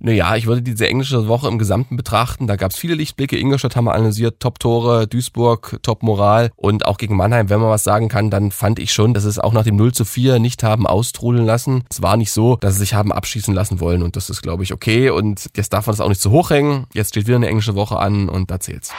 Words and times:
Naja, 0.00 0.36
ich 0.36 0.46
würde 0.46 0.62
diese 0.62 0.86
englische 0.86 1.26
Woche 1.26 1.48
im 1.48 1.58
Gesamten 1.58 1.96
betrachten. 1.96 2.46
Da 2.46 2.54
gab 2.54 2.70
es 2.70 2.78
viele 2.78 2.94
Lichtblicke. 2.94 3.36
Ingolstadt 3.36 3.74
haben 3.74 3.86
wir 3.86 3.94
analysiert, 3.94 4.38
Top-Tore, 4.38 5.08
Duisburg, 5.08 5.80
Top-Moral 5.82 6.52
und 6.54 6.86
auch 6.86 6.98
gegen 6.98 7.16
Mannheim, 7.16 7.50
wenn 7.50 7.58
man 7.58 7.70
was 7.70 7.82
sagen 7.82 8.08
kann, 8.08 8.30
dann 8.30 8.52
fand 8.52 8.78
ich 8.78 8.92
schon, 8.92 9.12
dass 9.12 9.24
es 9.24 9.40
auch 9.40 9.52
nach 9.52 9.64
dem 9.64 9.74
0 9.74 9.92
zu 9.92 10.04
4 10.04 10.38
nicht 10.38 10.62
haben 10.62 10.86
austrudeln 10.86 11.44
lassen. 11.44 11.82
Es 11.90 12.00
war 12.00 12.16
nicht 12.16 12.30
so, 12.30 12.54
dass 12.56 12.74
sie 12.74 12.80
sich 12.80 12.94
haben 12.94 13.12
abschießen 13.12 13.52
lassen 13.52 13.80
wollen 13.80 14.04
und 14.04 14.14
das 14.14 14.30
ist, 14.30 14.40
glaube 14.40 14.62
ich, 14.62 14.72
okay. 14.72 15.10
Und 15.10 15.50
jetzt 15.56 15.72
darf 15.72 15.88
man 15.88 15.96
das 15.96 16.00
auch 16.00 16.08
nicht 16.08 16.20
zu 16.20 16.30
hoch 16.30 16.50
hängen. 16.50 16.86
Jetzt 16.94 17.08
steht 17.08 17.26
wieder 17.26 17.36
eine 17.36 17.48
englische 17.48 17.74
Woche 17.74 17.98
an 17.98 18.28
und 18.28 18.52
da 18.52 18.60
zählt's. 18.60 18.92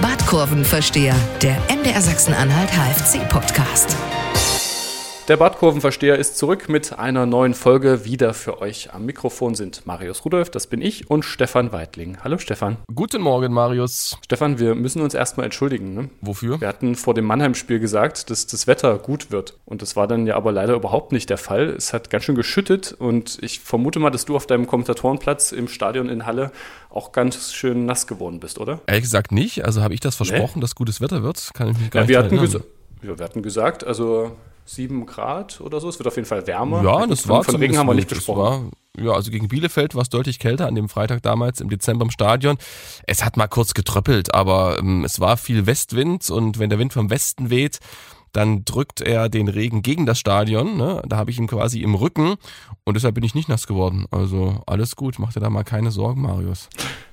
Badkurvenversteher, 0.00 1.16
der 1.42 1.56
MDR 1.68 2.00
Sachsen-Anhalt 2.00 2.70
HFC-Podcast. 2.70 3.96
Der 5.32 5.38
Badkurvenversteher 5.38 6.18
ist 6.18 6.36
zurück 6.36 6.68
mit 6.68 6.98
einer 6.98 7.24
neuen 7.24 7.54
Folge. 7.54 8.04
Wieder 8.04 8.34
für 8.34 8.60
euch 8.60 8.92
am 8.92 9.06
Mikrofon 9.06 9.54
sind 9.54 9.86
Marius 9.86 10.26
Rudolf, 10.26 10.50
das 10.50 10.66
bin 10.66 10.82
ich, 10.82 11.08
und 11.08 11.24
Stefan 11.24 11.72
Weidling. 11.72 12.18
Hallo 12.22 12.36
Stefan. 12.36 12.76
Guten 12.94 13.22
Morgen, 13.22 13.50
Marius. 13.50 14.18
Stefan, 14.22 14.58
wir 14.58 14.74
müssen 14.74 15.00
uns 15.00 15.14
erstmal 15.14 15.46
entschuldigen. 15.46 15.94
Ne? 15.94 16.10
Wofür? 16.20 16.60
Wir 16.60 16.68
hatten 16.68 16.96
vor 16.96 17.14
dem 17.14 17.24
Mannheim-Spiel 17.24 17.78
gesagt, 17.80 18.28
dass 18.28 18.46
das 18.46 18.66
Wetter 18.66 18.98
gut 18.98 19.30
wird. 19.30 19.58
Und 19.64 19.80
das 19.80 19.96
war 19.96 20.06
dann 20.06 20.26
ja 20.26 20.36
aber 20.36 20.52
leider 20.52 20.74
überhaupt 20.74 21.12
nicht 21.12 21.30
der 21.30 21.38
Fall. 21.38 21.70
Es 21.70 21.94
hat 21.94 22.10
ganz 22.10 22.24
schön 22.24 22.34
geschüttet 22.34 22.92
und 22.92 23.38
ich 23.40 23.60
vermute 23.60 24.00
mal, 24.00 24.10
dass 24.10 24.26
du 24.26 24.36
auf 24.36 24.46
deinem 24.46 24.66
Kommentatorenplatz 24.66 25.52
im 25.52 25.66
Stadion 25.66 26.10
in 26.10 26.26
Halle 26.26 26.52
auch 26.90 27.10
ganz 27.10 27.54
schön 27.54 27.86
nass 27.86 28.06
geworden 28.06 28.38
bist, 28.38 28.58
oder? 28.58 28.80
Ehrlich 28.86 29.04
gesagt 29.04 29.32
nicht. 29.32 29.64
Also 29.64 29.80
habe 29.80 29.94
ich 29.94 30.00
das 30.00 30.14
versprochen, 30.14 30.56
nee? 30.56 30.60
dass 30.60 30.74
gutes 30.74 31.00
Wetter 31.00 31.22
wird? 31.22 31.52
Kann 31.54 31.68
ich 31.70 31.78
mich 31.78 31.90
gar 31.90 32.02
ja, 32.02 32.20
nicht 32.20 32.32
wir 32.32 32.38
hatten, 32.44 32.62
ja, 33.02 33.18
wir 33.18 33.24
hatten 33.24 33.42
gesagt, 33.42 33.82
also 33.82 34.36
7 34.64 35.06
Grad 35.06 35.60
oder 35.60 35.80
so. 35.80 35.88
Es 35.88 35.98
wird 35.98 36.06
auf 36.06 36.16
jeden 36.16 36.28
Fall 36.28 36.46
wärmer. 36.46 36.82
Ja, 36.82 37.06
das 37.06 37.28
war 37.28 37.44
von 37.44 37.56
Regen 37.56 37.78
haben 37.78 37.86
wir 37.86 37.94
nicht 37.94 38.08
gesprochen. 38.08 38.40
War, 38.40 39.04
ja, 39.04 39.12
also 39.12 39.30
gegen 39.30 39.48
Bielefeld 39.48 39.94
war 39.94 40.02
es 40.02 40.08
deutlich 40.08 40.38
kälter 40.38 40.66
an 40.66 40.74
dem 40.74 40.88
Freitag 40.88 41.22
damals 41.22 41.60
im 41.60 41.68
Dezember 41.68 42.04
im 42.04 42.10
Stadion. 42.10 42.58
Es 43.06 43.24
hat 43.24 43.36
mal 43.36 43.48
kurz 43.48 43.74
getröppelt, 43.74 44.34
aber 44.34 44.78
ähm, 44.78 45.04
es 45.04 45.20
war 45.20 45.36
viel 45.36 45.66
Westwind 45.66 46.30
und 46.30 46.58
wenn 46.58 46.70
der 46.70 46.78
Wind 46.78 46.92
vom 46.92 47.10
Westen 47.10 47.50
weht, 47.50 47.78
dann 48.32 48.64
drückt 48.64 49.00
er 49.00 49.28
den 49.28 49.48
Regen 49.48 49.82
gegen 49.82 50.06
das 50.06 50.18
Stadion. 50.18 50.76
Ne? 50.76 51.02
Da 51.06 51.16
habe 51.16 51.30
ich 51.30 51.38
ihn 51.38 51.46
quasi 51.46 51.80
im 51.80 51.94
Rücken 51.94 52.36
und 52.84 52.94
deshalb 52.94 53.14
bin 53.14 53.24
ich 53.24 53.34
nicht 53.34 53.48
nass 53.48 53.66
geworden. 53.66 54.06
Also 54.10 54.62
alles 54.66 54.96
gut, 54.96 55.18
mach 55.18 55.32
dir 55.32 55.40
da 55.40 55.50
mal 55.50 55.64
keine 55.64 55.90
Sorgen, 55.90 56.22
Marius. 56.22 56.68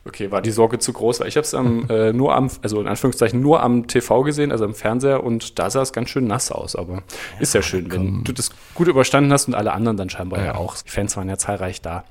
Okay, 0.10 0.32
war 0.32 0.42
die 0.42 0.50
Sorge 0.50 0.80
zu 0.80 0.92
groß? 0.92 1.20
Weil 1.20 1.28
ich 1.28 1.38
habe 1.38 1.46
es 1.46 1.54
äh, 1.90 2.14
nur 2.14 2.36
am, 2.36 2.50
also 2.64 2.82
in 2.82 2.88
Anführungszeichen 2.88 3.40
nur 3.40 3.62
am 3.62 3.88
TV 3.88 4.24
gesehen, 4.24 4.52
also 4.52 4.66
im 4.66 4.74
Fernseher 4.74 5.24
und 5.24 5.60
da 5.60 5.70
sah 5.70 5.84
es 5.84 5.94
ganz 5.94 6.10
schön 6.10 6.26
nass 6.26 6.52
aus. 6.52 6.76
Aber 6.76 6.96
ja, 6.96 7.02
ist 7.40 7.54
ja 7.54 7.62
schön, 7.62 7.92
wenn 7.92 8.24
du 8.24 8.34
das 8.34 8.50
gut 8.74 8.88
überstanden 8.88 9.32
hast 9.32 9.48
und 9.48 9.54
alle 9.54 9.72
anderen 9.72 9.98
dann 9.98 10.10
scheinbar 10.10 10.40
ja, 10.40 10.46
ja 10.46 10.56
auch. 10.56 10.76
Die 10.78 10.90
Fans 10.90 11.16
waren 11.16 11.30
ja 11.30 11.38
zahlreich 11.38 11.82
da. 11.82 12.04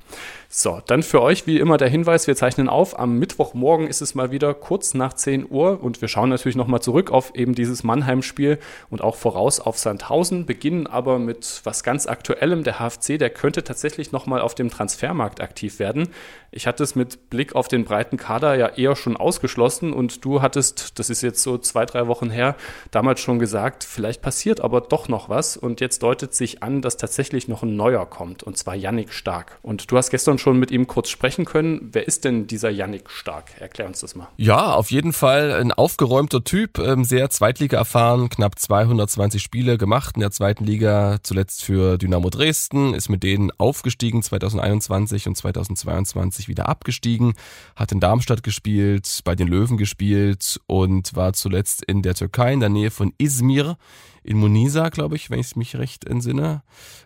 So, 0.51 0.81
dann 0.87 1.03
für 1.03 1.21
euch 1.21 1.45
wie 1.45 1.59
immer 1.59 1.77
der 1.77 1.89
Hinweis, 1.89 2.25
wir 2.25 2.35
zeichnen 2.35 2.69
auf. 2.69 2.97
Am 2.97 3.19
Mittwochmorgen 3.19 3.85
ist 3.85 4.01
es 4.01 4.15
mal 4.15 4.31
wieder 4.31 4.55
kurz 4.55 4.95
nach 4.95 5.13
10 5.13 5.45
Uhr 5.47 5.83
und 5.83 6.01
wir 6.01 6.07
schauen 6.07 6.29
natürlich 6.29 6.55
nochmal 6.55 6.81
zurück 6.81 7.11
auf 7.11 7.35
eben 7.35 7.53
dieses 7.53 7.83
Mannheim-Spiel 7.83 8.57
und 8.89 9.03
auch 9.03 9.15
voraus 9.15 9.59
auf 9.59 9.77
Sandhausen, 9.77 10.47
beginnen 10.47 10.87
aber 10.87 11.19
mit 11.19 11.61
was 11.65 11.83
ganz 11.83 12.07
Aktuellem. 12.07 12.63
Der 12.63 12.79
HFC, 12.79 13.19
der 13.19 13.29
könnte 13.29 13.63
tatsächlich 13.63 14.11
nochmal 14.11 14.41
auf 14.41 14.55
dem 14.55 14.71
Transfermarkt 14.71 15.39
aktiv 15.39 15.77
werden. 15.77 16.09
Ich 16.49 16.65
hatte 16.65 16.81
es 16.81 16.95
mit 16.95 17.29
Blick 17.29 17.53
auf 17.53 17.67
den 17.67 17.85
breiten 17.89 18.17
Kader 18.17 18.53
ja 18.53 18.67
eher 18.67 18.95
schon 18.95 19.17
ausgeschlossen 19.17 19.93
und 19.93 20.23
du 20.23 20.43
hattest, 20.43 20.99
das 20.99 21.09
ist 21.09 21.23
jetzt 21.23 21.41
so 21.41 21.57
zwei, 21.57 21.87
drei 21.87 22.05
Wochen 22.05 22.29
her, 22.29 22.55
damals 22.91 23.19
schon 23.19 23.39
gesagt, 23.39 23.83
vielleicht 23.83 24.21
passiert 24.21 24.61
aber 24.61 24.79
doch 24.79 25.07
noch 25.09 25.27
was 25.27 25.57
und 25.57 25.81
jetzt 25.81 26.03
deutet 26.03 26.35
sich 26.35 26.61
an, 26.61 26.83
dass 26.83 26.97
tatsächlich 26.97 27.47
noch 27.47 27.63
ein 27.63 27.75
neuer 27.75 28.05
kommt 28.05 28.43
und 28.43 28.59
zwar 28.59 28.75
Yannick 28.75 29.11
Stark. 29.11 29.57
Und 29.63 29.89
du 29.89 29.97
hast 29.97 30.11
gestern 30.11 30.37
schon 30.37 30.59
mit 30.59 30.69
ihm 30.69 30.85
kurz 30.85 31.09
sprechen 31.09 31.45
können. 31.45 31.89
Wer 31.91 32.07
ist 32.07 32.25
denn 32.25 32.45
dieser 32.45 32.69
Yannick 32.69 33.09
Stark? 33.09 33.59
Erklär 33.59 33.87
uns 33.87 34.01
das 34.01 34.13
mal. 34.13 34.27
Ja, 34.37 34.75
auf 34.75 34.91
jeden 34.91 35.11
Fall 35.11 35.53
ein 35.53 35.71
aufgeräumter 35.71 36.43
Typ, 36.43 36.77
ähm, 36.77 37.03
sehr 37.03 37.31
Zweitliga 37.31 37.77
erfahren, 37.77 38.29
knapp 38.29 38.59
220 38.59 39.41
Spiele 39.41 39.79
gemacht 39.79 40.15
in 40.15 40.21
der 40.21 40.29
zweiten 40.29 40.63
Liga, 40.63 41.17
zuletzt 41.23 41.63
für 41.63 41.97
Dynamo 41.97 42.29
Dresden, 42.29 42.93
ist 42.93 43.09
mit 43.09 43.23
denen 43.23 43.49
aufgestiegen 43.57 44.21
2021 44.21 45.27
und 45.27 45.35
2022 45.35 46.47
wieder 46.47 46.69
abgestiegen, 46.69 47.33
hat 47.79 47.93
in 47.93 48.01
Darmstadt 48.01 48.43
gespielt, 48.43 49.21
bei 49.23 49.35
den 49.35 49.47
Löwen 49.47 49.77
gespielt 49.77 50.59
und 50.67 51.15
war 51.15 51.31
zuletzt 51.31 51.81
in 51.85 52.01
der 52.01 52.13
Türkei 52.13 52.51
in 52.51 52.59
der 52.59 52.67
Nähe 52.67 52.91
von 52.91 53.13
Izmir 53.17 53.77
in 54.21 54.37
Munisa, 54.37 54.89
glaube 54.89 55.15
ich, 55.15 55.29
wenn 55.29 55.39
ich 55.39 55.55
mich 55.55 55.77
recht 55.77 56.05
entsinne, 56.05 56.61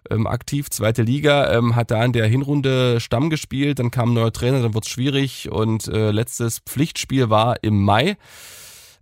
ähm, 0.10 0.26
aktiv, 0.26 0.72
zweite 0.72 1.04
Liga, 1.04 1.56
ähm, 1.56 1.76
hat 1.76 1.92
da 1.92 2.04
in 2.04 2.12
der 2.12 2.26
Hinrunde 2.26 3.00
Stamm 3.00 3.30
gespielt, 3.30 3.78
dann 3.78 3.92
kam 3.92 4.12
ein 4.12 4.14
neuer 4.16 4.34
Trainer, 4.34 4.64
dann 4.64 4.74
wurde 4.74 4.86
es 4.86 4.92
schwierig 4.92 5.52
und 5.52 5.88
äh, 5.88 6.10
letztes 6.10 6.60
Pflichtspiel 6.60 7.30
war 7.30 7.64
im 7.64 7.84
Mai 7.84 8.18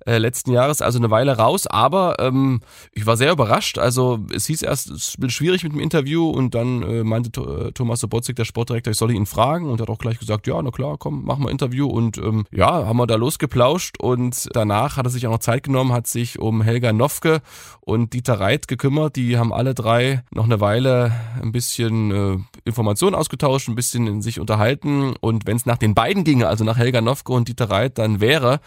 äh, 0.05 0.17
letzten 0.17 0.51
Jahres, 0.51 0.81
also 0.81 0.99
eine 0.99 1.11
Weile 1.11 1.37
raus, 1.37 1.67
aber 1.67 2.17
ähm, 2.19 2.61
ich 2.93 3.05
war 3.05 3.17
sehr 3.17 3.31
überrascht. 3.31 3.77
Also 3.77 4.19
es 4.33 4.45
hieß 4.47 4.63
erst, 4.63 4.89
es 4.89 5.15
wird 5.19 5.31
schwierig 5.31 5.63
mit 5.63 5.73
dem 5.73 5.79
Interview. 5.79 6.29
Und 6.29 6.55
dann 6.55 6.83
äh, 6.83 7.03
meinte 7.03 7.41
äh, 7.41 7.71
Thomas 7.71 7.99
Sobotzig, 7.99 8.35
der 8.35 8.45
Sportdirektor, 8.45 8.91
ich 8.91 8.97
solle 8.97 9.13
ihn 9.13 9.25
fragen. 9.25 9.69
Und 9.69 9.81
hat 9.81 9.89
auch 9.89 9.99
gleich 9.99 10.19
gesagt, 10.19 10.47
ja, 10.47 10.61
na 10.61 10.71
klar, 10.71 10.97
komm, 10.97 11.25
machen 11.25 11.43
wir 11.43 11.51
Interview. 11.51 11.87
Und 11.87 12.17
ähm, 12.17 12.45
ja, 12.51 12.85
haben 12.85 12.97
wir 12.97 13.07
da 13.07 13.15
losgeplauscht. 13.15 13.99
Und 13.99 14.49
danach 14.53 14.97
hat 14.97 15.05
er 15.05 15.09
sich 15.09 15.27
auch 15.27 15.31
noch 15.31 15.39
Zeit 15.39 15.63
genommen, 15.63 15.93
hat 15.93 16.07
sich 16.07 16.39
um 16.39 16.61
Helga 16.61 16.93
Nofke 16.93 17.41
und 17.79 18.13
Dieter 18.13 18.39
Reit 18.39 18.67
gekümmert. 18.67 19.15
Die 19.15 19.37
haben 19.37 19.53
alle 19.53 19.73
drei 19.73 20.23
noch 20.31 20.45
eine 20.45 20.59
Weile 20.59 21.11
ein 21.41 21.51
bisschen 21.51 22.11
äh, 22.11 22.37
Informationen 22.65 23.15
ausgetauscht, 23.15 23.67
ein 23.67 23.75
bisschen 23.75 24.07
in 24.07 24.21
sich 24.21 24.39
unterhalten. 24.39 25.13
Und 25.19 25.45
wenn 25.45 25.57
es 25.57 25.65
nach 25.65 25.77
den 25.77 25.95
beiden 25.95 26.23
ginge, 26.23 26.47
also 26.47 26.63
nach 26.63 26.77
Helga 26.77 27.01
Nofke 27.01 27.33
und 27.33 27.47
Dieter 27.47 27.69
Reit, 27.69 27.97
dann 27.97 28.19
wäre 28.19 28.59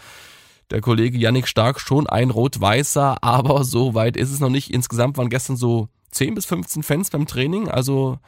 der 0.71 0.81
Kollege 0.81 1.17
Yannick 1.17 1.47
Stark 1.47 1.79
schon 1.79 2.07
ein 2.07 2.29
rot-weißer, 2.29 3.17
aber 3.23 3.63
so 3.63 3.93
weit 3.93 4.17
ist 4.17 4.31
es 4.31 4.39
noch 4.39 4.49
nicht. 4.49 4.71
Insgesamt 4.71 5.17
waren 5.17 5.29
gestern 5.29 5.57
so 5.57 5.89
10 6.11 6.35
bis 6.35 6.45
15 6.45 6.83
Fans 6.83 7.09
beim 7.09 7.27
Training, 7.27 7.69
also 7.69 8.19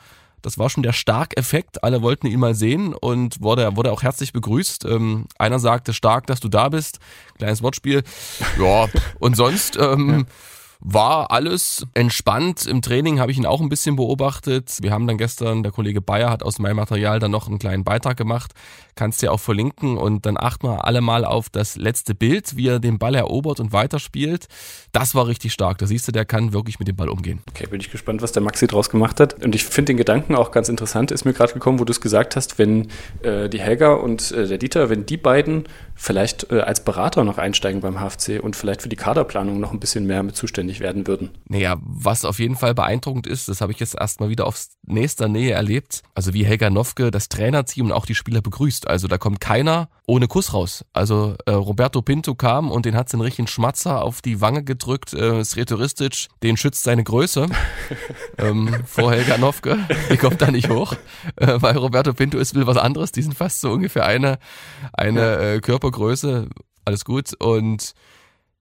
das 0.42 0.58
war 0.58 0.70
schon 0.70 0.84
der 0.84 0.94
Stark-Effekt. 0.94 1.84
Alle 1.84 2.02
wollten 2.02 2.28
ihn 2.28 2.40
mal 2.40 2.54
sehen 2.54 2.94
und 2.94 3.42
wurde, 3.42 3.76
wurde 3.76 3.92
auch 3.92 4.04
herzlich 4.04 4.34
begrüßt. 4.34 4.86
Ähm, 4.86 5.26
einer 5.38 5.60
sagte, 5.60 5.94
Stark, 5.94 6.28
dass 6.28 6.40
du 6.40 6.48
da 6.48 6.70
bist. 6.70 7.00
Kleines 7.38 7.64
Wortspiel. 7.64 8.04
Ja, 8.60 8.88
und 9.20 9.36
sonst 9.36 9.78
ähm, 9.78 10.26
war 10.80 11.32
alles 11.32 11.86
entspannt. 11.94 12.66
Im 12.66 12.82
Training 12.82 13.20
habe 13.20 13.32
ich 13.32 13.38
ihn 13.38 13.46
auch 13.46 13.62
ein 13.62 13.70
bisschen 13.70 13.96
beobachtet. 13.96 14.78
Wir 14.82 14.92
haben 14.92 15.08
dann 15.08 15.18
gestern, 15.18 15.64
der 15.64 15.72
Kollege 15.72 16.02
Bayer 16.02 16.30
hat 16.30 16.44
aus 16.44 16.60
meinem 16.60 16.78
Material 16.78 17.20
dann 17.20 17.32
noch 17.32 17.48
einen 17.48 17.60
kleinen 17.60 17.84
Beitrag 17.84 18.18
gemacht. 18.18 18.54
Kannst 18.96 19.22
ja 19.22 19.32
auch 19.32 19.40
verlinken 19.40 19.98
und 19.98 20.26
dann 20.26 20.38
achten 20.38 20.68
wir 20.68 20.86
alle 20.86 21.02
mal 21.02 21.26
auf 21.26 21.50
das 21.50 21.76
letzte 21.76 22.16
Bild, 22.16 22.56
wie 22.56 22.68
er 22.68 22.80
den 22.80 22.98
Ball 22.98 23.16
erobert 23.16 23.60
und 23.60 23.74
weiterspielt. 23.74 24.48
Das 24.92 25.14
war 25.14 25.28
richtig 25.28 25.54
stark. 25.54 25.78
Da 25.78 25.88
siehst 25.88 26.08
du, 26.08 26.12
der 26.12 26.26
kann 26.26 26.54
wirklich 26.54 26.80
mit 26.80 26.88
dem 26.88 26.96
Ball 26.96 27.10
umgehen. 27.10 27.42
Okay, 27.50 27.68
bin 27.68 27.80
ich 27.80 27.92
gespannt, 27.92 28.22
was 28.22 28.32
der 28.32 28.42
Maxi 28.42 28.68
draus 28.68 28.90
gemacht 28.90 29.20
hat. 29.20 29.44
Und 29.44 29.56
ich 29.56 29.64
finde 29.64 29.94
den 29.94 29.98
Gedanken 29.98 30.36
auch 30.36 30.52
ganz 30.52 30.70
interessant. 30.70 31.12
Ist 31.12 31.26
mir 31.26 31.34
gerade 31.34 31.54
gekommen, 31.54 31.80
wo 31.80 31.86
du 31.86 31.92
es 31.92 32.02
gesagt 32.02 32.36
hast, 32.36 32.58
wenn 32.58 32.90
äh, 33.22 33.50
die 33.50 33.60
Helga 33.60 33.94
und 33.94 34.32
äh, 34.32 34.48
der 34.48 34.58
Dieter, 34.58 34.90
wenn 34.90 35.06
die 35.06 35.18
beiden 35.18 35.66
vielleicht 35.98 36.52
äh, 36.52 36.62
als 36.62 36.84
Berater 36.84 37.24
noch 37.24 37.38
einsteigen 37.38 37.82
beim 37.82 38.00
HFC 38.00 38.40
und 38.42 38.56
vielleicht 38.56 38.82
für 38.82 38.90
die 38.90 38.96
Kaderplanung 38.96 39.60
noch 39.60 39.74
ein 39.74 39.80
bisschen 39.80 40.06
mehr 40.06 40.24
mit 40.24 40.36
zuständig 40.36 40.80
werden 40.80 41.08
würden. 41.08 41.32
Naja, 41.50 41.78
was 41.82 42.24
auf 42.24 42.40
jeden 42.40 42.56
Fall 42.56 42.74
beeindruckend 42.74 43.28
ist, 43.28 43.50
das 43.50 43.62
habe 43.62 43.72
ich 43.72 43.80
jetzt 43.80 43.96
erstmal 43.96 44.30
wieder 44.30 44.46
aufs 44.46 44.78
nächster 44.86 45.28
Nähe 45.28 45.52
erlebt, 45.52 46.04
also 46.14 46.34
wie 46.34 46.46
Helga 46.46 46.70
Nowke 46.70 47.12
das 47.12 47.30
Trainerteam 47.30 47.88
und 47.88 47.92
auch 47.92 48.06
die 48.06 48.16
Spieler 48.16 48.42
begrüßt. 48.42 48.88
Also 48.88 49.08
da 49.08 49.18
kommt 49.18 49.42
keiner 49.42 49.90
ohne 50.06 50.28
Kuss 50.28 50.54
raus. 50.54 50.86
Also 50.94 51.36
äh, 51.46 51.52
Roberto 51.52 52.02
Pinto 52.02 52.34
kam 52.34 52.72
und 52.72 52.86
den 52.86 52.96
hat 52.96 53.12
den 53.12 53.20
richtigen 53.20 53.48
Schmatzer 53.48 54.02
auf 54.02 54.22
die 54.22 54.40
Wange 54.40 54.64
gedrückt. 54.64 55.14
Äh, 55.14 55.44
Sretoristic, 55.44 56.28
den 56.44 56.56
schützt 56.56 56.84
seine 56.84 57.04
Größe 57.04 57.48
ähm, 58.38 58.74
vor 58.86 59.12
Helga 59.12 59.38
Nowke. 59.38 59.78
Die 60.10 60.18
kommt 60.18 60.42
da 60.42 60.50
nicht 60.50 60.70
hoch, 60.70 60.94
äh, 61.36 61.62
weil 61.62 61.76
Roberto 61.76 62.14
Pinto 62.14 62.38
ist 62.38 62.56
will 62.56 62.66
was 62.68 62.78
anderes. 62.78 63.12
Die 63.12 63.22
sind 63.22 63.34
fast 63.34 63.60
so 63.60 63.72
ungefähr 63.72 64.06
eine, 64.06 64.40
eine 64.94 65.56
äh, 65.56 65.60
Körper 65.60 65.87
Körpergröße, 65.88 66.48
alles 66.86 67.06
gut. 67.06 67.34
Und 67.40 67.94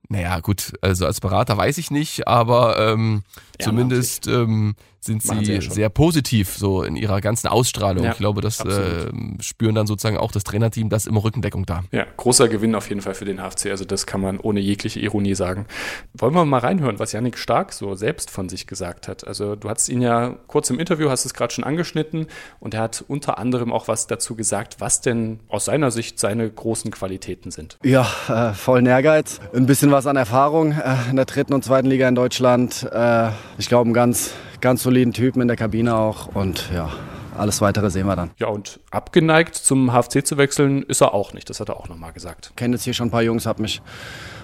naja, 0.08 0.38
gut, 0.40 0.72
also 0.80 1.06
als 1.06 1.20
Berater 1.20 1.56
weiß 1.56 1.78
ich 1.78 1.90
nicht, 1.90 2.28
aber 2.28 2.78
ähm, 2.78 3.24
ja, 3.58 3.66
zumindest 3.66 4.28
ähm, 4.28 4.76
sind 5.06 5.22
sie, 5.22 5.44
sie 5.44 5.54
ja 5.54 5.60
sehr 5.60 5.88
positiv 5.88 6.56
so 6.56 6.82
in 6.82 6.96
ihrer 6.96 7.20
ganzen 7.20 7.48
Ausstrahlung. 7.48 8.04
Ja, 8.04 8.12
ich 8.12 8.18
glaube, 8.18 8.40
das 8.40 8.60
äh, 8.60 9.06
spüren 9.40 9.74
dann 9.74 9.86
sozusagen 9.86 10.16
auch 10.16 10.32
das 10.32 10.44
Trainerteam, 10.44 10.88
das 10.88 11.06
immer 11.06 11.24
Rückendeckung 11.24 11.64
da. 11.66 11.84
Ja, 11.92 12.06
großer 12.16 12.48
Gewinn 12.48 12.74
auf 12.74 12.88
jeden 12.88 13.00
Fall 13.00 13.14
für 13.14 13.24
den 13.24 13.38
HFC. 13.38 13.66
Also 13.66 13.84
das 13.84 14.06
kann 14.06 14.20
man 14.20 14.38
ohne 14.38 14.60
jegliche 14.60 15.00
Ironie 15.00 15.34
sagen. 15.34 15.66
Wollen 16.14 16.34
wir 16.34 16.44
mal 16.44 16.58
reinhören, 16.58 16.98
was 16.98 17.12
Yannick 17.12 17.38
Stark 17.38 17.72
so 17.72 17.94
selbst 17.94 18.30
von 18.30 18.48
sich 18.48 18.66
gesagt 18.66 19.08
hat. 19.08 19.26
Also 19.26 19.56
du 19.56 19.68
hast 19.68 19.88
ihn 19.88 20.02
ja 20.02 20.36
kurz 20.46 20.70
im 20.70 20.78
Interview, 20.78 21.10
hast 21.10 21.24
es 21.24 21.34
gerade 21.34 21.52
schon 21.52 21.64
angeschnitten 21.64 22.26
und 22.60 22.74
er 22.74 22.80
hat 22.82 23.04
unter 23.08 23.38
anderem 23.38 23.72
auch 23.72 23.88
was 23.88 24.06
dazu 24.06 24.34
gesagt, 24.34 24.76
was 24.80 25.00
denn 25.00 25.40
aus 25.48 25.66
seiner 25.66 25.90
Sicht 25.90 26.18
seine 26.18 26.50
großen 26.50 26.90
Qualitäten 26.90 27.50
sind. 27.50 27.78
Ja, 27.84 28.06
äh, 28.28 28.54
vollen 28.54 28.86
Ehrgeiz, 28.86 29.40
ein 29.54 29.66
bisschen 29.66 29.90
was 29.90 30.06
an 30.06 30.16
Erfahrung 30.16 30.72
äh, 30.72 30.96
in 31.10 31.16
der 31.16 31.24
dritten 31.24 31.54
und 31.54 31.64
zweiten 31.64 31.88
Liga 31.88 32.08
in 32.08 32.14
Deutschland. 32.14 32.88
Äh, 32.92 33.30
ich 33.58 33.68
glaube, 33.68 33.90
ein 33.90 33.94
ganz 33.94 34.32
ganz 34.60 34.82
soliden 34.82 35.12
Typen 35.12 35.42
in 35.42 35.48
der 35.48 35.56
Kabine 35.56 35.94
auch 35.94 36.34
und 36.34 36.70
ja, 36.74 36.90
alles 37.36 37.60
weitere 37.60 37.90
sehen 37.90 38.06
wir 38.06 38.16
dann. 38.16 38.30
Ja, 38.38 38.48
und 38.48 38.80
abgeneigt 38.90 39.54
zum 39.54 39.92
HFC 39.92 40.26
zu 40.26 40.36
wechseln 40.36 40.82
ist 40.82 41.02
er 41.02 41.14
auch 41.14 41.32
nicht. 41.32 41.50
Das 41.50 41.60
hat 41.60 41.68
er 41.68 41.76
auch 41.76 41.88
nochmal 41.88 42.12
gesagt. 42.12 42.48
Ich 42.50 42.56
kenne 42.56 42.74
jetzt 42.74 42.84
hier 42.84 42.94
schon 42.94 43.08
ein 43.08 43.10
paar 43.10 43.22
Jungs, 43.22 43.46
habe 43.46 43.62
mich 43.62 43.82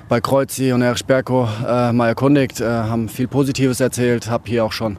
bei 0.09 0.21
Kreuzi 0.21 0.73
und 0.73 0.83
Erich 0.83 1.05
Berko 1.05 1.49
äh, 1.67 1.93
mal 1.93 2.09
erkundigt, 2.09 2.61
äh, 2.61 2.67
haben 2.67 3.09
viel 3.09 3.29
Positives 3.29 3.81
erzählt, 3.81 4.29
habe 4.29 4.45
hier 4.47 4.65
auch 4.65 4.73
schon, 4.73 4.99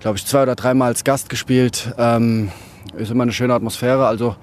glaube 0.00 0.18
ich, 0.18 0.26
zwei 0.26 0.42
oder 0.42 0.54
dreimal 0.54 0.88
als 0.88 1.04
Gast 1.04 1.30
gespielt. 1.30 1.94
Ähm, 1.96 2.50
ist 2.96 3.10
immer 3.10 3.22
eine 3.22 3.32
schöne 3.32 3.54
Atmosphäre, 3.54 4.06
also 4.06 4.36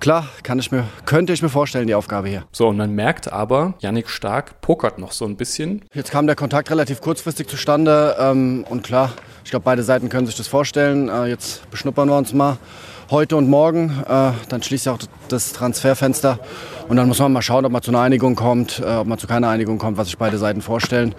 klar, 0.00 0.28
kann 0.42 0.58
ich 0.58 0.72
mir, 0.72 0.84
könnte 1.04 1.32
ich 1.32 1.42
mir 1.42 1.48
vorstellen, 1.48 1.86
die 1.86 1.94
Aufgabe 1.94 2.28
hier. 2.28 2.44
So, 2.52 2.68
und 2.68 2.76
man 2.76 2.94
merkt 2.94 3.32
aber, 3.32 3.74
Yannick 3.80 4.08
Stark 4.08 4.60
pokert 4.60 4.98
noch 4.98 5.12
so 5.12 5.26
ein 5.26 5.36
bisschen. 5.36 5.84
Jetzt 5.92 6.10
kam 6.10 6.26
der 6.26 6.36
Kontakt 6.36 6.70
relativ 6.70 7.00
kurzfristig 7.00 7.46
zustande 7.48 8.16
ähm, 8.18 8.64
und 8.68 8.82
klar, 8.82 9.12
ich 9.44 9.50
glaube, 9.50 9.64
beide 9.64 9.82
Seiten 9.82 10.08
können 10.08 10.26
sich 10.26 10.36
das 10.36 10.48
vorstellen. 10.48 11.08
Äh, 11.08 11.26
jetzt 11.26 11.70
beschnuppern 11.70 12.08
wir 12.08 12.16
uns 12.16 12.32
mal 12.32 12.56
heute 13.10 13.36
und 13.36 13.48
morgen. 13.48 14.02
Äh, 14.08 14.32
dann 14.48 14.62
schließt 14.62 14.86
ja 14.86 14.92
auch 14.92 14.98
das 15.28 15.52
Transferfenster. 15.52 16.38
Und 16.90 16.96
dann 16.96 17.06
muss 17.06 17.20
man 17.20 17.32
mal 17.32 17.40
schauen, 17.40 17.64
ob 17.64 17.70
man 17.70 17.82
zu 17.82 17.92
einer 17.92 18.00
Einigung 18.00 18.34
kommt, 18.34 18.82
äh, 18.84 18.96
ob 18.96 19.06
man 19.06 19.16
zu 19.16 19.28
keiner 19.28 19.48
Einigung 19.48 19.78
kommt, 19.78 19.96
was 19.96 20.08
sich 20.08 20.18
beide 20.18 20.38
Seiten 20.38 20.60
vorstellen. 20.60 21.14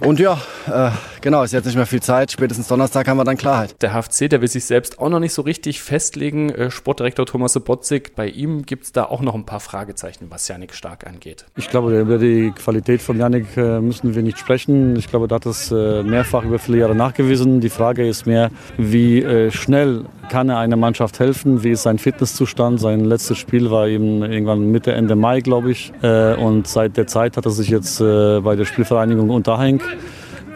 Und 0.00 0.18
ja, 0.18 0.38
äh, 0.66 0.90
genau, 1.20 1.44
ist 1.44 1.52
jetzt 1.52 1.64
nicht 1.64 1.76
mehr 1.76 1.86
viel 1.86 2.02
Zeit. 2.02 2.32
Spätestens 2.32 2.66
Donnerstag 2.66 3.06
haben 3.06 3.16
wir 3.16 3.22
dann 3.22 3.36
Klarheit. 3.36 3.80
Der 3.82 3.92
HFC, 3.94 4.28
der 4.28 4.40
will 4.40 4.48
sich 4.48 4.64
selbst 4.64 4.98
auch 4.98 5.08
noch 5.08 5.20
nicht 5.20 5.32
so 5.32 5.42
richtig 5.42 5.80
festlegen. 5.80 6.50
Äh, 6.50 6.72
Sportdirektor 6.72 7.24
Thomas 7.24 7.52
Sobotzig, 7.52 8.16
bei 8.16 8.26
ihm 8.26 8.66
gibt 8.66 8.82
es 8.82 8.92
da 8.92 9.04
auch 9.04 9.20
noch 9.22 9.36
ein 9.36 9.46
paar 9.46 9.60
Fragezeichen, 9.60 10.26
was 10.28 10.48
Janik 10.48 10.74
Stark 10.74 11.06
angeht. 11.06 11.46
Ich 11.54 11.70
glaube, 11.70 11.98
über 11.98 12.18
die 12.18 12.50
Qualität 12.50 13.00
von 13.00 13.16
Janik 13.16 13.56
äh, 13.56 13.80
müssen 13.80 14.16
wir 14.16 14.24
nicht 14.24 14.40
sprechen. 14.40 14.96
Ich 14.96 15.08
glaube, 15.08 15.28
da 15.28 15.36
hat 15.36 15.46
es 15.46 15.70
mehrfach 15.70 16.42
über 16.44 16.58
viele 16.58 16.78
Jahre 16.78 16.96
nachgewiesen. 16.96 17.60
Die 17.60 17.70
Frage 17.70 18.06
ist 18.06 18.26
mehr, 18.26 18.50
wie 18.76 19.50
schnell 19.50 20.04
kann 20.28 20.48
er 20.48 20.58
einer 20.58 20.76
Mannschaft 20.76 21.20
helfen? 21.20 21.62
Wie 21.62 21.70
ist 21.70 21.82
sein 21.82 21.98
Fitnesszustand? 21.98 22.80
Sein 22.80 23.04
letztes 23.04 23.38
Spiel 23.38 23.70
war 23.70 23.86
eben 23.86 24.22
irgendwann 24.22 24.70
Mitte, 24.70 24.95
Ende 24.96 25.14
Mai, 25.14 25.40
glaube 25.40 25.70
ich. 25.70 25.92
Äh, 26.02 26.34
und 26.34 26.66
seit 26.66 26.96
der 26.96 27.06
Zeit 27.06 27.36
hat 27.36 27.44
er 27.44 27.52
sich 27.52 27.68
jetzt 27.68 27.98
bei 27.98 28.56
der 28.56 28.64
Spielvereinigung 28.64 29.30
Unterhang 29.30 29.80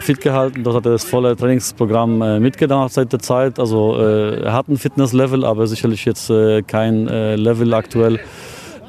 fit 0.01 0.21
gehalten. 0.21 0.63
Dort 0.63 0.77
hat 0.77 0.85
er 0.85 0.93
das 0.93 1.03
volle 1.03 1.35
Trainingsprogramm 1.35 2.21
äh, 2.21 2.39
mitgedacht 2.39 2.91
seit 2.91 3.13
der 3.13 3.19
Zeit. 3.19 3.59
Also 3.59 3.97
äh, 3.99 4.41
er 4.41 4.53
hat 4.53 4.67
ein 4.67 4.77
Fitnesslevel, 4.77 5.45
aber 5.45 5.67
sicherlich 5.67 6.05
jetzt 6.05 6.29
äh, 6.29 6.61
kein 6.63 7.07
äh, 7.07 7.35
Level 7.35 7.73
aktuell, 7.73 8.19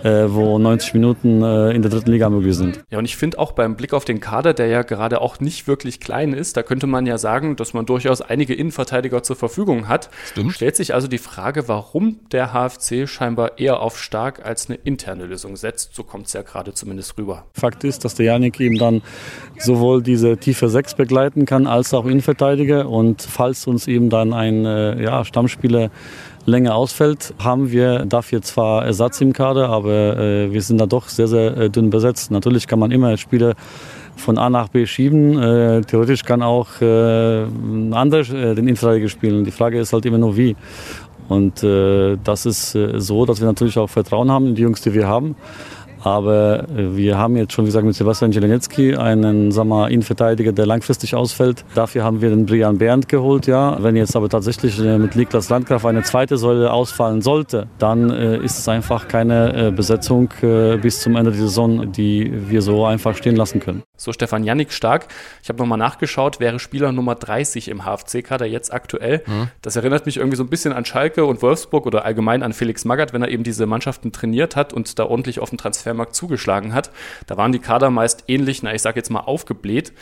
äh, 0.02 0.26
wo 0.28 0.58
90 0.58 0.94
Minuten 0.94 1.42
äh, 1.42 1.70
in 1.70 1.82
der 1.82 1.90
dritten 1.90 2.10
Liga 2.10 2.28
möglich 2.28 2.56
sind. 2.56 2.84
Ja, 2.90 2.98
und 2.98 3.04
ich 3.04 3.16
finde 3.16 3.38
auch 3.38 3.52
beim 3.52 3.76
Blick 3.76 3.92
auf 3.92 4.04
den 4.04 4.20
Kader, 4.20 4.54
der 4.54 4.66
ja 4.66 4.82
gerade 4.82 5.20
auch 5.20 5.40
nicht 5.40 5.66
wirklich 5.66 6.00
klein 6.00 6.32
ist, 6.32 6.56
da 6.56 6.62
könnte 6.62 6.86
man 6.86 7.06
ja 7.06 7.18
sagen, 7.18 7.56
dass 7.56 7.72
man 7.72 7.86
durchaus 7.86 8.20
einige 8.20 8.54
Innenverteidiger 8.54 9.22
zur 9.22 9.36
Verfügung 9.36 9.88
hat. 9.88 10.10
Stimmt. 10.26 10.52
Stellt 10.52 10.76
sich 10.76 10.94
also 10.94 11.08
die 11.08 11.18
Frage, 11.18 11.68
warum 11.68 12.20
der 12.32 12.52
HFC 12.52 13.08
scheinbar 13.08 13.58
eher 13.58 13.80
auf 13.80 13.98
stark 13.98 14.44
als 14.44 14.68
eine 14.68 14.78
interne 14.82 15.26
Lösung 15.26 15.56
setzt. 15.56 15.94
So 15.94 16.02
kommt 16.02 16.26
es 16.26 16.32
ja 16.32 16.42
gerade 16.42 16.74
zumindest 16.74 17.16
rüber. 17.18 17.46
Fakt 17.52 17.84
ist, 17.84 18.04
dass 18.04 18.14
der 18.14 18.26
Janik 18.26 18.60
eben 18.60 18.78
dann 18.78 19.02
sowohl 19.58 20.02
diese 20.02 20.36
tiefe 20.36 20.68
Sechs 20.68 20.94
begleiten 20.94 21.46
kann, 21.46 21.66
als 21.66 21.94
auch 21.94 22.06
Innenverteidiger. 22.06 22.88
Und 22.88 23.22
falls 23.22 23.66
uns 23.66 23.86
eben 23.86 24.10
dann 24.10 24.32
ein 24.32 24.64
äh, 24.64 25.02
ja, 25.02 25.24
Stammspieler 25.24 25.90
länger 26.46 26.74
ausfällt, 26.74 27.34
haben 27.38 27.70
wir 27.70 28.04
dafür 28.04 28.42
zwar 28.42 28.84
Ersatz 28.84 29.20
im 29.20 29.32
Kader, 29.32 29.68
aber 29.68 30.16
äh, 30.18 30.52
wir 30.52 30.62
sind 30.62 30.78
da 30.78 30.86
doch 30.86 31.08
sehr, 31.08 31.28
sehr 31.28 31.56
äh, 31.56 31.70
dünn 31.70 31.90
besetzt. 31.90 32.30
Natürlich 32.30 32.66
kann 32.66 32.78
man 32.78 32.90
immer 32.90 33.16
Spieler 33.16 33.54
von 34.16 34.38
A 34.38 34.50
nach 34.50 34.68
B 34.68 34.86
schieben. 34.86 35.40
Äh, 35.40 35.82
theoretisch 35.82 36.24
kann 36.24 36.42
auch 36.42 36.80
äh, 36.80 37.44
ein 37.44 37.92
anderer 37.94 38.20
äh, 38.20 38.54
den 38.54 38.68
Innenverteidiger 38.68 39.08
spielen. 39.08 39.44
Die 39.44 39.50
Frage 39.50 39.78
ist 39.78 39.92
halt 39.92 40.04
immer 40.04 40.18
nur 40.18 40.36
wie. 40.36 40.56
Und 41.28 41.62
äh, 41.62 42.18
das 42.22 42.46
ist 42.46 42.74
äh, 42.74 43.00
so, 43.00 43.24
dass 43.24 43.40
wir 43.40 43.46
natürlich 43.46 43.78
auch 43.78 43.88
Vertrauen 43.88 44.30
haben 44.30 44.48
in 44.48 44.54
die 44.54 44.62
Jungs, 44.62 44.82
die 44.82 44.92
wir 44.92 45.06
haben. 45.06 45.36
Aber 46.02 46.64
äh, 46.68 46.96
wir 46.96 47.18
haben 47.18 47.36
jetzt 47.36 47.52
schon, 47.52 47.64
wie 47.64 47.68
gesagt, 47.68 47.86
mit 47.86 47.94
Sebastian 47.94 48.32
Jelenecki 48.32 48.96
einen 48.96 49.52
sagen 49.52 49.68
wir, 49.68 49.88
Innenverteidiger, 49.88 50.52
der 50.52 50.66
langfristig 50.66 51.14
ausfällt. 51.14 51.64
Dafür 51.74 52.04
haben 52.04 52.20
wir 52.20 52.30
den 52.30 52.46
Brian 52.46 52.78
Bernd 52.78 53.08
geholt, 53.08 53.46
ja. 53.46 53.82
Wenn 53.82 53.96
jetzt 53.96 54.16
aber 54.16 54.28
tatsächlich 54.28 54.78
äh, 54.80 54.98
mit 54.98 55.16
Niklas 55.16 55.48
Landgraf 55.48 55.84
eine 55.84 56.02
zweite 56.02 56.36
Säule 56.36 56.72
ausfallen 56.72 57.22
sollte, 57.22 57.68
dann 57.78 58.10
äh, 58.10 58.38
ist 58.38 58.58
es 58.58 58.68
einfach 58.68 59.08
keine 59.08 59.72
Besetzung 59.74 60.30
bis 60.82 61.00
zum 61.00 61.16
Ende 61.16 61.30
der 61.30 61.40
Saison, 61.40 61.92
die 61.92 62.32
wir 62.48 62.62
so 62.62 62.84
einfach 62.84 63.16
stehen 63.16 63.36
lassen 63.36 63.60
können. 63.60 63.82
So 64.02 64.12
Stefan 64.12 64.44
Jannik 64.44 64.72
stark. 64.72 65.08
Ich 65.42 65.48
habe 65.48 65.58
nochmal 65.58 65.78
nachgeschaut, 65.78 66.40
wäre 66.40 66.58
Spieler 66.58 66.92
Nummer 66.92 67.14
30 67.14 67.68
im 67.68 67.84
HFC-Kader 67.84 68.46
jetzt 68.46 68.72
aktuell. 68.72 69.22
Mhm. 69.26 69.48
Das 69.60 69.76
erinnert 69.76 70.06
mich 70.06 70.16
irgendwie 70.16 70.36
so 70.36 70.44
ein 70.44 70.50
bisschen 70.50 70.72
an 70.72 70.84
Schalke 70.84 71.24
und 71.24 71.42
Wolfsburg 71.42 71.86
oder 71.86 72.04
allgemein 72.04 72.42
an 72.42 72.52
Felix 72.52 72.84
Magath, 72.84 73.12
wenn 73.12 73.22
er 73.22 73.28
eben 73.28 73.44
diese 73.44 73.66
Mannschaften 73.66 74.12
trainiert 74.12 74.56
hat 74.56 74.72
und 74.72 74.98
da 74.98 75.04
ordentlich 75.04 75.40
auf 75.40 75.50
den 75.50 75.58
Transfer 75.58 75.82
Transfermarkt 75.82 76.14
zugeschlagen 76.14 76.74
hat. 76.74 76.90
Da 77.26 77.36
waren 77.36 77.52
die 77.52 77.58
Kader 77.58 77.90
meist 77.90 78.24
ähnlich, 78.28 78.62
na 78.62 78.74
ich 78.74 78.82
sage 78.82 78.98
jetzt 78.98 79.10
mal 79.10 79.20
aufgebläht. 79.20 79.92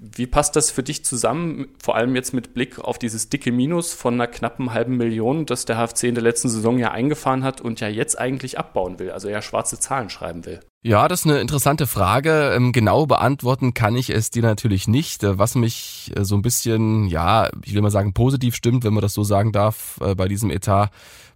Wie 0.00 0.26
passt 0.26 0.54
das 0.54 0.70
für 0.70 0.84
dich 0.84 1.04
zusammen, 1.04 1.68
vor 1.82 1.96
allem 1.96 2.14
jetzt 2.14 2.32
mit 2.32 2.54
Blick 2.54 2.78
auf 2.78 2.98
dieses 2.98 3.30
dicke 3.30 3.50
Minus 3.50 3.94
von 3.94 4.14
einer 4.14 4.28
knappen 4.28 4.72
halben 4.72 4.96
Million, 4.96 5.44
das 5.44 5.64
der 5.64 5.76
HFC 5.76 6.04
in 6.04 6.14
der 6.14 6.22
letzten 6.22 6.48
Saison 6.48 6.78
ja 6.78 6.92
eingefahren 6.92 7.42
hat 7.42 7.60
und 7.60 7.80
ja 7.80 7.88
jetzt 7.88 8.16
eigentlich 8.16 8.58
abbauen 8.58 9.00
will, 9.00 9.10
also 9.10 9.28
ja 9.28 9.42
schwarze 9.42 9.80
Zahlen 9.80 10.08
schreiben 10.08 10.46
will? 10.46 10.60
Ja, 10.84 11.08
das 11.08 11.20
ist 11.20 11.26
eine 11.26 11.40
interessante 11.40 11.88
Frage. 11.88 12.52
Ähm, 12.54 12.70
genau 12.70 13.04
beantworten 13.04 13.74
kann 13.74 13.96
ich 13.96 14.10
es 14.10 14.30
dir 14.30 14.42
natürlich 14.42 14.86
nicht. 14.86 15.24
Äh, 15.24 15.36
was 15.36 15.56
mich 15.56 16.12
äh, 16.14 16.24
so 16.24 16.36
ein 16.36 16.42
bisschen, 16.42 17.08
ja, 17.08 17.48
ich 17.64 17.74
will 17.74 17.82
mal 17.82 17.90
sagen, 17.90 18.12
positiv 18.12 18.54
stimmt, 18.54 18.84
wenn 18.84 18.94
man 18.94 19.02
das 19.02 19.12
so 19.12 19.24
sagen 19.24 19.50
darf, 19.50 19.98
äh, 20.00 20.14
bei 20.14 20.28
diesem 20.28 20.50
Etat, 20.50 20.90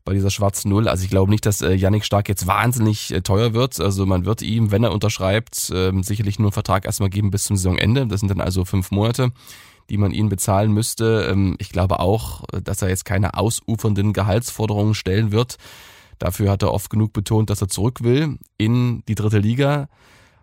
bei 0.04 0.14
dieser 0.14 0.30
schwarzen 0.30 0.68
Null. 0.68 0.86
Also 0.86 1.02
ich 1.02 1.10
glaube 1.10 1.30
nicht, 1.30 1.44
dass 1.44 1.60
Yannick 1.60 2.04
Stark 2.04 2.28
jetzt 2.28 2.46
wahnsinnig 2.46 3.14
teuer 3.24 3.52
wird. 3.52 3.80
Also 3.80 4.06
man 4.06 4.24
wird 4.24 4.42
ihm, 4.42 4.70
wenn 4.70 4.84
er 4.84 4.92
unterschreibt, 4.92 5.72
ähm, 5.74 6.02
sicherlich 6.02 6.38
nur 6.38 6.48
einen 6.48 6.52
Vertrag 6.52 6.84
erstmal 6.86 7.10
geben 7.10 7.30
bis 7.30 7.44
zum 7.44 7.56
Saisonende. 7.56 8.06
Das 8.06 8.20
sind 8.20 8.28
dann 8.28 8.40
also 8.40 8.64
fünf 8.64 8.90
Monate 8.90 9.32
die 9.90 9.98
man 9.98 10.12
ihn 10.12 10.28
bezahlen 10.28 10.72
müsste. 10.72 11.28
Ähm, 11.30 11.56
ich 11.58 11.70
glaube 11.70 11.98
auch, 11.98 12.44
dass 12.64 12.80
er 12.82 12.88
jetzt 12.88 13.04
keine 13.04 13.34
ausufernden 13.34 14.12
Gehaltsforderungen 14.12 14.94
stellen 14.94 15.32
wird. 15.32 15.58
Dafür 16.18 16.50
hat 16.50 16.62
er 16.62 16.72
oft 16.72 16.90
genug 16.90 17.12
betont, 17.12 17.50
dass 17.50 17.60
er 17.60 17.68
zurück 17.68 18.02
will 18.02 18.38
in 18.58 19.02
die 19.08 19.14
dritte 19.14 19.38
Liga. 19.38 19.88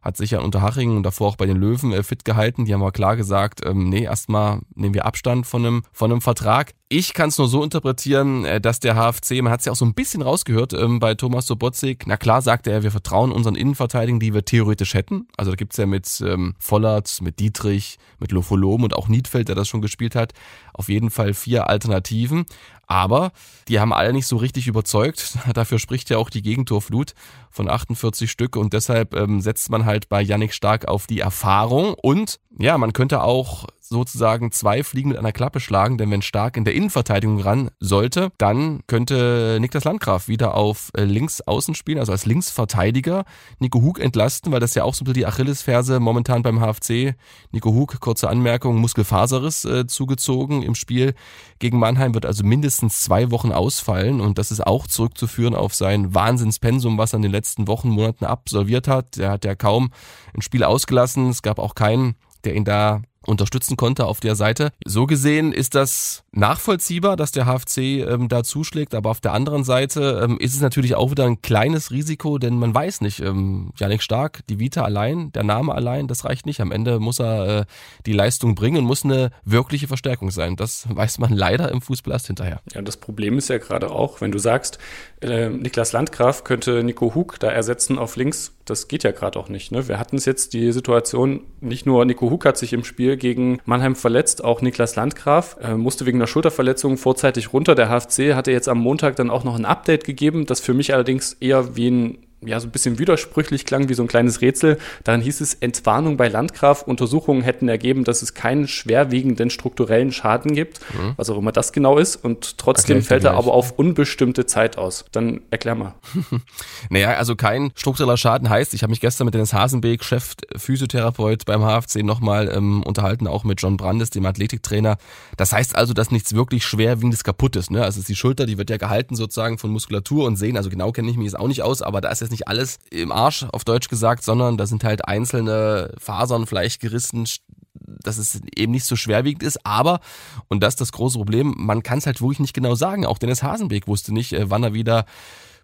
Hat 0.02 0.18
sich 0.18 0.32
ja 0.32 0.40
unter 0.40 0.62
Haching 0.62 0.96
und 0.96 1.04
davor 1.04 1.30
auch 1.30 1.36
bei 1.36 1.46
den 1.46 1.58
Löwen 1.58 1.92
äh, 1.92 2.04
fit 2.04 2.24
gehalten. 2.24 2.66
Die 2.66 2.74
haben 2.74 2.82
aber 2.82 2.92
klar 2.92 3.16
gesagt, 3.16 3.66
ähm, 3.66 3.90
nee, 3.90 4.04
erstmal 4.04 4.62
nehmen 4.76 4.94
wir 4.94 5.06
Abstand 5.06 5.46
von 5.46 5.66
einem, 5.66 5.84
von 5.92 6.12
einem 6.12 6.22
Vertrag. 6.22 6.74
Ich 6.92 7.14
kann 7.14 7.30
es 7.30 7.38
nur 7.38 7.48
so 7.48 7.64
interpretieren, 7.64 8.46
äh, 8.46 8.60
dass 8.60 8.80
der 8.80 8.96
HFC, 8.96 9.44
man 9.44 9.54
hat 9.54 9.60
es 9.60 9.68
ja 9.68 9.74
auch 9.74 9.76
so 9.76 9.86
ein 9.86 9.94
bisschen 9.94 10.24
rausgehört 10.24 10.74
ähm, 10.74 11.00
bei 11.00 11.14
Thomas 11.14 11.46
Sobotzig, 11.46 12.06
na 12.08 12.18
klar 12.18 12.42
sagte 12.42 12.72
er, 12.72 12.82
wir 12.82 12.90
vertrauen 12.90 13.32
unseren 13.32 13.54
Innenverteidigern, 13.54 14.20
die 14.20 14.34
wir 14.34 14.44
theoretisch 14.44 14.96
hätten. 14.96 15.28
Also 15.38 15.52
da 15.52 15.56
gibt's 15.56 15.78
ja 15.78 15.86
mit 15.86 16.20
ähm, 16.26 16.56
Vollert, 16.58 17.22
mit 17.22 17.40
Dietrich, 17.40 18.00
mit 18.18 18.32
Lofolom 18.32 18.82
und 18.82 18.96
auch 18.96 19.08
Niedfeld, 19.08 19.50
der 19.50 19.56
das 19.56 19.68
schon 19.68 19.82
gespielt 19.82 20.16
hat, 20.16 20.34
auf 20.74 20.90
jeden 20.90 21.12
Fall 21.12 21.36
vier 21.36 21.68
Alternativen. 21.68 22.46
Aber 22.88 23.34
die 23.68 23.80
haben 23.80 23.94
alle 23.94 24.12
nicht 24.12 24.26
so 24.26 24.38
richtig 24.38 24.66
überzeugt. 24.66 25.38
Dafür 25.54 25.78
spricht 25.78 26.10
ja 26.10 26.18
auch 26.18 26.32
die 26.32 26.42
Gegentorflut 26.42 27.14
von 27.52 27.70
48 27.70 28.32
Stück 28.32 28.56
und 28.56 28.74
deshalb 28.74 29.14
ähm, 29.14 29.42
setzt 29.42 29.70
man 29.70 29.86
halt 29.86 30.10
bei 30.10 30.24
Yannick 30.24 30.56
Stark 30.56 30.88
auf 30.88 31.06
die 31.06 31.20
Erfahrung 31.20 31.94
und 31.94 32.40
ja, 32.58 32.80
man 32.80 32.94
könnte 32.94 33.22
auch 33.22 33.68
sozusagen 33.90 34.52
zwei 34.52 34.84
Fliegen 34.84 35.10
mit 35.10 35.18
einer 35.18 35.32
Klappe 35.32 35.60
schlagen, 35.60 35.98
denn 35.98 36.12
wenn 36.12 36.22
Stark 36.22 36.58
in 36.58 36.64
der 36.64 36.76
Innenverteidigung 36.76 37.40
ran 37.40 37.72
sollte, 37.80 38.32
dann 38.38 38.82
könnte 38.88 39.58
Niklas 39.60 39.84
Landgraf 39.84 40.28
wieder 40.28 40.56
auf 40.56 40.92
äh, 40.96 41.04
links 41.04 41.42
außen 41.42 41.76
spielen, 41.76 42.00
also 42.00 42.12
als 42.12 42.26
Linksverteidiger 42.26 43.26
Nico 43.60 43.82
Hug 43.82 44.00
entlasten, 44.00 44.52
weil 44.52 44.60
das 44.60 44.76
ja 44.76 44.84
auch 44.84 44.94
so 44.94 45.02
ein 45.02 45.06
bisschen 45.06 45.22
die 45.22 45.26
Achillesferse 45.26 46.00
momentan 46.00 46.44
beim 46.44 46.60
HFC. 46.60 47.16
Nico 47.52 47.74
Hug, 47.74 48.00
kurze 48.00 48.30
Anmerkung, 48.30 48.78
Muskelfaserriss 48.78 49.66
äh, 49.66 49.88
zugezogen 49.88 50.62
im 50.62 50.76
Spiel 50.76 51.16
gegen 51.58 51.80
Mannheim, 51.80 52.14
wird 52.14 52.26
also 52.26 52.44
mindestens 52.44 53.02
zwei 53.02 53.32
Wochen 53.32 53.52
ausfallen 53.52 54.22
und 54.22 54.38
das 54.38 54.52
ist 54.52 54.66
auch 54.66 54.88
zurückzuführen 54.88 55.56
auf 55.56 55.74
sein 55.74 56.14
Wahnsinnspensum, 56.14 56.98
was 56.98 57.14
er 57.14 57.18
in 57.18 57.24
den 57.24 57.32
letzten 57.32 57.68
Wochen, 57.68 57.90
Monaten 57.90 58.26
absolviert 58.26 58.88
hat. 58.88 59.18
Er 59.18 59.32
hat 59.32 59.46
ja 59.46 59.56
kaum 59.56 59.92
ein 60.36 60.42
Spiel 60.42 60.64
ausgelassen, 60.64 61.30
es 61.30 61.42
gab 61.42 61.58
auch 61.58 61.74
keinen 61.76 62.16
der 62.44 62.56
ihn 62.56 62.66
da 62.66 63.02
unterstützen 63.30 63.78
konnte 63.78 64.06
auf 64.06 64.20
der 64.20 64.36
Seite. 64.36 64.72
So 64.86 65.06
gesehen 65.06 65.54
ist 65.54 65.76
das 65.76 66.24
nachvollziehbar, 66.32 67.16
dass 67.16 67.32
der 67.32 67.46
HFC 67.46 67.78
ähm, 67.78 68.30
da 68.30 68.44
zuschlägt, 68.44 68.96
aber 68.96 69.10
auf 69.10 69.22
der 69.22 69.34
anderen 69.34 69.64
Seite 69.64 70.22
ähm, 70.24 70.38
ist 70.40 70.54
es 70.54 70.62
natürlich 70.62 70.96
auch 70.96 71.12
wieder 71.12 71.26
ein 71.26 71.42
kleines 71.42 71.92
Risiko, 71.92 72.38
denn 72.38 72.58
man 72.58 72.74
weiß 72.74 73.02
nicht, 73.02 73.20
ähm, 73.20 73.72
Janik 73.78 74.02
Stark, 74.02 74.42
die 74.50 74.60
Vita 74.60 74.84
allein, 74.84 75.32
der 75.32 75.44
Name 75.44 75.74
allein, 75.74 76.08
das 76.08 76.26
reicht 76.26 76.46
nicht. 76.46 76.62
Am 76.62 76.72
Ende 76.72 77.00
muss 77.00 77.20
er 77.20 77.62
äh, 77.62 77.66
die 78.06 78.14
Leistung 78.14 78.56
bringen 78.56 78.78
und 78.78 78.86
muss 78.86 79.04
eine 79.04 79.32
wirkliche 79.44 79.88
Verstärkung 79.88 80.32
sein. 80.32 80.56
Das 80.56 80.88
weiß 80.94 81.20
man 81.20 81.34
leider 81.34 81.72
im 81.72 81.82
Fußball 81.82 82.14
erst 82.14 82.28
hinterher. 82.28 82.62
Ja, 82.74 82.82
das 82.82 82.98
Problem 82.98 83.38
ist 83.38 83.50
ja 83.50 83.58
gerade 83.58 83.92
auch, 83.92 84.22
wenn 84.22 84.32
du 84.32 84.40
sagst, 84.40 84.78
äh, 85.22 85.50
Niklas 85.50 85.94
Landgraf 85.94 86.44
könnte 86.44 86.84
Nico 86.84 87.14
Hug 87.16 87.36
da 87.40 87.50
ersetzen 87.50 87.98
auf 87.98 88.16
links, 88.16 88.54
das 88.66 88.88
geht 88.88 89.04
ja 89.04 89.12
gerade 89.12 89.40
auch 89.40 89.50
nicht. 89.50 89.72
Ne? 89.72 89.88
Wir 89.88 90.00
hatten 90.00 90.18
es 90.18 90.26
jetzt 90.26 90.54
die 90.54 90.72
Situation, 90.72 91.42
nicht 91.60 91.86
nur 91.86 92.06
Nico 92.06 92.30
Hug 92.30 92.46
hat 92.46 92.58
sich 92.58 92.74
im 92.74 92.84
Spiel 92.84 93.18
gegen 93.18 93.60
Mannheim 93.66 93.96
verletzt, 93.96 94.44
auch 94.44 94.62
Niklas 94.62 94.96
Landgraf 94.96 95.58
äh, 95.62 95.74
musste 95.74 96.06
wegen 96.06 96.19
einer 96.20 96.28
Schulterverletzung 96.28 96.98
vorzeitig 96.98 97.54
runter. 97.54 97.76
Der 97.76 97.90
HFC 97.90 98.36
hatte 98.36 98.52
jetzt 98.52 98.68
am 98.68 98.80
Montag 98.80 99.16
dann 99.16 99.30
auch 99.30 99.44
noch 99.44 99.56
ein 99.56 99.66
Update 99.66 100.04
gegeben, 100.04 100.46
das 100.46 100.60
für 100.60 100.74
mich 100.74 100.94
allerdings 100.94 101.34
eher 101.34 101.76
wie 101.76 101.90
ein 101.90 102.18
ja, 102.42 102.60
so 102.60 102.68
ein 102.68 102.72
bisschen 102.72 103.00
widersprüchlich 103.00 103.66
klang, 103.66 103.90
wie 103.90 103.94
so 103.94 104.04
ein 104.04 104.08
kleines 104.08 104.42
Rätsel. 104.42 104.78
Darin 105.04 105.22
hieß 105.22 105.42
es, 105.42 105.56
Entwarnung 105.56 106.16
bei 106.16 106.30
Landgraf. 106.30 106.84
Untersuchungen 106.84 107.42
hätten 107.42 107.68
ergeben, 107.68 108.06
dass 108.06 108.22
es 108.22 108.34
keinen 108.34 108.68
schwerwiegenden 108.68 109.50
strukturellen 109.50 110.12
Schaden 110.14 110.54
gibt, 110.56 110.80
mhm. 110.94 111.14
was 111.18 111.30
auch 111.30 111.38
immer 111.38 111.52
das 111.52 111.74
genau 111.74 111.98
ist. 111.98 112.16
Und 112.16 112.58
trotzdem 112.58 113.02
fällt 113.02 113.26
er 113.26 113.34
aber 113.34 113.54
auf 113.54 113.78
unbestimmte 113.78 114.46
Zeit 114.46 114.78
aus. 114.78 115.06
Dann 115.12 115.42
erklär 115.50 115.76
mal. 115.76 115.96
naja, 116.90 117.16
also 117.16 117.36
kein 117.36 117.72
struktureller 117.76 118.16
Schaden 118.16 118.50
heißt, 118.50 118.74
ich 118.74 118.84
habe 118.84 118.92
mich 118.92 119.02
gestern 119.02 119.26
mit 119.26 119.34
Dennis 119.34 119.54
Hasenbeek, 119.54 120.04
Chef 120.04 120.36
Physiotherapeut 120.56 121.46
beim 121.46 121.62
HFC, 121.62 122.04
nochmal 122.04 122.50
ähm, 122.56 122.84
unterhalten, 122.84 123.28
auch 123.28 123.44
mit 123.44 123.62
John 123.62 123.76
Brandes, 123.76 124.12
dem 124.12 124.26
Athletiktrainer. 124.26 124.98
Das 125.36 125.52
heißt 125.52 125.76
also, 125.76 125.94
dass 125.94 126.12
nichts 126.12 126.34
wirklich 126.36 126.66
schwerwiegendes 126.66 127.26
kaputt 127.26 127.58
ist. 127.58 127.70
Ne? 127.70 127.84
Also 127.84 128.00
ist 128.00 128.08
die 128.08 128.16
Schulter, 128.16 128.46
die 128.46 128.58
wird 128.58 128.70
ja 128.70 128.78
gehalten 128.78 129.16
sozusagen 129.16 129.58
von 129.58 129.72
Muskulatur 129.72 130.26
und 130.26 130.38
Sehnen. 130.38 130.56
Also 130.56 130.70
genau 130.70 130.94
kenne 130.94 131.10
ich 131.12 131.18
mich 131.18 131.26
jetzt 131.26 131.38
auch 131.38 131.48
nicht 131.48 131.64
aus, 131.64 131.82
aber 131.82 132.00
da 132.00 132.10
ist 132.10 132.22
jetzt 132.22 132.29
nicht 132.32 132.48
alles 132.48 132.80
im 132.90 133.12
Arsch, 133.12 133.46
auf 133.52 133.64
Deutsch 133.64 133.90
gesagt, 133.90 134.24
sondern 134.24 134.58
da 134.58 134.66
sind 134.66 134.84
halt 134.84 135.08
einzelne 135.08 135.94
Fasern 135.98 136.46
vielleicht 136.46 136.82
gerissen, 136.82 137.26
dass 137.74 138.18
es 138.18 138.42
eben 138.56 138.72
nicht 138.72 138.86
so 138.86 138.96
schwerwiegend 138.96 139.44
ist, 139.44 139.66
aber, 139.66 140.00
und 140.48 140.62
das 140.62 140.74
ist 140.74 140.82
das 140.82 140.92
große 140.92 141.18
Problem, 141.18 141.54
man 141.58 141.84
kann 141.84 142.00
es 142.00 142.06
halt 142.06 142.22
wirklich 142.22 142.40
nicht 142.40 142.54
genau 142.54 142.76
sagen. 142.76 143.06
Auch 143.06 143.18
Dennis 143.18 143.44
Hasenbeck 143.44 143.88
wusste 143.88 144.14
nicht, 144.14 144.34
äh, 144.34 144.50
wann 144.50 144.64
er 144.64 144.74
wieder 144.74 145.06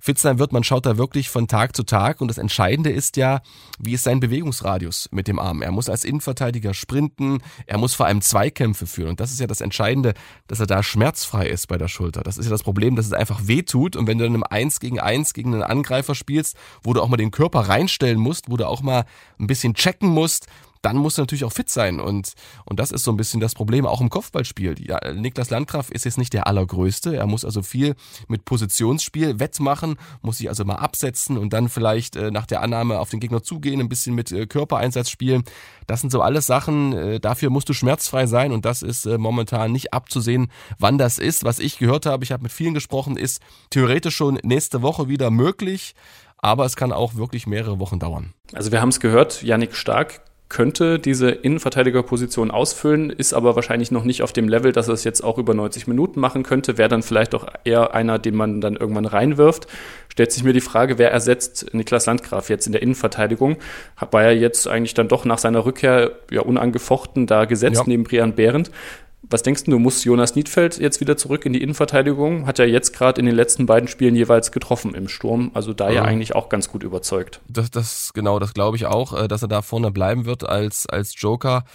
fit 0.05 0.19
sein 0.19 0.37
wird. 0.37 0.53
Man 0.53 0.63
schaut 0.63 0.85
da 0.85 0.97
wirklich 0.97 1.29
von 1.29 1.47
Tag 1.47 1.75
zu 1.75 1.83
Tag 1.83 2.21
und 2.21 2.27
das 2.27 2.37
Entscheidende 2.37 2.91
ist 2.91 3.17
ja, 3.17 3.41
wie 3.79 3.93
ist 3.93 4.03
sein 4.03 4.19
Bewegungsradius 4.19 5.09
mit 5.11 5.27
dem 5.27 5.39
Arm. 5.39 5.63
Er 5.63 5.71
muss 5.71 5.89
als 5.89 6.05
Innenverteidiger 6.05 6.75
sprinten, 6.75 7.39
er 7.65 7.79
muss 7.79 7.95
vor 7.95 8.05
allem 8.05 8.21
Zweikämpfe 8.21 8.85
führen 8.85 9.09
und 9.09 9.19
das 9.19 9.31
ist 9.31 9.39
ja 9.39 9.47
das 9.47 9.61
Entscheidende, 9.61 10.13
dass 10.47 10.59
er 10.59 10.67
da 10.67 10.83
schmerzfrei 10.83 11.47
ist 11.47 11.67
bei 11.67 11.79
der 11.79 11.87
Schulter. 11.87 12.21
Das 12.21 12.37
ist 12.37 12.45
ja 12.45 12.51
das 12.51 12.61
Problem, 12.61 12.95
dass 12.95 13.07
es 13.07 13.13
einfach 13.13 13.47
weh 13.47 13.63
tut 13.63 13.95
und 13.95 14.05
wenn 14.05 14.19
du 14.19 14.25
dann 14.25 14.35
im 14.35 14.43
Eins 14.43 14.79
gegen 14.79 14.99
Eins 14.99 15.33
gegen 15.33 15.53
einen 15.55 15.63
Angreifer 15.63 16.13
spielst, 16.13 16.55
wo 16.83 16.93
du 16.93 17.01
auch 17.01 17.09
mal 17.09 17.17
den 17.17 17.31
Körper 17.31 17.61
reinstellen 17.61 18.19
musst, 18.19 18.51
wo 18.51 18.57
du 18.57 18.67
auch 18.67 18.83
mal 18.83 19.05
ein 19.39 19.47
bisschen 19.47 19.73
checken 19.73 20.09
musst, 20.09 20.45
dann 20.85 20.97
musst 20.97 21.17
du 21.17 21.23
natürlich 21.23 21.45
auch 21.45 21.51
fit 21.51 21.69
sein. 21.69 21.99
Und, 21.99 22.33
und 22.65 22.79
das 22.79 22.91
ist 22.91 23.03
so 23.03 23.11
ein 23.11 23.17
bisschen 23.17 23.39
das 23.39 23.55
Problem, 23.55 23.87
auch 23.87 24.01
im 24.01 24.09
Kopfballspiel. 24.09 24.75
Ja, 24.85 24.99
Niklas 25.13 25.49
Landgraf 25.49 25.89
ist 25.89 26.05
jetzt 26.05 26.19
nicht 26.19 26.31
der 26.31 26.45
allergrößte. 26.45 27.15
Er 27.15 27.25
muss 27.25 27.43
also 27.43 27.63
viel 27.63 27.95
mit 28.27 28.45
Positionsspiel 28.45 29.39
wettmachen, 29.39 29.95
muss 30.21 30.37
sich 30.37 30.47
also 30.47 30.63
mal 30.63 30.75
absetzen 30.75 31.39
und 31.39 31.53
dann 31.53 31.69
vielleicht 31.69 32.15
äh, 32.15 32.29
nach 32.29 32.45
der 32.45 32.61
Annahme 32.61 32.99
auf 32.99 33.09
den 33.09 33.19
Gegner 33.19 33.41
zugehen, 33.41 33.81
ein 33.81 33.89
bisschen 33.89 34.13
mit 34.13 34.31
äh, 34.31 34.45
Körpereinsatz 34.45 35.09
spielen. 35.09 35.43
Das 35.87 36.01
sind 36.01 36.11
so 36.11 36.21
alles 36.21 36.45
Sachen, 36.45 36.93
äh, 36.93 37.19
dafür 37.19 37.49
musst 37.49 37.67
du 37.67 37.73
schmerzfrei 37.73 38.27
sein 38.27 38.51
und 38.51 38.65
das 38.65 38.83
ist 38.83 39.07
äh, 39.07 39.17
momentan 39.17 39.71
nicht 39.71 39.91
abzusehen, 39.91 40.51
wann 40.77 40.99
das 40.99 41.17
ist. 41.17 41.45
Was 41.45 41.57
ich 41.57 41.79
gehört 41.79 42.05
habe, 42.05 42.23
ich 42.23 42.31
habe 42.31 42.43
mit 42.43 42.51
vielen 42.51 42.75
gesprochen, 42.75 43.17
ist 43.17 43.41
theoretisch 43.71 44.15
schon 44.15 44.39
nächste 44.43 44.83
Woche 44.83 45.09
wieder 45.09 45.31
möglich 45.31 45.95
aber 46.37 46.65
es 46.65 46.75
kann 46.75 46.91
auch 46.91 47.15
wirklich 47.15 47.47
mehrere 47.47 47.79
Wochen 47.79 47.97
dauern. 47.97 48.35
Also 48.53 48.71
wir 48.71 48.79
haben 48.79 48.89
es 48.89 48.99
gehört, 48.99 49.41
Yannick 49.41 49.75
Stark 49.75 50.21
könnte 50.47 50.99
diese 50.99 51.31
Innenverteidigerposition 51.31 52.51
ausfüllen, 52.51 53.09
ist 53.09 53.33
aber 53.33 53.55
wahrscheinlich 53.55 53.91
noch 53.91 54.03
nicht 54.03 54.21
auf 54.21 54.31
dem 54.31 54.47
Level, 54.47 54.71
dass 54.71 54.87
er 54.87 54.93
es 54.93 55.03
jetzt 55.03 55.23
auch 55.23 55.39
über 55.39 55.53
90 55.53 55.87
Minuten 55.87 56.19
machen 56.19 56.43
könnte. 56.43 56.77
Wäre 56.77 56.89
dann 56.89 57.01
vielleicht 57.01 57.33
auch 57.33 57.47
eher 57.63 57.95
einer, 57.95 58.19
den 58.19 58.35
man 58.35 58.61
dann 58.61 58.75
irgendwann 58.75 59.05
reinwirft. 59.05 59.67
Stellt 60.07 60.31
sich 60.31 60.43
mir 60.43 60.53
die 60.53 60.61
Frage, 60.61 60.97
wer 60.97 61.11
ersetzt 61.11 61.73
Niklas 61.73 62.05
Landgraf 62.05 62.49
jetzt 62.49 62.67
in 62.67 62.73
der 62.73 62.83
Innenverteidigung? 62.83 63.57
War 64.11 64.23
er 64.23 64.35
jetzt 64.35 64.67
eigentlich 64.67 64.93
dann 64.93 65.07
doch 65.07 65.25
nach 65.25 65.39
seiner 65.39 65.65
Rückkehr 65.65 66.11
ja 66.31 66.41
unangefochten 66.41 67.25
da 67.25 67.45
gesetzt 67.45 67.77
ja. 67.77 67.83
neben 67.87 68.03
Brian 68.03 68.35
Behrendt? 68.35 68.71
Was 69.35 69.43
denkst 69.43 69.65
du, 69.65 69.79
muss 69.79 70.05
Jonas 70.05 70.35
Niedfeld 70.35 70.77
jetzt 70.77 71.01
wieder 71.01 71.17
zurück 71.17 71.45
in 71.45 71.51
die 71.51 71.61
Innenverteidigung? 71.61 72.47
Hat 72.47 72.57
er 72.57 72.67
jetzt 72.67 72.93
gerade 72.93 73.19
in 73.19 73.25
den 73.25 73.35
letzten 73.35 73.65
beiden 73.65 73.89
Spielen 73.89 74.15
jeweils 74.15 74.53
getroffen 74.53 74.95
im 74.95 75.09
Sturm, 75.09 75.51
also 75.53 75.73
da 75.73 75.89
ja 75.89 76.03
mhm. 76.03 76.07
eigentlich 76.07 76.35
auch 76.35 76.47
ganz 76.47 76.69
gut 76.69 76.83
überzeugt. 76.83 77.41
Das, 77.49 77.69
das 77.69 78.13
genau, 78.13 78.39
das 78.39 78.53
glaube 78.53 78.77
ich 78.77 78.85
auch, 78.85 79.11
äh, 79.11 79.27
dass 79.27 79.41
er 79.41 79.49
da 79.49 79.61
vorne 79.61 79.91
bleiben 79.91 80.23
wird 80.23 80.47
als 80.47 80.87
als 80.87 81.19
Joker. 81.19 81.65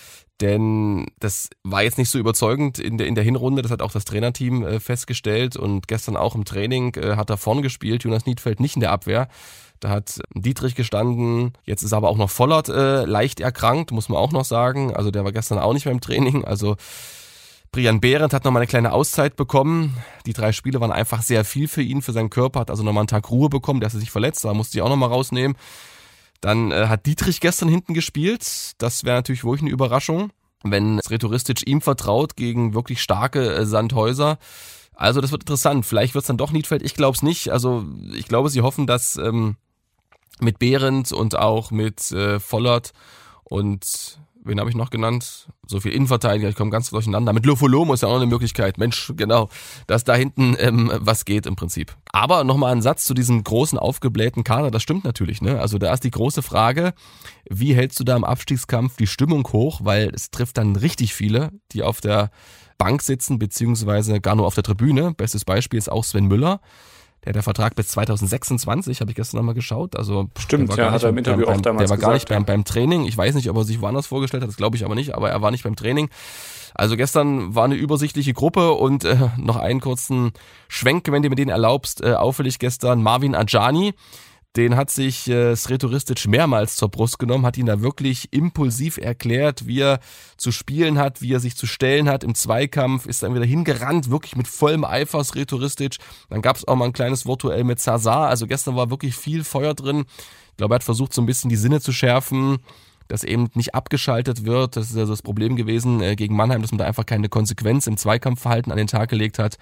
Denn 0.41 1.09
das 1.19 1.51
war 1.63 1.83
jetzt 1.83 1.99
nicht 1.99 2.09
so 2.09 2.19
überzeugend 2.19 2.79
in 2.79 2.97
der, 2.97 3.07
in 3.07 3.15
der 3.15 3.25
Hinrunde, 3.25 3.61
das 3.61 3.71
hat 3.71 3.83
auch 3.83 3.93
das 3.93 4.07
Trainerteam 4.07 4.65
äh, 4.65 4.81
festgestellt 4.81 5.59
und 5.59 5.87
gestern 5.87 6.17
auch 6.17 6.35
im 6.35 6.47
Training 6.47 6.95
äh, 6.95 7.17
hat 7.17 7.29
er 7.29 7.37
vorne 7.37 7.61
gespielt, 7.61 8.05
Jonas 8.05 8.25
Niedfeld 8.25 8.61
nicht 8.61 8.77
in 8.77 8.81
der 8.81 8.91
Abwehr. 8.91 9.29
Da 9.81 9.91
hat 9.91 10.21
Dietrich 10.35 10.77
gestanden, 10.77 11.53
jetzt 11.65 11.83
ist 11.83 11.93
aber 11.93 12.09
auch 12.09 12.17
noch 12.17 12.31
Vollert 12.31 12.71
äh, 12.71 13.05
leicht 13.05 13.39
erkrankt, 13.41 13.93
muss 13.93 14.09
man 14.09 14.17
auch 14.17 14.33
noch 14.33 14.47
sagen. 14.47 14.97
Also 14.97 15.11
der 15.11 15.25
war 15.25 15.33
gestern 15.33 15.59
auch 15.59 15.75
nicht 15.75 15.85
beim 15.85 16.01
Training. 16.01 16.47
Also 16.47 16.77
Brian 17.73 18.01
Behrendt 18.01 18.35
hat 18.35 18.45
nochmal 18.45 18.63
eine 18.63 18.67
kleine 18.67 18.93
Auszeit 18.93 19.37
bekommen. 19.37 19.97
Die 20.27 20.33
drei 20.33 20.51
Spiele 20.51 20.81
waren 20.81 20.91
einfach 20.91 21.23
sehr 21.23 21.45
viel 21.45 21.69
für 21.69 21.83
ihn, 21.83 22.03
für 22.03 22.13
seinen 22.13 22.31
Körper, 22.31 22.61
hat 22.61 22.71
also 22.71 22.83
nochmal 22.83 23.03
einen 23.03 23.09
Tag 23.09 23.31
Ruhe 23.31 23.49
bekommen, 23.49 23.79
der 23.81 23.87
ist 23.87 23.93
sich 23.93 24.11
verletzt, 24.11 24.45
da 24.45 24.55
musste 24.55 24.77
ich 24.77 24.83
auch 24.83 24.89
nochmal 24.89 25.09
rausnehmen. 25.09 25.57
Dann 26.41 26.73
äh, 26.73 26.87
hat 26.89 27.07
Dietrich 27.07 27.41
gestern 27.41 27.69
hinten 27.69 27.95
gespielt. 27.95 28.73
Das 28.79 29.05
wäre 29.05 29.17
natürlich 29.17 29.45
wirklich 29.45 29.63
eine 29.63 29.71
Überraschung, 29.71 30.31
wenn 30.65 31.01
Sretoristic 31.01 31.67
ihm 31.69 31.81
vertraut 31.81 32.35
gegen 32.35 32.75
wirklich 32.75 33.03
starke 33.03 33.55
äh, 33.55 33.67
Sandhäuser. 33.67 34.39
Also 34.95 35.21
das 35.21 35.31
wird 35.31 35.43
interessant. 35.43 35.87
Vielleicht 35.87 36.15
wird 36.15 36.23
es 36.23 36.29
dann 36.29 36.39
doch 36.39 36.51
Niedfeld. 36.51 36.83
Ich 36.83 36.95
glaube 36.95 37.15
es 37.15 37.23
nicht. 37.23 37.51
Also 37.51 37.85
ich 38.15 38.27
glaube, 38.27 38.49
sie 38.49 38.63
hoffen, 38.63 38.87
dass 38.87 39.17
ähm, 39.17 39.57
mit 40.41 40.59
Behrendt 40.59 41.13
und 41.13 41.39
auch 41.39 41.71
mit 41.71 42.11
äh, 42.11 42.41
Vollert 42.41 42.93
und 43.45 44.19
wen 44.45 44.59
habe 44.59 44.71
ich 44.71 44.77
noch 44.77 44.91
genannt? 44.91 45.49
So 45.67 45.81
viel 45.81 45.93
Innenverteidiger, 45.93 46.49
ich 46.49 46.57
komme 46.57 46.71
ganz 46.71 46.91
durcheinander. 46.91 47.33
Mit 47.33 47.47
Lofolomo 47.47 47.95
ist 47.95 48.03
ja 48.03 48.09
auch 48.09 48.17
eine 48.17 48.27
Möglichkeit. 48.27 48.79
Mensch, 48.79 49.13
genau, 49.17 49.49
dass 49.87 50.05
da 50.05 50.15
hinten 50.15 50.57
ähm, 50.59 50.91
was 50.95 51.25
geht 51.25 51.47
im 51.47 51.57
Prinzip. 51.57 51.97
Aber 52.13 52.45
nochmal 52.45 52.73
ein 52.73 52.83
Satz 52.83 53.05
zu 53.05 53.15
diesem 53.15 53.45
großen 53.45 53.79
aufgeblähten 53.79 54.45
Kader, 54.45 54.71
das 54.71 54.83
stimmt 54.83 55.05
natürlich. 55.05 55.43
Ne? 55.43 55.61
Also 55.61 55.79
da 55.79 55.93
ist 55.93 56.05
die 56.05 56.11
große 56.11 56.43
Frage, 56.43 56.95
wie 57.49 57.75
hältst 57.75 58.01
du 58.01 58.05
da 58.05 58.17
im 58.17 58.25
Abstiegskampf 58.25 58.97
die 58.97 59.07
Stimmung 59.07 59.47
hoch? 59.53 59.81
Weil 59.83 60.11
es 60.15 60.31
trifft 60.31 60.59
dann 60.59 60.77
richtig 60.77 61.15
viele, 61.15 61.51
die 61.73 61.83
auf 61.83 62.01
der 62.01 62.31
Bank 62.79 63.03
sitzen, 63.03 63.39
beziehungsweise 63.39 64.21
gar 64.21 64.37
nur 64.37 64.47
auf 64.47 64.55
der 64.55 64.65
Tribüne. 64.65 65.13
Bestes 65.13 65.45
Beispiel 65.45 65.79
ist 65.79 65.93
auch 65.93 66.05
Sven 66.05 66.27
Müller. 66.27 66.61
Der 67.25 67.31
hat 67.31 67.37
der 67.37 67.43
Vertrag 67.43 67.75
bis 67.75 67.89
2026, 67.89 69.01
habe 69.01 69.11
ich 69.11 69.17
gestern 69.17 69.39
nochmal 69.39 69.55
geschaut. 69.55 69.95
Also 69.97 70.29
Stimmt, 70.39 70.75
ja, 70.77 70.91
hat 70.91 71.03
er 71.03 71.11
im 71.11 71.19
Interview 71.19 71.47
beim, 71.47 71.59
auch 71.59 71.61
damals 71.61 71.83
Der 71.83 71.91
war 71.91 71.99
gar 71.99 72.13
gesagt, 72.13 72.15
nicht 72.15 72.29
beim, 72.29 72.45
beim 72.47 72.65
Training. 72.65 73.05
Ich 73.05 73.17
weiß 73.17 73.35
nicht, 73.35 73.51
ob 73.51 73.57
er 73.57 73.65
sich 73.65 73.81
woanders 73.81 74.07
vorgestellt 74.07 74.43
hat, 74.43 74.49
das 74.49 74.57
glaube 74.57 74.77
ich 74.77 74.85
aber 74.85 74.95
nicht, 74.95 75.15
aber 75.15 75.31
er 75.31 75.43
war 75.43 75.51
nicht 75.51 75.65
beim 75.65 75.77
Training. 75.77 76.09
Also 76.75 76.97
gestern 76.97 77.55
war 77.55 77.65
eine 77.65 77.75
übersichtliche 77.75 78.33
Gruppe 78.33 78.73
und 78.73 79.05
äh, 79.05 79.17
noch 79.37 79.57
einen 79.57 79.81
kurzen 79.81 80.33
Schwenk, 80.69 81.11
wenn 81.11 81.23
du 81.23 81.29
mir 81.29 81.35
den 81.35 81.49
erlaubst, 81.49 82.03
äh, 82.03 82.15
auffällig 82.15 82.59
gestern 82.59 83.03
Marvin 83.03 83.35
Ajani 83.35 83.95
den 84.57 84.77
hat 84.77 84.91
sich 84.91 85.29
äh, 85.29 85.55
Sretoristic 85.55 86.27
mehrmals 86.27 86.75
zur 86.77 86.89
Brust 86.89 87.19
genommen, 87.19 87.47
hat 87.47 87.57
ihn 87.57 87.67
da 87.67 87.83
wirklich 87.83 88.33
impulsiv 88.33 88.97
erklärt, 88.97 89.67
wie 89.67 89.81
er 89.81 90.01
zu 90.37 90.51
spielen 90.51 90.99
hat, 90.99 91.23
wie 91.23 91.33
er 91.33 91.41
sich 91.41 91.57
zu 91.57 91.67
stellen 91.67 92.09
hat 92.09 92.25
im 92.25 92.35
Zweikampf, 92.35 93.07
ist 93.07 93.23
dann 93.23 93.35
wieder 93.35 93.45
hingerannt, 93.45 94.11
wirklich 94.11 94.35
mit 94.35 94.49
vollem 94.49 94.85
Eifer 94.85 95.23
Sretoristic. 95.23 95.99
Dann 96.29 96.43
gab 96.43 96.57
es 96.57 96.67
auch 96.67 96.75
mal 96.75 96.87
ein 96.87 96.93
kleines 96.93 97.27
Virtuell 97.27 97.63
mit 97.63 97.79
Zazar, 97.79 98.29
also 98.29 98.47
gestern 98.47 98.75
war 98.75 98.91
wirklich 98.91 99.15
viel 99.15 99.45
Feuer 99.45 99.75
drin. 99.75 100.05
Ich 100.51 100.57
glaube, 100.57 100.75
er 100.75 100.77
hat 100.77 100.85
versucht, 100.85 101.15
so 101.15 101.23
ein 101.23 101.27
bisschen 101.27 101.49
die 101.49 101.57
Sinne 101.57 101.81
zu 101.81 101.93
schärfen 101.93 102.59
dass 103.11 103.25
eben 103.25 103.51
nicht 103.55 103.75
abgeschaltet 103.75 104.45
wird. 104.45 104.77
Das 104.77 104.91
ist 104.91 104.97
also 104.97 105.13
das 105.13 105.23
Problem 105.23 105.57
gewesen 105.57 106.01
äh, 106.01 106.15
gegen 106.15 106.37
Mannheim, 106.37 106.63
dass 106.63 106.71
man 106.71 106.79
da 106.79 106.85
einfach 106.85 107.07
keine 107.07 107.29
Konsequenz 107.29 107.87
im 107.87 107.97
Zweikampfverhalten 107.97 108.71
an 108.71 108.79
den 108.79 108.87
Tag 108.87 109.11
gelegt 109.11 109.39
hat. 109.39 109.59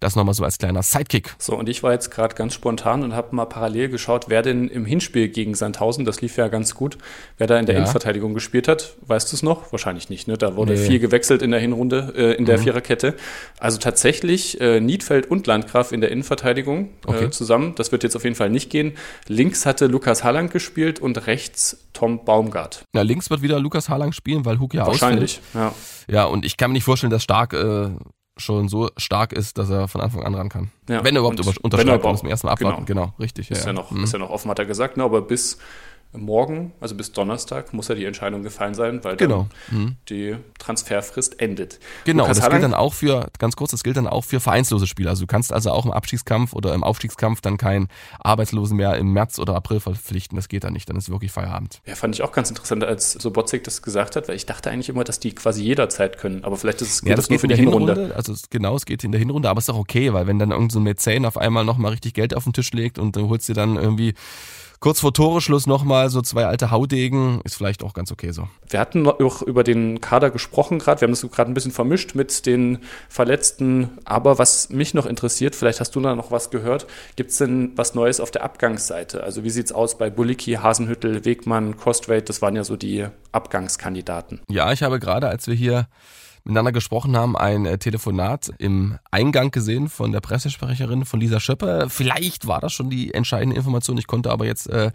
Das 0.00 0.16
nochmal 0.16 0.34
so 0.34 0.44
als 0.44 0.58
kleiner 0.58 0.82
Sidekick. 0.82 1.34
So, 1.38 1.56
und 1.56 1.68
ich 1.68 1.82
war 1.82 1.92
jetzt 1.92 2.10
gerade 2.10 2.34
ganz 2.34 2.54
spontan 2.54 3.02
und 3.02 3.14
habe 3.14 3.34
mal 3.34 3.46
parallel 3.46 3.88
geschaut, 3.88 4.26
wer 4.28 4.42
denn 4.42 4.68
im 4.68 4.84
Hinspiel 4.84 5.28
gegen 5.28 5.54
Sandhausen, 5.54 6.04
das 6.04 6.20
lief 6.20 6.36
ja 6.36 6.48
ganz 6.48 6.74
gut, 6.74 6.98
wer 7.36 7.46
da 7.46 7.58
in 7.58 7.66
der 7.66 7.74
ja. 7.74 7.80
Innenverteidigung 7.80 8.34
gespielt 8.34 8.68
hat. 8.68 8.96
Weißt 9.02 9.32
du 9.32 9.36
es 9.36 9.42
noch? 9.42 9.72
Wahrscheinlich 9.72 10.08
nicht, 10.08 10.28
ne? 10.28 10.38
Da 10.38 10.56
wurde 10.56 10.74
nee. 10.74 10.86
viel 10.86 10.98
gewechselt 10.98 11.42
in 11.42 11.50
der 11.50 11.60
Hinrunde, 11.60 12.12
äh, 12.16 12.32
in 12.34 12.44
der 12.44 12.58
mhm. 12.58 12.62
Viererkette. 12.62 13.14
Also 13.58 13.78
tatsächlich 13.78 14.60
äh, 14.60 14.80
Niedfeld 14.80 15.30
und 15.30 15.46
Landgraf 15.46 15.92
in 15.92 16.00
der 16.00 16.10
Innenverteidigung 16.10 16.90
äh, 17.06 17.08
okay. 17.08 17.30
zusammen. 17.30 17.74
Das 17.76 17.92
wird 17.92 18.02
jetzt 18.02 18.14
auf 18.14 18.24
jeden 18.24 18.36
Fall 18.36 18.50
nicht 18.50 18.70
gehen. 18.70 18.92
Links 19.26 19.66
hatte 19.66 19.86
Lukas 19.86 20.24
Halland 20.24 20.52
gespielt 20.52 21.00
und 21.00 21.26
rechts 21.26 21.78
Tom 21.92 22.24
Baumgart. 22.24 22.84
Ja, 22.94 23.02
links 23.02 23.30
wird 23.30 23.42
wieder 23.42 23.58
Lukas 23.58 23.88
Harlang 23.88 24.12
spielen, 24.12 24.44
weil 24.44 24.60
Hug 24.60 24.74
ja 24.74 24.86
Wahrscheinlich, 24.86 25.40
ausfällt. 25.54 25.72
ja. 25.72 25.74
Ja, 26.10 26.24
und 26.24 26.44
ich 26.44 26.56
kann 26.56 26.70
mir 26.70 26.74
nicht 26.74 26.84
vorstellen, 26.84 27.10
dass 27.10 27.22
Stark 27.22 27.52
äh, 27.52 27.90
schon 28.38 28.68
so 28.68 28.90
stark 28.96 29.32
ist, 29.32 29.58
dass 29.58 29.70
er 29.70 29.88
von 29.88 30.00
Anfang 30.00 30.22
an 30.22 30.34
ran 30.34 30.48
kann. 30.48 30.70
Ja, 30.88 31.04
wenn 31.04 31.14
er 31.14 31.20
überhaupt 31.20 31.38
unterschreibt, 31.62 32.04
muss 32.04 32.22
man 32.22 32.30
erstmal 32.30 32.52
abwarten. 32.54 32.84
Genau, 32.86 33.06
genau 33.06 33.14
richtig. 33.18 33.50
Ist 33.50 33.60
ja, 33.60 33.68
ja 33.68 33.72
noch, 33.72 33.90
mhm. 33.90 34.04
ist 34.04 34.12
ja 34.12 34.18
noch 34.18 34.30
offen, 34.30 34.50
hat 34.50 34.58
er 34.58 34.66
gesagt, 34.66 34.96
ne? 34.96 35.04
aber 35.04 35.22
bis 35.22 35.58
morgen, 36.12 36.72
also 36.80 36.94
bis 36.94 37.12
Donnerstag, 37.12 37.72
muss 37.74 37.88
ja 37.88 37.94
die 37.94 38.04
Entscheidung 38.04 38.42
gefallen 38.42 38.74
sein, 38.74 39.04
weil 39.04 39.16
genau. 39.16 39.46
mhm. 39.70 39.96
die 40.08 40.36
Transferfrist 40.58 41.40
endet. 41.40 41.78
Genau, 42.04 42.26
das 42.26 42.40
gilt 42.48 42.62
dann 42.62 42.74
auch 42.74 42.94
für, 42.94 43.28
ganz 43.38 43.56
kurz, 43.56 43.72
das 43.72 43.82
gilt 43.82 43.96
dann 43.96 44.06
auch 44.06 44.24
für 44.24 44.40
vereinslose 44.40 44.86
Spieler. 44.86 45.10
Also 45.10 45.22
du 45.22 45.26
kannst 45.26 45.52
also 45.52 45.70
auch 45.70 45.84
im 45.84 45.92
Abstiegskampf 45.92 46.54
oder 46.54 46.74
im 46.74 46.82
Aufstiegskampf 46.82 47.40
dann 47.42 47.58
keinen 47.58 47.88
Arbeitslosen 48.20 48.76
mehr 48.76 48.96
im 48.96 49.12
März 49.12 49.38
oder 49.38 49.54
April 49.54 49.80
verpflichten. 49.80 50.36
Das 50.36 50.48
geht 50.48 50.64
dann 50.64 50.72
nicht, 50.72 50.88
dann 50.88 50.96
ist 50.96 51.10
wirklich 51.10 51.30
Feierabend. 51.30 51.80
Ja, 51.86 51.94
fand 51.94 52.14
ich 52.14 52.22
auch 52.22 52.32
ganz 52.32 52.48
interessant, 52.48 52.84
als 52.84 53.12
Sobotzig 53.12 53.64
das 53.64 53.82
gesagt 53.82 54.16
hat, 54.16 54.28
weil 54.28 54.36
ich 54.36 54.46
dachte 54.46 54.70
eigentlich 54.70 54.88
immer, 54.88 55.04
dass 55.04 55.20
die 55.20 55.34
quasi 55.34 55.62
jederzeit 55.62 56.18
können. 56.18 56.44
Aber 56.44 56.56
vielleicht 56.56 56.80
ist 56.80 56.90
es 56.90 57.08
ja, 57.08 57.14
das, 57.14 57.28
geht 57.28 57.32
nur 57.32 57.40
für 57.40 57.48
die 57.48 57.56
Hinrunde. 57.56 57.92
Hinrunde. 57.92 58.16
Also 58.16 58.34
genau, 58.48 58.76
es 58.76 58.86
geht 58.86 59.04
in 59.04 59.12
der 59.12 59.18
Hinrunde, 59.18 59.50
aber 59.50 59.58
es 59.58 59.68
ist 59.68 59.74
auch 59.74 59.78
okay, 59.78 60.12
weil 60.14 60.26
wenn 60.26 60.38
dann 60.38 60.50
irgendein 60.50 60.70
so 60.70 60.80
Mäzen 60.80 61.26
auf 61.26 61.36
einmal 61.36 61.64
nochmal 61.64 61.90
richtig 61.90 62.14
Geld 62.14 62.34
auf 62.34 62.44
den 62.44 62.54
Tisch 62.54 62.72
legt 62.72 62.98
und 62.98 63.16
du 63.16 63.28
holst 63.28 63.48
dir 63.48 63.54
dann 63.54 63.76
irgendwie 63.76 64.14
kurz 64.80 65.00
vor 65.00 65.12
Toreschluss 65.12 65.66
nochmal 65.66 66.10
so 66.10 66.22
zwei 66.22 66.46
alte 66.46 66.70
Haudegen, 66.70 67.40
ist 67.44 67.56
vielleicht 67.56 67.82
auch 67.82 67.94
ganz 67.94 68.12
okay 68.12 68.30
so. 68.30 68.48
Wir 68.68 68.80
hatten 68.80 69.02
noch 69.02 69.42
über 69.42 69.64
den 69.64 70.00
Kader 70.00 70.30
gesprochen 70.30 70.78
gerade, 70.78 71.00
wir 71.00 71.06
haben 71.06 71.12
das 71.12 71.22
gerade 71.22 71.50
ein 71.50 71.54
bisschen 71.54 71.72
vermischt 71.72 72.14
mit 72.14 72.46
den 72.46 72.78
Verletzten, 73.08 73.90
aber 74.04 74.38
was 74.38 74.70
mich 74.70 74.94
noch 74.94 75.06
interessiert, 75.06 75.54
vielleicht 75.54 75.80
hast 75.80 75.94
du 75.94 76.00
da 76.00 76.14
noch 76.14 76.30
was 76.30 76.50
gehört, 76.50 76.86
gibt 77.16 77.30
es 77.30 77.38
denn 77.38 77.72
was 77.76 77.94
Neues 77.94 78.20
auf 78.20 78.30
der 78.30 78.44
Abgangsseite? 78.44 79.22
Also 79.22 79.44
wie 79.44 79.50
sieht 79.50 79.66
es 79.66 79.72
aus 79.72 79.98
bei 79.98 80.10
Bulicki, 80.10 80.54
Hasenhüttel, 80.54 81.24
Wegmann, 81.24 81.76
Costwait, 81.76 82.28
das 82.28 82.42
waren 82.42 82.56
ja 82.56 82.64
so 82.64 82.76
die 82.76 83.06
Abgangskandidaten. 83.32 84.40
Ja, 84.48 84.72
ich 84.72 84.82
habe 84.82 84.98
gerade, 84.98 85.28
als 85.28 85.46
wir 85.46 85.54
hier 85.54 85.88
miteinander 86.44 86.72
gesprochen 86.72 87.16
haben, 87.16 87.36
ein 87.36 87.66
äh, 87.66 87.78
Telefonat 87.78 88.50
im 88.58 88.98
Eingang 89.10 89.50
gesehen 89.50 89.88
von 89.88 90.12
der 90.12 90.20
Pressesprecherin 90.20 91.04
von 91.04 91.20
Lisa 91.20 91.40
Schöpper. 91.40 91.90
Vielleicht 91.90 92.46
war 92.46 92.60
das 92.60 92.72
schon 92.72 92.90
die 92.90 93.14
entscheidende 93.14 93.56
Information, 93.56 93.98
ich 93.98 94.06
konnte 94.06 94.30
aber 94.30 94.46
jetzt 94.46 94.68
äh, 94.68 94.90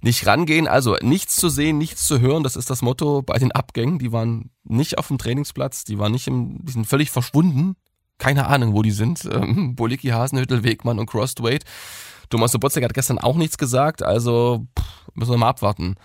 nicht 0.00 0.26
rangehen. 0.26 0.66
Also 0.66 0.96
nichts 1.02 1.36
zu 1.36 1.48
sehen, 1.48 1.78
nichts 1.78 2.06
zu 2.06 2.20
hören, 2.20 2.42
das 2.42 2.56
ist 2.56 2.70
das 2.70 2.82
Motto 2.82 3.22
bei 3.22 3.38
den 3.38 3.52
Abgängen. 3.52 3.98
Die 3.98 4.12
waren 4.12 4.50
nicht 4.64 4.98
auf 4.98 5.08
dem 5.08 5.18
Trainingsplatz, 5.18 5.84
die 5.84 5.98
waren 5.98 6.12
nicht 6.12 6.26
im, 6.26 6.64
die 6.64 6.72
sind 6.72 6.86
völlig 6.86 7.10
verschwunden. 7.10 7.76
Keine 8.18 8.46
Ahnung, 8.46 8.74
wo 8.74 8.82
die 8.82 8.92
sind. 8.92 9.24
Ähm, 9.24 9.74
Bolicki, 9.74 10.08
Hasenhüttel, 10.08 10.62
Wegmann 10.62 10.98
und 10.98 11.06
Crosswade. 11.06 11.64
Thomas 12.30 12.52
Sobotzek 12.52 12.84
hat 12.84 12.94
gestern 12.94 13.18
auch 13.18 13.36
nichts 13.36 13.58
gesagt, 13.58 14.02
also 14.02 14.66
pff, 14.78 14.84
müssen 15.14 15.32
wir 15.32 15.38
mal 15.38 15.48
abwarten. 15.48 15.96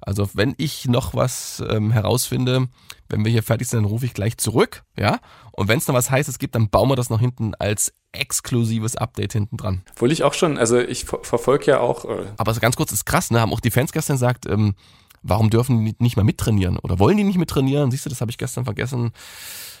Also 0.00 0.30
wenn 0.34 0.54
ich 0.56 0.86
noch 0.86 1.14
was 1.14 1.62
ähm, 1.68 1.90
herausfinde, 1.90 2.68
wenn 3.08 3.24
wir 3.24 3.32
hier 3.32 3.42
fertig 3.42 3.68
sind, 3.68 3.82
dann 3.82 3.90
rufe 3.90 4.06
ich 4.06 4.14
gleich 4.14 4.38
zurück, 4.38 4.84
ja. 4.98 5.18
Und 5.52 5.68
wenn 5.68 5.78
es 5.78 5.88
noch 5.88 5.94
was 5.94 6.10
Heißes 6.10 6.38
gibt, 6.38 6.54
dann 6.54 6.70
bauen 6.70 6.88
wir 6.88 6.96
das 6.96 7.10
noch 7.10 7.20
hinten 7.20 7.54
als 7.54 7.92
exklusives 8.12 8.96
Update 8.96 9.32
hinten 9.32 9.56
dran. 9.56 9.82
Obwohl 9.92 10.12
ich 10.12 10.22
auch 10.22 10.34
schon, 10.34 10.58
also 10.58 10.78
ich 10.78 11.04
ver 11.04 11.20
verfolge 11.22 11.66
ja 11.66 11.80
auch. 11.80 12.04
Äh 12.04 12.26
Aber 12.38 12.54
so 12.54 12.60
ganz 12.60 12.76
kurz, 12.76 12.92
ist 12.92 13.04
krass, 13.04 13.30
ne? 13.30 13.40
Haben 13.40 13.52
auch 13.52 13.60
die 13.60 13.70
Fans 13.70 13.92
gestern 13.92 14.14
gesagt, 14.14 14.46
ähm, 14.46 14.74
warum 15.22 15.50
dürfen 15.50 15.84
die 15.84 15.94
nicht 15.98 16.16
mal 16.16 16.24
mittrainieren? 16.24 16.78
Oder 16.78 16.98
wollen 16.98 17.16
die 17.16 17.24
nicht 17.24 17.38
mittrainieren? 17.38 17.90
Siehst 17.90 18.06
du, 18.06 18.10
das 18.10 18.20
habe 18.20 18.30
ich 18.30 18.38
gestern 18.38 18.64
vergessen. 18.64 19.12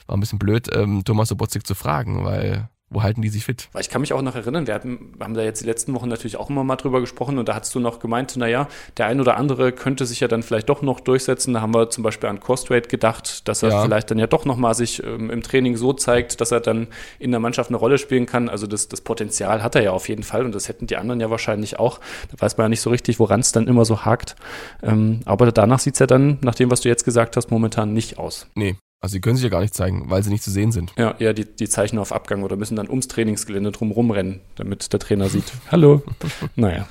War 0.06 0.16
ein 0.16 0.20
bisschen 0.20 0.38
blöd, 0.38 0.68
ähm, 0.74 1.02
Thomas 1.04 1.28
Sobotzig 1.28 1.64
zu 1.64 1.74
fragen, 1.74 2.24
weil 2.24 2.68
wo 2.92 3.04
halten 3.04 3.22
die 3.22 3.28
sich 3.28 3.44
fit? 3.44 3.68
Weil 3.72 3.82
ich 3.82 3.88
kann 3.88 4.00
mich 4.00 4.12
auch 4.12 4.20
noch 4.20 4.34
erinnern, 4.34 4.66
wir 4.66 4.74
haben, 4.74 5.12
haben 5.20 5.34
da 5.34 5.42
jetzt 5.42 5.62
die 5.62 5.66
letzten 5.66 5.94
Wochen 5.94 6.08
natürlich 6.08 6.36
auch 6.36 6.50
immer 6.50 6.64
mal 6.64 6.74
drüber 6.74 7.00
gesprochen 7.00 7.38
und 7.38 7.48
da 7.48 7.54
hast 7.54 7.72
du 7.72 7.78
noch 7.78 8.00
gemeint, 8.00 8.36
naja, 8.36 8.66
der 8.96 9.06
ein 9.06 9.20
oder 9.20 9.36
andere 9.36 9.70
könnte 9.70 10.06
sich 10.06 10.18
ja 10.18 10.26
dann 10.26 10.42
vielleicht 10.42 10.68
doch 10.68 10.82
noch 10.82 10.98
durchsetzen. 10.98 11.54
Da 11.54 11.60
haben 11.60 11.72
wir 11.72 11.90
zum 11.90 12.02
Beispiel 12.02 12.28
an 12.28 12.40
Costrate 12.40 12.88
gedacht, 12.88 13.46
dass 13.46 13.62
er 13.62 13.70
ja. 13.70 13.82
vielleicht 13.82 14.10
dann 14.10 14.18
ja 14.18 14.26
doch 14.26 14.44
nochmal 14.44 14.74
sich 14.74 15.02
ähm, 15.04 15.30
im 15.30 15.42
Training 15.42 15.76
so 15.76 15.92
zeigt, 15.92 16.40
dass 16.40 16.50
er 16.50 16.58
dann 16.58 16.88
in 17.20 17.30
der 17.30 17.38
Mannschaft 17.38 17.70
eine 17.70 17.76
Rolle 17.76 17.96
spielen 17.96 18.26
kann. 18.26 18.48
Also 18.48 18.66
das, 18.66 18.88
das 18.88 19.02
Potenzial 19.02 19.62
hat 19.62 19.76
er 19.76 19.82
ja 19.82 19.92
auf 19.92 20.08
jeden 20.08 20.24
Fall 20.24 20.44
und 20.44 20.52
das 20.52 20.68
hätten 20.68 20.88
die 20.88 20.96
anderen 20.96 21.20
ja 21.20 21.30
wahrscheinlich 21.30 21.78
auch. 21.78 22.00
Da 22.32 22.40
weiß 22.44 22.56
man 22.56 22.64
ja 22.64 22.68
nicht 22.70 22.80
so 22.80 22.90
richtig, 22.90 23.20
woran 23.20 23.38
es 23.38 23.52
dann 23.52 23.68
immer 23.68 23.84
so 23.84 24.04
hakt. 24.04 24.34
Ähm, 24.82 25.20
aber 25.26 25.52
danach 25.52 25.78
sieht 25.78 25.94
es 25.94 26.00
ja 26.00 26.06
dann, 26.06 26.38
nach 26.40 26.56
dem, 26.56 26.72
was 26.72 26.80
du 26.80 26.88
jetzt 26.88 27.04
gesagt 27.04 27.36
hast, 27.36 27.52
momentan 27.52 27.92
nicht 27.92 28.18
aus. 28.18 28.48
Nee, 28.56 28.74
also 29.02 29.14
sie 29.14 29.20
können 29.22 29.36
sich 29.36 29.44
ja 29.44 29.48
gar 29.48 29.62
nicht 29.62 29.72
zeigen, 29.72 30.10
weil 30.10 30.22
sie 30.22 30.28
nicht 30.28 30.42
zu 30.42 30.50
sehen 30.50 30.72
sind. 30.72 30.92
Ja, 30.98 31.14
ja, 31.18 31.32
die, 31.32 31.46
die 31.46 31.68
zeichnen 31.70 31.98
auf 31.98 32.12
Abgang 32.12 32.42
oder 32.42 32.56
müssen 32.56 32.76
dann 32.76 32.90
ums 32.90 33.08
Trainingsgelände 33.08 33.72
drum 33.72 33.92
rumrennen, 33.92 34.40
damit 34.56 34.92
der 34.92 35.00
Trainer 35.00 35.30
sieht, 35.30 35.52
hallo. 35.70 36.02
naja. 36.56 36.86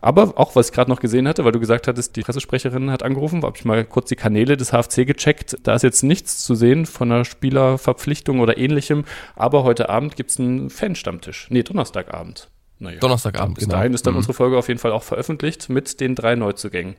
Aber 0.00 0.36
auch, 0.36 0.56
was 0.56 0.68
ich 0.70 0.72
gerade 0.72 0.90
noch 0.90 0.98
gesehen 0.98 1.28
hatte, 1.28 1.44
weil 1.44 1.52
du 1.52 1.60
gesagt 1.60 1.86
hattest, 1.86 2.16
die 2.16 2.22
Pressesprecherin 2.22 2.90
hat 2.90 3.04
angerufen, 3.04 3.44
habe 3.44 3.56
ich 3.56 3.64
mal 3.64 3.84
kurz 3.84 4.08
die 4.08 4.16
Kanäle 4.16 4.56
des 4.56 4.72
HFC 4.72 5.06
gecheckt. 5.06 5.56
Da 5.62 5.76
ist 5.76 5.82
jetzt 5.82 6.02
nichts 6.02 6.44
zu 6.44 6.56
sehen 6.56 6.84
von 6.84 7.12
einer 7.12 7.24
Spielerverpflichtung 7.24 8.40
oder 8.40 8.58
ähnlichem. 8.58 9.04
Aber 9.36 9.62
heute 9.62 9.88
Abend 9.88 10.16
gibt 10.16 10.30
es 10.30 10.40
einen 10.40 10.68
Fanstammtisch. 10.68 11.46
Nee, 11.50 11.62
Donnerstagabend. 11.62 12.50
Naja, 12.80 12.98
Donnerstagabend, 12.98 13.54
Bis 13.54 13.64
genau. 13.64 13.76
dahin 13.76 13.94
ist 13.94 14.04
dann 14.04 14.14
mhm. 14.14 14.18
unsere 14.18 14.34
Folge 14.34 14.58
auf 14.58 14.66
jeden 14.66 14.80
Fall 14.80 14.90
auch 14.90 15.04
veröffentlicht 15.04 15.68
mit 15.68 16.00
den 16.00 16.16
drei 16.16 16.34
Neuzugängen. 16.34 16.96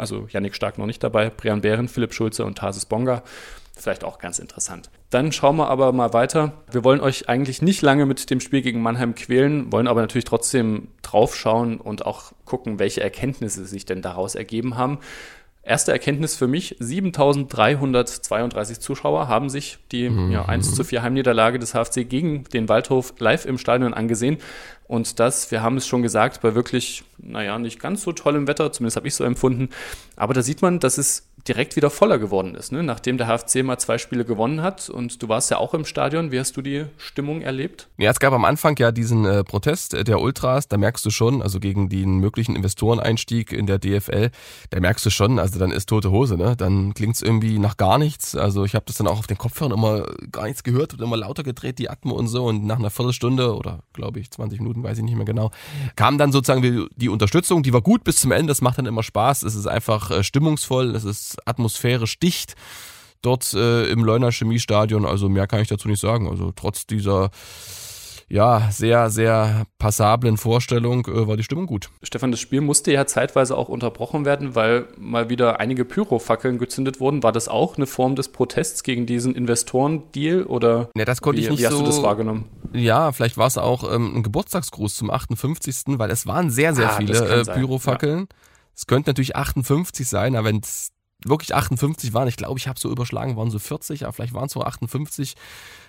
Also 0.00 0.26
Yannick 0.30 0.54
Stark 0.54 0.78
noch 0.78 0.86
nicht 0.86 1.02
dabei, 1.02 1.30
Brian 1.30 1.60
Bären, 1.60 1.88
Philipp 1.88 2.14
Schulze 2.14 2.44
und 2.44 2.58
Tarsis 2.58 2.86
Bonga. 2.86 3.22
Vielleicht 3.76 4.04
auch 4.04 4.18
ganz 4.18 4.38
interessant. 4.38 4.90
Dann 5.08 5.32
schauen 5.32 5.56
wir 5.56 5.68
aber 5.68 5.92
mal 5.92 6.12
weiter. 6.12 6.52
Wir 6.70 6.84
wollen 6.84 7.00
euch 7.00 7.30
eigentlich 7.30 7.62
nicht 7.62 7.80
lange 7.80 8.04
mit 8.04 8.28
dem 8.28 8.40
Spiel 8.40 8.60
gegen 8.60 8.82
Mannheim 8.82 9.14
quälen, 9.14 9.72
wollen 9.72 9.88
aber 9.88 10.02
natürlich 10.02 10.26
trotzdem 10.26 10.88
draufschauen 11.00 11.80
und 11.80 12.04
auch 12.04 12.32
gucken, 12.44 12.78
welche 12.78 13.02
Erkenntnisse 13.02 13.64
sich 13.64 13.86
denn 13.86 14.02
daraus 14.02 14.34
ergeben 14.34 14.76
haben. 14.76 14.98
Erste 15.62 15.92
Erkenntnis 15.92 16.36
für 16.36 16.46
mich, 16.46 16.76
7332 16.78 18.80
Zuschauer 18.80 19.28
haben 19.28 19.50
sich 19.50 19.78
die 19.92 20.08
mhm. 20.08 20.32
ja, 20.32 20.46
1 20.46 20.74
zu 20.74 20.84
4 20.84 21.02
Heimniederlage 21.02 21.58
des 21.58 21.74
HFC 21.74 22.08
gegen 22.08 22.44
den 22.44 22.68
Waldhof 22.68 23.14
live 23.18 23.46
im 23.46 23.58
Stadion 23.58 23.94
angesehen. 23.94 24.38
Und 24.90 25.20
das, 25.20 25.52
wir 25.52 25.62
haben 25.62 25.76
es 25.76 25.86
schon 25.86 26.02
gesagt, 26.02 26.40
bei 26.40 26.56
wirklich, 26.56 27.04
naja, 27.18 27.60
nicht 27.60 27.78
ganz 27.78 28.02
so 28.02 28.10
tollem 28.10 28.48
Wetter, 28.48 28.72
zumindest 28.72 28.96
habe 28.96 29.06
ich 29.06 29.14
so 29.14 29.22
empfunden. 29.22 29.68
Aber 30.16 30.34
da 30.34 30.42
sieht 30.42 30.62
man, 30.62 30.80
dass 30.80 30.98
es 30.98 31.29
direkt 31.48 31.76
wieder 31.76 31.90
voller 31.90 32.18
geworden 32.18 32.54
ist, 32.54 32.72
ne? 32.72 32.82
nachdem 32.82 33.18
der 33.18 33.26
HFC 33.26 33.62
mal 33.62 33.78
zwei 33.78 33.98
Spiele 33.98 34.24
gewonnen 34.24 34.62
hat. 34.62 34.88
Und 34.88 35.22
du 35.22 35.28
warst 35.28 35.50
ja 35.50 35.58
auch 35.58 35.74
im 35.74 35.84
Stadion. 35.84 36.32
Wie 36.32 36.38
hast 36.38 36.56
du 36.56 36.62
die 36.62 36.86
Stimmung 36.98 37.42
erlebt? 37.42 37.88
Ja, 37.98 38.10
es 38.10 38.20
gab 38.20 38.32
am 38.32 38.44
Anfang 38.44 38.76
ja 38.78 38.92
diesen 38.92 39.24
äh, 39.24 39.44
Protest 39.44 40.06
der 40.06 40.20
Ultras. 40.20 40.68
Da 40.68 40.76
merkst 40.76 41.04
du 41.04 41.10
schon, 41.10 41.42
also 41.42 41.60
gegen 41.60 41.88
den 41.88 42.18
möglichen 42.18 42.56
Investoreneinstieg 42.56 43.52
in 43.52 43.66
der 43.66 43.78
DFL, 43.78 44.30
da 44.70 44.80
merkst 44.80 45.04
du 45.06 45.10
schon, 45.10 45.38
also 45.38 45.58
dann 45.58 45.70
ist 45.70 45.88
tote 45.88 46.10
Hose. 46.10 46.36
Ne? 46.36 46.56
Dann 46.56 46.94
klingt 46.94 47.16
es 47.16 47.22
irgendwie 47.22 47.58
nach 47.58 47.76
gar 47.76 47.98
nichts. 47.98 48.36
Also 48.36 48.64
ich 48.64 48.74
habe 48.74 48.84
das 48.86 48.96
dann 48.96 49.06
auch 49.06 49.18
auf 49.18 49.26
den 49.26 49.38
Kopfhörern 49.38 49.72
immer 49.72 50.06
gar 50.30 50.44
nichts 50.44 50.62
gehört 50.62 50.92
und 50.94 51.00
immer 51.00 51.16
lauter 51.16 51.42
gedreht, 51.42 51.78
die 51.78 51.90
Atmo 51.90 52.14
und 52.14 52.28
so. 52.28 52.44
Und 52.44 52.64
nach 52.64 52.78
einer 52.78 52.90
Viertelstunde 52.90 53.56
oder 53.56 53.80
glaube 53.92 54.20
ich 54.20 54.30
20 54.30 54.60
Minuten, 54.60 54.82
weiß 54.82 54.98
ich 54.98 55.04
nicht 55.04 55.16
mehr 55.16 55.24
genau, 55.24 55.50
kam 55.96 56.18
dann 56.18 56.32
sozusagen 56.32 56.88
die 56.96 57.08
Unterstützung. 57.08 57.62
Die 57.62 57.72
war 57.72 57.80
gut 57.80 58.04
bis 58.04 58.16
zum 58.16 58.32
Ende. 58.32 58.50
Das 58.50 58.60
macht 58.60 58.78
dann 58.78 58.86
immer 58.86 59.02
Spaß. 59.02 59.42
Es 59.42 59.54
ist 59.54 59.66
einfach 59.66 60.10
äh, 60.10 60.24
stimmungsvoll. 60.24 60.94
Es 60.94 61.04
ist 61.04 61.39
atmosphärisch 61.44 62.18
dicht 62.18 62.54
dort 63.22 63.52
äh, 63.54 63.90
im 63.90 64.04
Leuner 64.04 64.30
Chemiestadion. 64.30 65.04
Also 65.04 65.28
mehr 65.28 65.46
kann 65.46 65.60
ich 65.60 65.68
dazu 65.68 65.88
nicht 65.88 66.00
sagen. 66.00 66.28
Also 66.28 66.52
trotz 66.54 66.86
dieser 66.86 67.30
ja, 68.30 68.68
sehr, 68.70 69.10
sehr 69.10 69.64
passablen 69.78 70.36
Vorstellung 70.36 71.04
äh, 71.06 71.26
war 71.26 71.36
die 71.36 71.42
Stimmung 71.42 71.66
gut. 71.66 71.90
Stefan, 72.00 72.30
das 72.30 72.38
Spiel 72.38 72.60
musste 72.60 72.92
ja 72.92 73.04
zeitweise 73.04 73.56
auch 73.56 73.68
unterbrochen 73.68 74.24
werden, 74.24 74.54
weil 74.54 74.86
mal 74.96 75.28
wieder 75.28 75.58
einige 75.58 75.84
Pyrofackeln 75.84 76.58
gezündet 76.58 77.00
wurden. 77.00 77.24
War 77.24 77.32
das 77.32 77.48
auch 77.48 77.76
eine 77.76 77.86
Form 77.86 78.14
des 78.14 78.28
Protests 78.28 78.84
gegen 78.84 79.04
diesen 79.04 79.34
Investorendeal 79.34 80.44
oder 80.44 80.90
ja, 80.96 81.04
das 81.04 81.22
konnte 81.22 81.40
wie, 81.40 81.44
ich 81.44 81.50
nicht 81.50 81.60
wie 81.60 81.66
hast 81.66 81.72
so, 81.72 81.80
du 81.80 81.86
das 81.86 82.02
wahrgenommen? 82.04 82.44
Ja, 82.72 83.10
vielleicht 83.10 83.36
war 83.36 83.48
es 83.48 83.58
auch 83.58 83.92
ähm, 83.92 84.14
ein 84.14 84.22
Geburtstagsgruß 84.22 84.94
zum 84.94 85.10
58., 85.10 85.98
weil 85.98 86.10
es 86.12 86.24
waren 86.28 86.50
sehr, 86.50 86.72
sehr 86.72 86.92
ah, 86.92 86.96
viele 86.98 87.18
äh, 87.18 87.44
Pyrofackeln. 87.44 88.20
Ja. 88.20 88.36
Es 88.76 88.86
könnte 88.86 89.10
natürlich 89.10 89.34
58 89.34 90.08
sein, 90.08 90.36
aber 90.36 90.46
wenn 90.46 90.60
es 90.60 90.92
wirklich 91.24 91.54
58 91.54 92.12
waren, 92.14 92.28
ich 92.28 92.36
glaube, 92.36 92.58
ich 92.58 92.68
habe 92.68 92.78
so 92.78 92.90
überschlagen, 92.90 93.36
waren 93.36 93.50
so 93.50 93.58
40, 93.58 94.04
aber 94.04 94.12
vielleicht 94.12 94.34
waren 94.34 94.46
es 94.46 94.52
so 94.52 94.62
58, 94.62 95.34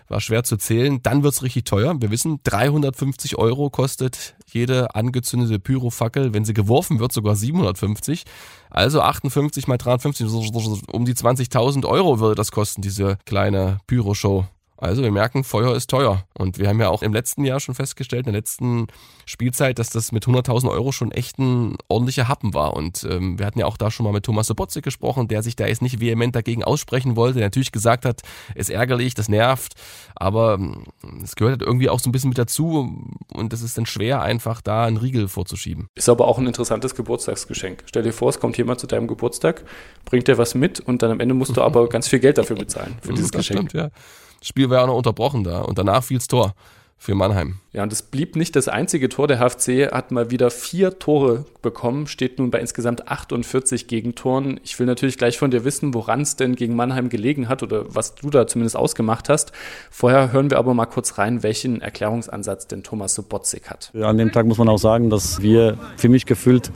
war 0.08 0.20
schwer 0.20 0.44
zu 0.44 0.58
zählen. 0.58 1.02
Dann 1.02 1.24
wird's 1.24 1.42
richtig 1.44 1.64
teuer. 1.66 1.96
Wir 2.00 2.12
wissen, 2.12 2.40
350 2.44 3.38
Euro 3.38 3.70
kostet 3.70 4.36
jede 4.46 4.94
angezündete 4.96 5.60
Pyrofackel. 5.60 6.34
Wenn 6.34 6.46
sie 6.46 6.54
geworfen 6.54 7.00
wird, 7.00 7.12
sogar 7.14 7.36
750. 7.36 8.26
Also 8.70 9.02
58 9.02 9.68
mal 9.68 9.78
350, 9.78 10.28
um 10.92 11.06
die 11.06 11.14
20.000 11.14 11.86
Euro 11.86 12.20
würde 12.20 12.36
das 12.36 12.52
kosten, 12.52 12.82
diese 12.82 13.18
kleine 13.26 13.80
Pyroshow. 13.88 14.46
Also 14.82 15.04
wir 15.04 15.12
merken, 15.12 15.44
Feuer 15.44 15.76
ist 15.76 15.90
teuer. 15.92 16.26
Und 16.34 16.58
wir 16.58 16.68
haben 16.68 16.82
ja 16.82 16.90
auch 16.90 17.04
im 17.04 17.14
letzten 17.14 17.46
Jahr 17.46 17.60
schon 17.60 17.76
festgestellt, 17.76 18.26
in 18.26 18.34
der 18.34 18.40
letzten 18.40 18.88
Spielzeit, 19.28 19.78
dass 19.78 19.92
das 19.92 20.12
mit 20.12 20.26
100.000 20.26 20.70
Euro 20.72 20.92
schon 20.92 21.12
echt 21.12 21.38
ein 21.38 21.78
ordentlicher 21.88 22.28
Happen 22.28 22.56
war. 22.56 22.74
Und 22.74 23.08
ähm, 23.10 23.38
wir 23.38 23.46
hatten 23.46 23.60
ja 23.60 23.68
auch 23.68 23.78
da 23.78 23.92
schon 23.92 24.06
mal 24.06 24.12
mit 24.12 24.26
Thomas 24.26 24.48
Sobotzig 24.48 24.84
gesprochen, 24.84 25.28
der 25.28 25.44
sich 25.44 25.56
da 25.56 25.68
jetzt 25.68 25.84
nicht 25.84 26.00
vehement 26.00 26.36
dagegen 26.36 26.64
aussprechen 26.64 27.16
wollte, 27.16 27.36
der 27.36 27.46
natürlich 27.46 27.72
gesagt 27.72 28.06
hat, 28.06 28.22
ist 28.56 28.72
ärgerlich, 28.72 29.14
das 29.14 29.30
nervt, 29.30 29.76
aber 30.16 30.56
ähm, 30.56 30.86
es 31.24 31.36
gehört 31.36 31.60
halt 31.60 31.62
irgendwie 31.62 31.90
auch 31.90 32.00
so 32.00 32.10
ein 32.10 32.12
bisschen 32.12 32.30
mit 32.30 32.40
dazu 32.40 33.08
und 33.34 33.54
es 33.54 33.62
ist 33.62 33.78
dann 33.78 33.86
schwer, 33.86 34.22
einfach 34.22 34.62
da 34.62 34.86
einen 34.86 34.98
Riegel 34.98 35.28
vorzuschieben. 35.28 35.88
Ist 35.96 36.10
aber 36.10 36.28
auch 36.28 36.40
ein 36.40 36.48
interessantes 36.48 36.96
Geburtstagsgeschenk. 36.96 37.84
Stell 37.86 38.04
dir 38.04 38.14
vor, 38.14 38.30
es 38.30 38.40
kommt 38.40 38.58
jemand 38.58 38.80
zu 38.80 38.88
deinem 38.88 39.08
Geburtstag, 39.08 39.64
bringt 40.06 40.28
dir 40.28 40.40
was 40.40 40.56
mit 40.56 40.80
und 40.80 41.04
dann 41.04 41.12
am 41.12 41.20
Ende 41.20 41.36
musst 41.36 41.56
du 41.56 41.62
aber 41.64 41.88
ganz 41.88 42.08
viel 42.08 42.20
Geld 42.20 42.40
dafür 42.40 42.56
bezahlen, 42.56 42.98
für 43.02 43.14
dieses 43.14 43.30
das 43.32 43.48
Geschenk. 43.48 43.70
Stimmt, 43.70 43.74
ja. 43.74 43.90
Das 44.42 44.50
Spiel 44.50 44.70
war 44.70 44.78
ja 44.78 44.84
auch 44.84 44.88
noch 44.88 44.98
unterbrochen 44.98 45.44
da 45.44 45.62
und 45.62 45.78
danach 45.78 46.04
fiel's 46.04 46.28
Tor 46.28 46.54
für 47.02 47.16
Mannheim. 47.16 47.56
Ja, 47.74 47.82
und 47.82 47.92
es 47.92 48.04
blieb 48.04 48.36
nicht 48.36 48.56
das 48.56 48.68
einzige 48.68 49.10
Tor. 49.10 49.28
Der 49.28 49.40
HFC 49.40 49.92
hat 49.92 50.12
mal 50.12 50.30
wieder 50.30 50.52
vier 50.52 51.00
Tore 51.00 51.46
bekommen, 51.64 52.06
steht 52.06 52.38
nun 52.38 52.52
bei 52.52 52.60
insgesamt 52.60 53.08
48 53.08 53.88
Gegentoren. 53.88 54.60
Ich 54.64 54.78
will 54.78 54.86
natürlich 54.86 55.18
gleich 55.18 55.40
von 55.40 55.50
dir 55.50 55.66
wissen, 55.66 55.96
woran 55.96 56.22
es 56.22 56.36
denn 56.36 56.56
gegen 56.56 56.76
Mannheim 56.76 57.10
gelegen 57.10 57.50
hat 57.50 57.64
oder 57.64 57.86
was 57.88 58.14
du 58.14 58.30
da 58.30 58.46
zumindest 58.46 58.78
ausgemacht 58.78 59.30
hast. 59.30 59.52
Vorher 59.90 60.32
hören 60.32 60.52
wir 60.52 60.60
aber 60.60 60.76
mal 60.76 60.86
kurz 60.86 61.18
rein, 61.18 61.42
welchen 61.42 61.82
Erklärungsansatz 61.82 62.68
denn 62.68 62.84
Thomas 62.84 63.16
Sobotzig 63.16 63.64
hat. 63.68 63.92
An 63.96 64.20
dem 64.20 64.32
Tag 64.32 64.46
muss 64.46 64.60
man 64.60 64.70
auch 64.70 64.78
sagen, 64.78 65.10
dass 65.10 65.42
wir 65.42 65.80
für 65.98 66.08
mich 66.08 66.28
gefühlt 66.28 66.72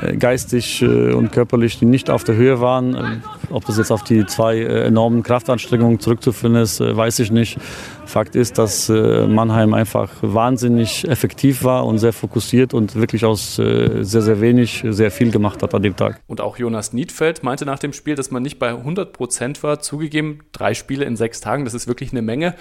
äh, 0.00 0.16
geistig 0.16 0.82
äh, 0.82 1.12
und 1.12 1.32
körperlich 1.32 1.80
nicht 1.82 2.10
auf 2.10 2.22
der 2.22 2.36
Höhe 2.36 2.60
waren. 2.60 2.94
Ähm, 2.94 3.22
ob 3.50 3.64
das 3.64 3.78
jetzt 3.78 3.90
auf 3.90 4.04
die 4.04 4.26
zwei 4.26 4.58
äh, 4.58 4.84
enormen 4.84 5.22
Kraftanstrengungen 5.22 6.00
zurückzuführen 6.00 6.54
ist, 6.54 6.80
weiß 6.80 7.18
ich 7.20 7.30
nicht. 7.30 7.58
Fakt 8.06 8.36
ist, 8.36 8.58
dass 8.58 8.88
Mannheim 8.88 9.74
einfach 9.74 10.10
wahnsinnig 10.22 11.06
effektiv 11.08 11.64
war 11.64 11.86
und 11.86 11.98
sehr 11.98 12.12
fokussiert 12.12 12.74
und 12.74 12.94
wirklich 12.94 13.24
aus 13.24 13.56
sehr, 13.56 14.04
sehr 14.04 14.40
wenig 14.40 14.84
sehr 14.88 15.10
viel 15.10 15.30
gemacht 15.30 15.62
hat 15.62 15.74
an 15.74 15.82
dem 15.82 15.96
Tag. 15.96 16.20
Und 16.26 16.40
auch 16.40 16.56
Jonas 16.56 16.92
Niedfeld 16.92 17.42
meinte 17.42 17.66
nach 17.66 17.78
dem 17.78 17.92
Spiel, 17.92 18.14
dass 18.14 18.30
man 18.30 18.42
nicht 18.42 18.58
bei 18.58 18.68
100 18.68 19.12
Prozent 19.12 19.62
war. 19.62 19.80
Zugegeben, 19.80 20.40
drei 20.52 20.74
Spiele 20.74 21.04
in 21.04 21.16
sechs 21.16 21.40
Tagen, 21.40 21.64
das 21.64 21.74
ist 21.74 21.86
wirklich 21.86 22.12
eine 22.12 22.22
Menge. 22.22 22.54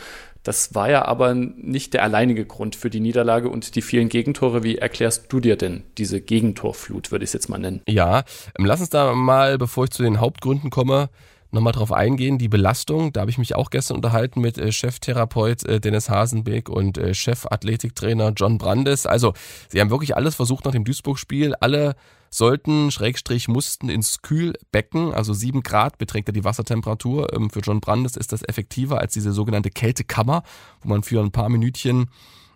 Das 0.45 0.75
war 0.75 0.89
ja 0.91 1.03
aber 1.05 1.33
nicht 1.33 1.95
der 1.95 2.03
alleinige 2.03 2.45
Grund 2.45 2.75
für 2.75 2.91
die 2.91 2.99
Niederlage 2.99 3.49
und 3.49 3.75
die 3.75 3.81
vielen 3.81 4.09
Gegentore. 4.09 4.63
Wie 4.63 4.77
erklärst 4.77 5.33
du 5.33 5.39
dir 5.39 5.55
denn 5.55 5.83
diese 5.97 6.21
Gegentorflut, 6.21 7.11
würde 7.11 7.23
ich 7.23 7.29
es 7.29 7.33
jetzt 7.33 7.49
mal 7.49 7.57
nennen? 7.57 7.81
Ja, 7.87 8.23
ähm, 8.57 8.65
lass 8.65 8.79
uns 8.79 8.91
da 8.91 9.13
mal, 9.13 9.57
bevor 9.57 9.85
ich 9.85 9.89
zu 9.89 10.03
den 10.03 10.19
Hauptgründen 10.19 10.69
komme, 10.69 11.09
nochmal 11.55 11.73
drauf 11.73 11.91
eingehen. 11.91 12.37
Die 12.37 12.47
Belastung, 12.47 13.11
da 13.11 13.21
habe 13.21 13.31
ich 13.31 13.39
mich 13.39 13.55
auch 13.55 13.71
gestern 13.71 13.97
unterhalten 13.97 14.41
mit 14.41 14.57
äh, 14.57 14.71
Cheftherapeut 14.71 15.65
äh, 15.65 15.79
Dennis 15.79 16.09
Hasenbeck 16.09 16.69
und 16.69 16.97
äh, 16.97 17.13
Chefathletiktrainer 17.13 18.33
John 18.35 18.59
Brandes. 18.59 19.07
Also, 19.07 19.33
sie 19.69 19.81
haben 19.81 19.89
wirklich 19.89 20.15
alles 20.15 20.35
versucht 20.35 20.65
nach 20.65 20.71
dem 20.71 20.85
Duisburg-Spiel. 20.85 21.55
Alle 21.55 21.95
sollten, 22.29 22.91
Schrägstrich 22.91 23.47
mussten 23.47 23.89
ins 23.89 24.21
Kühlbecken, 24.21 25.13
also 25.13 25.33
sieben 25.33 25.63
Grad 25.63 25.97
beträgt 25.97 26.27
ja 26.27 26.33
die 26.33 26.43
Wassertemperatur. 26.43 27.33
Ähm, 27.33 27.49
für 27.49 27.61
John 27.61 27.79
Brandes 27.79 28.17
ist 28.17 28.31
das 28.31 28.43
effektiver 28.43 28.99
als 28.99 29.13
diese 29.13 29.31
sogenannte 29.31 29.69
Kältekammer, 29.69 30.43
wo 30.81 30.89
man 30.89 31.03
für 31.03 31.21
ein 31.21 31.31
paar 31.31 31.49
Minütchen 31.49 32.11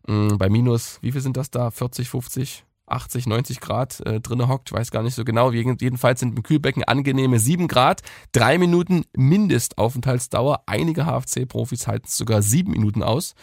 ähm, 0.07 0.37
bei 0.37 0.49
minus, 0.49 0.99
wie 1.01 1.11
viel 1.11 1.21
sind 1.21 1.37
das 1.37 1.49
da? 1.49 1.71
40, 1.71 2.09
50? 2.09 2.65
80, 2.91 3.27
90 3.27 3.59
Grad 3.59 3.99
äh, 4.05 4.19
drinne 4.19 4.47
hockt, 4.47 4.71
weiß 4.71 4.91
gar 4.91 5.03
nicht 5.03 5.15
so 5.15 5.25
genau. 5.25 5.51
Jedenfalls 5.51 6.19
sind 6.19 6.35
im 6.37 6.43
Kühlbecken 6.43 6.83
angenehme 6.83 7.39
7 7.39 7.67
Grad, 7.67 8.01
drei 8.31 8.57
Minuten 8.57 9.05
Mindestaufenthaltsdauer. 9.15 10.63
Einige 10.65 11.05
HFC-Profis 11.05 11.87
halten 11.87 12.05
es 12.07 12.17
sogar 12.17 12.41
sieben 12.41 12.71
Minuten 12.71 13.03
aus. 13.03 13.35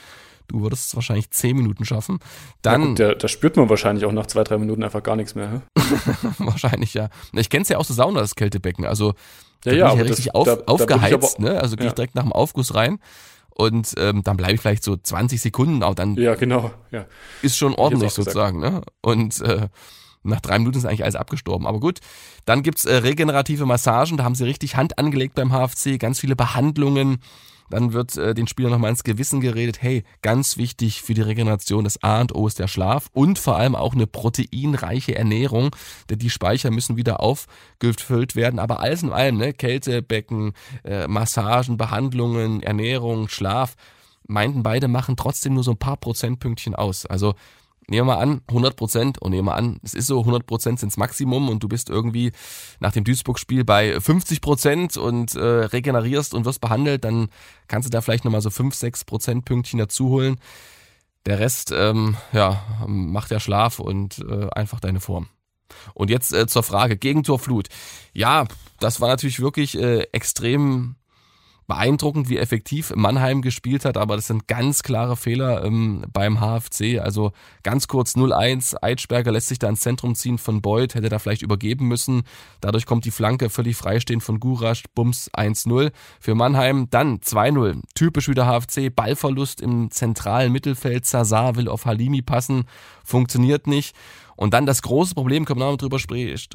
Du 0.48 0.62
würdest 0.62 0.88
es 0.88 0.94
wahrscheinlich 0.94 1.30
zehn 1.30 1.56
Minuten 1.56 1.84
schaffen. 1.84 2.20
Dann, 2.62 2.94
ja, 2.96 3.14
da 3.14 3.26
spürt 3.26 3.56
man 3.56 3.68
wahrscheinlich 3.68 4.04
auch 4.04 4.12
nach 4.12 4.26
zwei, 4.26 4.44
drei 4.44 4.58
Minuten 4.58 4.84
einfach 4.84 5.02
gar 5.02 5.16
nichts 5.16 5.34
mehr. 5.34 5.62
wahrscheinlich, 6.38 6.94
ja. 6.94 7.08
Ich 7.32 7.50
kenne 7.50 7.62
es 7.62 7.68
ja 7.68 7.78
auch 7.78 7.84
so 7.84 7.94
Sauna, 7.94 8.20
das 8.20 8.36
Kältebecken. 8.36 8.86
Also 8.86 9.14
ja, 9.64 9.70
bin 9.72 9.74
ich 9.74 9.80
ja 9.80 9.92
richtig 9.92 10.26
das, 10.26 10.34
auf, 10.34 10.46
da, 10.46 10.58
aufgeheizt. 10.66 11.38
Da 11.38 11.42
aber, 11.42 11.52
ne? 11.52 11.60
Also 11.60 11.76
gehe 11.76 11.86
ja. 11.86 11.90
ich 11.90 11.94
direkt 11.94 12.14
nach 12.14 12.22
dem 12.22 12.32
Aufguss 12.32 12.74
rein 12.74 13.00
und 13.56 13.94
ähm, 13.96 14.22
dann 14.22 14.36
bleibe 14.36 14.54
ich 14.54 14.60
vielleicht 14.60 14.84
so 14.84 14.96
20 14.96 15.40
Sekunden, 15.40 15.82
aber 15.82 15.94
dann 15.94 16.14
ja, 16.16 16.34
genau, 16.34 16.72
ja. 16.90 17.06
ist 17.40 17.56
schon 17.56 17.74
ordentlich 17.74 18.12
sozusagen. 18.12 18.60
Ne? 18.60 18.82
Und 19.00 19.40
äh, 19.40 19.68
nach 20.22 20.42
drei 20.42 20.58
Minuten 20.58 20.76
ist 20.76 20.84
eigentlich 20.84 21.04
alles 21.04 21.16
abgestorben. 21.16 21.66
Aber 21.66 21.80
gut, 21.80 22.00
dann 22.44 22.62
gibt's 22.62 22.84
äh, 22.84 22.96
regenerative 22.96 23.64
Massagen, 23.64 24.18
da 24.18 24.24
haben 24.24 24.34
sie 24.34 24.44
richtig 24.44 24.76
Hand 24.76 24.98
angelegt 24.98 25.34
beim 25.34 25.52
HFC, 25.52 25.98
ganz 25.98 26.20
viele 26.20 26.36
Behandlungen. 26.36 27.18
Dann 27.70 27.92
wird 27.92 28.16
äh, 28.16 28.34
den 28.34 28.46
Spielern 28.46 28.72
nochmal 28.72 28.90
ins 28.90 29.04
Gewissen 29.04 29.40
geredet, 29.40 29.82
hey, 29.82 30.04
ganz 30.22 30.56
wichtig 30.56 31.02
für 31.02 31.14
die 31.14 31.22
Regeneration, 31.22 31.84
das 31.84 32.02
A 32.02 32.20
und 32.20 32.34
O 32.34 32.46
ist 32.46 32.58
der 32.58 32.68
Schlaf 32.68 33.08
und 33.12 33.38
vor 33.38 33.56
allem 33.56 33.74
auch 33.74 33.94
eine 33.94 34.06
proteinreiche 34.06 35.16
Ernährung, 35.16 35.74
denn 36.08 36.18
die 36.18 36.30
Speicher 36.30 36.70
müssen 36.70 36.96
wieder 36.96 37.20
aufgefüllt 37.20 38.36
werden. 38.36 38.58
Aber 38.58 38.80
alles 38.80 39.02
in 39.02 39.12
allem, 39.12 39.36
ne, 39.36 39.52
Kältebecken, 39.52 40.52
äh, 40.84 41.06
Massagen, 41.06 41.76
Behandlungen, 41.76 42.62
Ernährung, 42.62 43.28
Schlaf, 43.28 43.76
meinten 44.28 44.62
beide 44.62 44.88
machen 44.88 45.16
trotzdem 45.16 45.54
nur 45.54 45.64
so 45.64 45.72
ein 45.72 45.78
paar 45.78 45.96
Prozentpünktchen 45.96 46.74
aus. 46.74 47.06
Also 47.06 47.34
nehmen 47.88 48.08
wir 48.08 48.16
mal 48.16 48.22
an, 48.22 48.40
100 48.48 48.76
Prozent 48.76 49.18
und 49.18 49.30
nehmen 49.30 49.46
wir 49.46 49.54
an, 49.54 49.78
es 49.82 49.94
ist 49.94 50.06
so, 50.06 50.20
100 50.20 50.46
Prozent 50.46 50.80
sind's 50.80 50.96
Maximum 50.96 51.48
und 51.48 51.62
du 51.62 51.68
bist 51.68 51.88
irgendwie 51.88 52.32
nach 52.80 52.92
dem 52.92 53.04
Duisburg-Spiel 53.04 53.64
bei 53.64 54.00
50 54.00 54.40
Prozent 54.40 54.96
und 54.96 55.34
äh, 55.34 55.40
regenerierst 55.40 56.34
und 56.34 56.44
wirst 56.44 56.60
behandelt, 56.60 57.04
dann 57.04 57.28
kannst 57.68 57.88
du 57.88 57.90
da 57.90 58.00
vielleicht 58.00 58.24
nochmal 58.24 58.40
so 58.40 58.50
5, 58.50 58.74
6 58.74 59.04
Prozentpünktchen 59.04 59.78
dazu 59.78 60.08
holen. 60.08 60.40
Der 61.26 61.38
Rest, 61.38 61.72
ähm, 61.76 62.16
ja, 62.32 62.62
macht 62.86 63.30
der 63.30 63.40
Schlaf 63.40 63.80
und 63.80 64.24
äh, 64.28 64.48
einfach 64.50 64.80
deine 64.80 65.00
Form. 65.00 65.28
Und 65.94 66.10
jetzt 66.10 66.32
äh, 66.32 66.46
zur 66.46 66.62
Frage, 66.62 66.96
Gegentorflut. 66.96 67.68
Ja, 68.12 68.46
das 68.78 69.00
war 69.00 69.08
natürlich 69.08 69.40
wirklich 69.40 69.76
äh, 69.76 70.02
extrem 70.12 70.96
beeindruckend, 71.66 72.28
wie 72.28 72.38
effektiv 72.38 72.92
Mannheim 72.94 73.42
gespielt 73.42 73.84
hat, 73.84 73.96
aber 73.96 74.16
das 74.16 74.28
sind 74.28 74.46
ganz 74.48 74.82
klare 74.82 75.16
Fehler 75.16 75.64
ähm, 75.64 76.04
beim 76.12 76.40
HFC. 76.40 77.00
Also 77.00 77.32
ganz 77.62 77.88
kurz 77.88 78.16
0-1, 78.16 78.82
Eitschberger 78.82 79.32
lässt 79.32 79.48
sich 79.48 79.58
da 79.58 79.68
ins 79.68 79.80
Zentrum 79.80 80.14
ziehen 80.14 80.38
von 80.38 80.62
Beuth, 80.62 80.94
hätte 80.94 81.08
da 81.08 81.18
vielleicht 81.18 81.42
übergeben 81.42 81.88
müssen. 81.88 82.22
Dadurch 82.60 82.86
kommt 82.86 83.04
die 83.04 83.10
Flanke 83.10 83.50
völlig 83.50 83.76
freistehend 83.76 84.22
von 84.22 84.40
Gurasch, 84.40 84.84
Bums 84.94 85.30
1-0 85.32 85.90
für 86.20 86.34
Mannheim. 86.34 86.88
Dann 86.90 87.18
2-0, 87.18 87.80
typisch 87.94 88.28
wieder 88.28 88.46
HFC, 88.46 88.94
Ballverlust 88.94 89.60
im 89.60 89.90
zentralen 89.90 90.52
Mittelfeld, 90.52 91.06
Zazar 91.06 91.56
will 91.56 91.68
auf 91.68 91.84
Halimi 91.84 92.22
passen, 92.22 92.64
funktioniert 93.04 93.66
nicht. 93.66 93.96
Und 94.36 94.52
dann 94.54 94.66
das 94.66 94.82
große 94.82 95.14
Problem, 95.14 95.44
können 95.44 95.60
wir 95.60 95.70
noch 95.70 95.78
drüber 95.78 95.98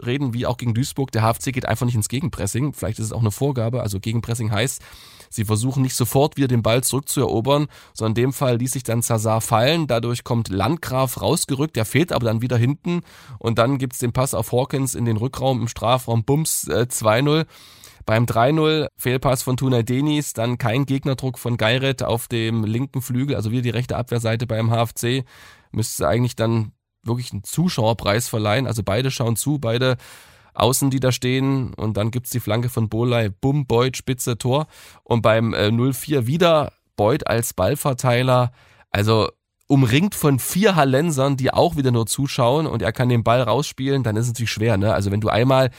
reden, 0.06 0.34
wie 0.34 0.46
auch 0.46 0.58
gegen 0.58 0.74
Duisburg, 0.74 1.12
der 1.12 1.24
HFC 1.24 1.52
geht 1.52 1.66
einfach 1.66 1.86
nicht 1.86 1.96
ins 1.96 2.10
Gegenpressing. 2.10 2.74
Vielleicht 2.74 3.00
ist 3.00 3.08
es 3.08 3.12
auch 3.12 3.22
eine 3.22 3.32
Vorgabe, 3.32 3.82
also 3.82 4.00
Gegenpressing 4.00 4.52
heißt, 4.52 4.82
sie 5.30 5.46
versuchen 5.46 5.82
nicht 5.82 5.96
sofort 5.96 6.38
wieder 6.38 6.48
den 6.48 6.62
Ball 6.62 6.84
zurückzuerobern, 6.84 7.68
sondern 7.94 8.12
in 8.12 8.24
dem 8.26 8.34
Fall 8.34 8.58
ließ 8.58 8.72
sich 8.72 8.84
dann 8.84 9.02
Zazar 9.02 9.42
fallen, 9.42 9.88
dadurch 9.88 10.24
kommt 10.24 10.50
Landgraf 10.50 11.22
rausgerückt, 11.22 11.76
der 11.76 11.86
fehlt 11.86 12.12
aber 12.12 12.26
dann 12.26 12.42
wieder 12.42 12.58
hinten. 12.58 13.02
Und 13.40 13.58
dann 13.58 13.78
gibt's 13.78 14.00
den 14.00 14.14
Pass 14.14 14.34
auf 14.34 14.52
Hawkins 14.52 14.96
in 14.96 15.06
den 15.06 15.18
Rückraum 15.18 15.62
im 15.62 15.68
Strafraum, 15.68 16.24
Bums 16.24 16.68
äh, 16.68 16.86
2-0. 16.90 17.46
Beim 18.06 18.26
3-0 18.26 18.88
Fehlpass 18.98 19.44
von 19.44 19.58
Tunay 19.58 19.84
Denis, 19.84 20.34
dann 20.34 20.58
kein 20.58 20.86
Gegnerdruck 20.86 21.38
von 21.38 21.58
Geiret 21.58 22.04
auf 22.04 22.28
dem 22.28 22.64
linken 22.64 23.02
Flügel, 23.02 23.36
also 23.36 23.52
wieder 23.52 23.62
die 23.62 23.70
rechte 23.70 23.96
Abwehrseite 23.96 24.48
beim 24.48 24.72
HFC. 24.72 25.24
Müsste 25.72 26.08
eigentlich 26.08 26.36
dann 26.36 26.74
wirklich 27.04 27.32
einen 27.32 27.44
Zuschauerpreis 27.44 28.28
verleihen. 28.28 28.68
Also 28.68 28.84
beide 28.84 29.12
schauen 29.12 29.36
zu, 29.36 29.60
beide 29.60 29.98
Außen, 30.54 30.90
die 30.90 31.00
da 31.00 31.12
stehen. 31.12 31.74
Und 31.74 31.98
dann 31.98 32.12
gibt's 32.12 32.32
die 32.32 32.40
Flanke 32.40 32.70
von 32.70 32.90
Boley. 32.90 33.30
Bumm, 33.30 33.66
Beuth, 33.66 33.98
Spitze, 33.98 34.38
Tor. 34.38 34.68
Und 35.04 35.22
beim 35.22 35.54
äh, 35.54 35.68
0-4 35.68 36.28
wieder 36.28 36.74
Beuth 36.96 37.28
als 37.28 37.54
Ballverteiler. 37.54 38.52
Also 38.90 39.30
umringt 39.72 40.16
von 40.16 40.38
vier 40.38 40.76
Hallensern, 40.76 41.38
die 41.38 41.54
auch 41.54 41.78
wieder 41.78 41.92
nur 41.92 42.06
zuschauen 42.06 42.68
und 42.68 42.82
er 42.82 42.92
kann 42.92 43.08
den 43.08 43.24
Ball 43.24 43.42
rausspielen, 43.42 44.04
dann 44.04 44.18
ist 44.18 44.24
es 44.24 44.32
natürlich 44.32 44.52
schwer. 44.52 44.76
Ne? 44.76 44.94
Also 44.94 45.12
wenn 45.12 45.22
du 45.22 45.30
einmal 45.30 45.72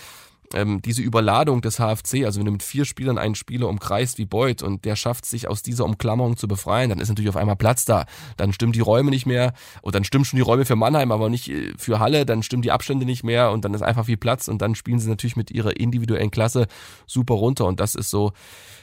ähm, 0.54 0.82
diese 0.82 1.02
Überladung 1.02 1.60
des 1.60 1.76
HFC, 1.76 2.24
also 2.24 2.38
wenn 2.38 2.46
du 2.46 2.52
mit 2.52 2.62
vier 2.62 2.84
Spielern 2.84 3.18
einen 3.18 3.34
Spieler 3.34 3.68
umkreist 3.68 4.18
wie 4.18 4.24
Beuth 4.24 4.62
und 4.62 4.84
der 4.84 4.96
schafft 4.96 5.26
sich 5.26 5.48
aus 5.48 5.62
dieser 5.62 5.84
Umklammerung 5.84 6.36
zu 6.36 6.48
befreien, 6.48 6.90
dann 6.90 7.00
ist 7.00 7.08
natürlich 7.08 7.28
auf 7.28 7.36
einmal 7.36 7.56
Platz 7.56 7.84
da. 7.84 8.06
Dann 8.36 8.52
stimmen 8.52 8.72
die 8.72 8.80
Räume 8.80 9.10
nicht 9.10 9.26
mehr 9.26 9.52
und 9.82 9.94
dann 9.94 10.04
stimmen 10.04 10.24
schon 10.24 10.36
die 10.36 10.42
Räume 10.42 10.64
für 10.64 10.76
Mannheim, 10.76 11.12
aber 11.12 11.28
nicht 11.28 11.48
äh, 11.48 11.72
für 11.76 11.98
Halle, 11.98 12.26
dann 12.26 12.42
stimmen 12.42 12.62
die 12.62 12.72
Abstände 12.72 13.06
nicht 13.06 13.24
mehr 13.24 13.50
und 13.50 13.64
dann 13.64 13.74
ist 13.74 13.82
einfach 13.82 14.06
viel 14.06 14.16
Platz 14.16 14.48
und 14.48 14.62
dann 14.62 14.74
spielen 14.74 14.98
sie 14.98 15.08
natürlich 15.08 15.36
mit 15.36 15.50
ihrer 15.50 15.76
individuellen 15.76 16.30
Klasse 16.30 16.66
super 17.06 17.34
runter 17.34 17.66
und 17.66 17.80
das 17.80 17.94
ist 17.94 18.10
so 18.10 18.32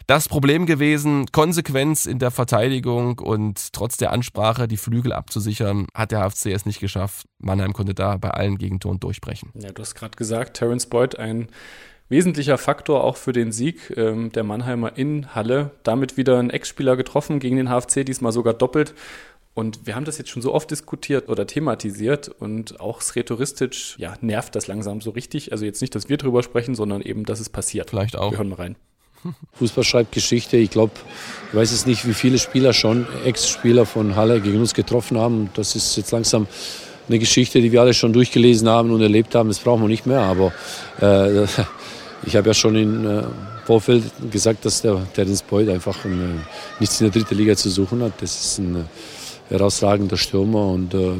das 0.08 0.27
Problem 0.27 0.65
gewesen. 0.65 1.27
Konsequenz 1.32 2.08
in 2.08 2.17
der 2.17 2.32
Verteidigung 2.32 3.19
und 3.19 3.73
trotz 3.73 3.97
der 3.97 4.12
Ansprache 4.12 4.67
die 4.67 4.77
Flügel 4.77 5.13
abzusichern, 5.13 5.86
hat 5.93 6.12
der 6.12 6.27
HFC 6.27 6.47
es 6.47 6.65
nicht 6.65 6.79
geschafft. 6.79 7.28
Mannheim 7.39 7.73
konnte 7.73 7.93
da 7.93 8.17
bei 8.17 8.32
allen 8.32 8.58
Gegentoren 8.58 8.99
durchbrechen. 8.99 9.52
Ja, 9.56 9.71
du 9.71 9.82
hast 9.82 9.95
gerade 9.95 10.15
gesagt, 10.15 10.58
Terence 10.58 10.86
Boyd 10.86 11.17
ein 11.17 11.47
wesentlicher 12.10 12.58
Faktor 12.58 13.04
auch 13.04 13.17
für 13.17 13.34
den 13.34 13.52
Sieg 13.52 13.93
ähm, 13.95 14.32
der 14.32 14.43
Mannheimer 14.43 14.97
in 14.97 15.34
Halle. 15.34 15.71
Damit 15.84 16.17
wieder 16.17 16.39
ein 16.39 16.49
Ex-Spieler 16.49 16.97
getroffen 16.97 17.39
gegen 17.39 17.56
den 17.56 17.69
HFC, 17.69 18.06
diesmal 18.06 18.32
sogar 18.32 18.54
doppelt. 18.54 18.93
Und 19.54 19.86
wir 19.86 19.95
haben 19.95 20.06
das 20.06 20.17
jetzt 20.17 20.30
schon 20.30 20.41
so 20.41 20.54
oft 20.54 20.71
diskutiert 20.71 21.28
oder 21.28 21.45
thematisiert 21.45 22.30
und 22.30 22.80
auch 22.80 23.02
Sretoristic, 23.02 23.97
ja, 23.97 24.13
nervt 24.21 24.56
das 24.56 24.67
langsam 24.67 25.02
so 25.02 25.10
richtig. 25.12 25.52
Also 25.52 25.65
jetzt 25.65 25.82
nicht, 25.82 25.93
dass 25.95 26.08
wir 26.08 26.17
drüber 26.17 26.43
sprechen, 26.43 26.75
sondern 26.75 27.02
eben, 27.02 27.25
dass 27.25 27.39
es 27.39 27.49
passiert. 27.49 27.89
Vielleicht 27.89 28.15
auch. 28.15 28.32
Wir 28.32 28.38
hören 28.38 28.49
mal 28.49 28.56
rein. 28.56 28.75
Fußball 29.54 29.84
schreibt 29.84 30.13
Geschichte. 30.13 30.56
Ich 30.56 30.69
glaube, 30.69 30.93
ich 31.49 31.56
weiß 31.56 31.71
es 31.73 31.86
nicht, 31.86 32.08
wie 32.08 32.13
viele 32.13 32.39
Spieler 32.39 32.71
schon, 32.71 33.06
Ex-Spieler 33.25 33.86
von 33.86 34.15
Halle 34.15 34.39
gegen 34.39 34.60
uns 34.60 34.73
getroffen 34.73 35.17
haben. 35.17 35.49
Das 35.56 35.75
ist 35.75 35.97
jetzt 35.97 36.12
langsam 36.12 36.47
eine 37.10 37.19
Geschichte, 37.19 37.62
die 37.62 37.72
wir 37.72 37.82
alle 37.82 37.93
schon 37.93 38.13
durchgelesen 38.13 38.69
haben 38.69 38.91
und 38.91 39.02
erlebt 39.02 39.36
haben. 39.36 39.50
Das 39.50 39.60
brauchen 39.60 39.82
wir 39.82 39.89
nicht 39.89 40.06
mehr. 40.06 40.22
Aber 40.22 40.54
äh, 41.02 41.43
ich 42.26 42.36
habe 42.36 42.48
ja 42.48 42.54
schon 42.54 42.76
in 42.76 43.06
äh, 43.06 43.24
Vorfeld 43.65 44.04
gesagt, 44.32 44.65
dass 44.65 44.82
der 44.82 45.02
Terence 45.13 45.41
Boyd 45.43 45.69
einfach 45.69 46.06
ein, 46.06 46.41
nichts 46.80 47.02
in 47.02 47.12
der 47.12 47.22
dritten 47.22 47.36
Liga 47.36 47.56
zu 47.56 47.69
suchen 47.69 48.02
hat. 48.02 48.13
Das 48.22 48.39
ist 48.39 48.60
ein 48.60 48.86
herausragender 49.50 50.17
Stürmer 50.17 50.67
und 50.67 50.93
äh, 50.93 51.13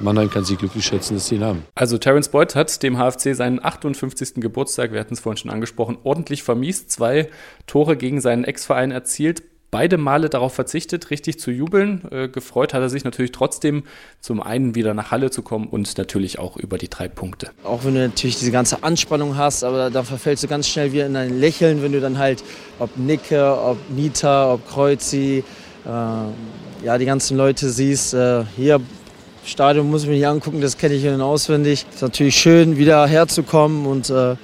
Mannheim 0.00 0.28
kann 0.28 0.44
sich 0.44 0.58
glücklich 0.58 0.84
schätzen, 0.84 1.14
dass 1.14 1.28
sie 1.28 1.36
ihn 1.36 1.44
haben. 1.44 1.64
Also 1.74 1.96
Terence 1.98 2.28
Boyd 2.28 2.54
hat 2.54 2.82
dem 2.82 2.98
HFC 2.98 3.34
seinen 3.34 3.64
58. 3.64 4.34
Geburtstag, 4.36 4.92
wir 4.92 5.00
hatten 5.00 5.14
es 5.14 5.20
vorhin 5.20 5.38
schon 5.38 5.50
angesprochen, 5.50 5.96
ordentlich 6.04 6.42
vermiest. 6.42 6.90
Zwei 6.90 7.28
Tore 7.66 7.96
gegen 7.96 8.20
seinen 8.20 8.44
Ex-Verein 8.44 8.90
erzielt 8.90 9.42
beide 9.76 9.98
Male 9.98 10.30
darauf 10.30 10.54
verzichtet, 10.54 11.10
richtig 11.10 11.38
zu 11.38 11.50
jubeln. 11.50 12.00
Äh, 12.10 12.28
gefreut 12.28 12.72
hat 12.72 12.80
er 12.80 12.88
sich 12.88 13.04
natürlich 13.04 13.30
trotzdem, 13.30 13.82
zum 14.22 14.42
einen 14.42 14.74
wieder 14.74 14.94
nach 14.94 15.10
Halle 15.10 15.30
zu 15.30 15.42
kommen 15.42 15.66
und 15.66 15.98
natürlich 15.98 16.38
auch 16.38 16.56
über 16.56 16.78
die 16.78 16.88
drei 16.88 17.08
Punkte. 17.08 17.50
Auch 17.62 17.84
wenn 17.84 17.92
du 17.92 18.00
natürlich 18.00 18.38
diese 18.38 18.52
ganze 18.52 18.82
Anspannung 18.82 19.36
hast, 19.36 19.64
aber 19.64 19.90
da 19.90 20.02
verfällst 20.02 20.42
du 20.42 20.48
ganz 20.48 20.66
schnell 20.66 20.92
wieder 20.92 21.04
in 21.04 21.14
ein 21.14 21.38
Lächeln, 21.38 21.82
wenn 21.82 21.92
du 21.92 22.00
dann 22.00 22.16
halt, 22.16 22.42
ob 22.78 22.96
Nicke, 22.96 23.54
ob 23.54 23.76
Nita, 23.90 24.54
ob 24.54 24.66
Kreuzi, 24.66 25.44
äh, 25.84 25.88
ja, 26.82 26.96
die 26.96 27.04
ganzen 27.04 27.36
Leute 27.36 27.68
siehst. 27.68 28.14
Äh, 28.14 28.44
hier 28.56 28.80
Stadion 29.44 29.90
muss 29.90 30.04
ich 30.04 30.08
mir 30.08 30.14
nicht 30.14 30.26
angucken, 30.26 30.62
das 30.62 30.78
kenne 30.78 30.94
ich 30.94 31.04
in 31.04 31.20
auswendig. 31.20 31.84
Ist 31.92 32.00
natürlich 32.00 32.36
schön, 32.40 32.78
wieder 32.78 33.06
herzukommen 33.06 33.84
und 33.84 34.08
äh, 34.08 34.36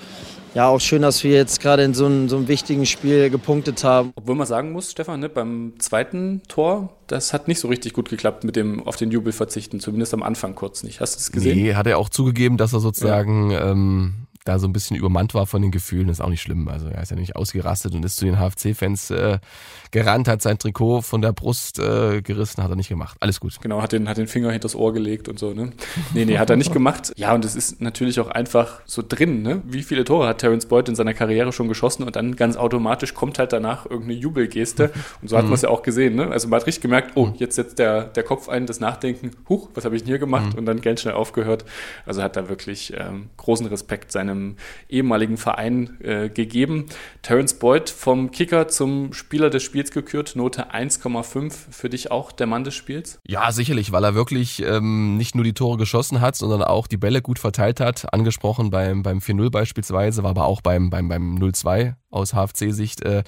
ja, 0.55 0.69
auch 0.69 0.81
schön, 0.81 1.03
dass 1.03 1.25
wir 1.25 1.33
jetzt 1.33 1.61
gerade 1.61 1.83
in 1.83 1.95
so 1.95 2.07
einem, 2.07 2.29
so 2.29 2.37
einem 2.37 2.49
wichtigen 2.49 2.85
Spiel 2.87 3.31
gepunktet 3.31 3.85
haben. 3.85 4.13
Obwohl 4.17 4.35
man 4.35 4.47
sagen 4.47 4.73
muss, 4.73 4.91
Stefan, 4.91 5.21
ne, 5.21 5.29
beim 5.29 5.75
zweiten 5.79 6.43
Tor, 6.49 6.91
das 7.07 7.33
hat 7.33 7.49
nicht 7.49 7.59
so 7.59 7.69
richtig 7.69 7.95
gut 7.95 8.09
geklappt 8.11 8.45
mit 8.45 8.57
dem 8.57 8.87
auf 8.87 8.97
den 8.97 9.11
Jubel 9.11 9.33
verzichten, 9.33 9.81
zumindest 9.81 10.13
am 10.15 10.23
Anfang 10.23 10.55
kurz 10.55 10.83
nicht. 10.83 11.01
Hast 11.01 11.17
du 11.17 11.19
es 11.21 11.33
gesehen? 11.33 11.57
Nee, 11.57 11.75
hat 11.75 11.87
er 11.87 11.99
auch 11.99 12.09
zugegeben, 12.09 12.57
dass 12.57 12.73
er 12.73 12.81
sozusagen 12.81 13.51
ja. 13.51 13.71
ähm, 13.71 14.22
da 14.45 14.59
so 14.59 14.67
ein 14.67 14.73
bisschen 14.73 14.97
übermannt 14.97 15.35
war 15.35 15.47
von 15.47 15.63
den 15.63 15.71
Gefühlen, 15.71 16.09
ist 16.09 16.21
auch 16.21 16.29
nicht 16.29 16.43
schlimm. 16.43 16.69
Also 16.69 16.89
er 16.89 17.03
ist 17.03 17.11
ja 17.11 17.17
nicht 17.17 17.37
ausgerastet 17.37 17.95
und 17.95 18.05
ist 18.05 18.17
zu 18.17 18.25
den 18.25 18.39
HFC-Fans 18.39 19.11
äh, 19.11 19.39
gerannt, 19.91 20.29
hat 20.29 20.43
sein 20.43 20.59
Trikot 20.59 21.03
von 21.03 21.23
der 21.23 21.33
Brust 21.33 21.79
äh, 21.79 22.23
gerissen, 22.23 22.63
hat 22.63 22.71
er 22.71 22.77
nicht 22.77 22.89
gemacht. 22.89 23.17
Alles 23.21 23.39
gut. 23.41 23.61
Genau, 23.61 23.83
hat 23.83 23.93
den, 23.93 24.09
hat 24.09 24.17
den 24.17 24.27
Finger 24.27 24.51
hinters 24.51 24.75
Ohr 24.75 24.93
gelegt 24.93 25.29
und 25.29 25.39
so, 25.39 25.53
ne? 25.53 25.73
Nee, 26.15 26.25
nee, 26.25 26.39
hat 26.39 26.51
er 26.51 26.57
nicht 26.57 26.73
gemacht. 26.73 27.13
Ja, 27.17 27.35
und 27.35 27.45
es 27.45 27.55
ist 27.55 27.81
natürlich 27.81 28.19
auch 28.21 28.29
einfach 28.29 28.81
so 28.85 29.03
drin, 29.07 29.43
ne? 29.43 29.63
Wie 29.65 29.83
viele 29.83 30.05
Tore 30.05 30.27
hat 30.27 30.39
Terence 30.39 30.67
Boyd 30.67 30.89
in 30.89 30.95
seiner 30.95 31.15
Karriere 31.15 31.53
schon 31.53 31.69
geschossen 31.69 32.03
und 32.03 32.17
dann 32.17 32.37
ganz 32.37 32.57
automatisch 32.57 33.15
kommt 33.15 33.39
halt 33.39 33.53
danach 33.53 33.87
irgendeine 33.87 34.15
Jubelgeste. 34.15 34.91
Und 35.21 35.29
so 35.29 35.37
hat 35.37 35.45
man 35.45 35.55
es 35.55 35.63
ja 35.63 35.69
auch 35.69 35.83
gesehen, 35.83 36.17
ne? 36.17 36.29
Also 36.29 36.49
man 36.49 36.61
hat 36.61 36.67
richtig 36.67 36.83
gemerkt, 36.83 37.13
oh, 37.15 37.33
jetzt 37.37 37.57
setzt 37.57 37.79
der, 37.79 38.05
der 38.05 38.23
Kopf 38.23 38.49
ein, 38.49 38.67
das 38.67 38.81
Nachdenken, 38.81 39.31
huch, 39.49 39.69
was 39.75 39.85
habe 39.85 39.95
ich 39.95 40.03
denn 40.03 40.09
hier 40.09 40.19
gemacht? 40.19 40.53
Mhm. 40.53 40.59
Und 40.59 40.67
dann 40.67 40.81
ganz 40.81 41.03
schnell 41.03 41.15
aufgehört. 41.15 41.65
Also 42.07 42.23
hat 42.23 42.37
da 42.37 42.49
wirklich 42.49 42.93
ähm, 42.97 43.31
großen 43.37 43.67
Respekt 43.67 44.11
seinem 44.33 44.57
ehemaligen 44.89 45.37
Verein 45.37 45.99
äh, 46.01 46.29
gegeben. 46.29 46.87
Terence 47.23 47.55
Boyd 47.55 47.91
vom 47.91 48.31
Kicker 48.31 48.69
zum 48.69 49.13
Spieler 49.13 49.51
des 49.51 49.63
Spiels 49.63 49.91
gekürt, 49.91 50.37
Note 50.37 50.73
1,5. 50.73 51.53
Für 51.71 51.89
dich 51.89 52.11
auch 52.11 52.33
der 52.33 52.47
Mann 52.47 52.65
des 52.65 52.75
Spiels? 52.75 53.21
Ja, 53.27 53.53
sicherlich, 53.53 53.93
weil 53.93 54.05
er 54.05 54.15
wirklich 54.15 54.63
ähm, 54.63 55.17
nicht 55.17 55.35
nur 55.35 55.45
die 55.45 55.55
Tore 55.55 55.77
geschossen 55.79 56.21
hat, 56.21 56.37
sondern 56.37 56.63
auch 56.63 56.87
die 56.87 56.97
Bälle 56.97 57.23
gut 57.23 57.39
verteilt 57.39 57.81
hat. 57.81 58.13
Angesprochen 58.13 58.71
beim, 58.71 59.03
beim 59.03 59.19
4-0 59.19 59.51
beispielsweise, 59.51 60.23
war 60.23 60.31
aber 60.31 60.47
auch 60.47 60.61
beim, 60.61 60.91
beim, 60.91 61.09
beim 61.09 61.37
0-2 61.37 61.95
aus 62.11 62.33
HFC-Sicht. 62.33 63.03
Äh, 63.03 63.23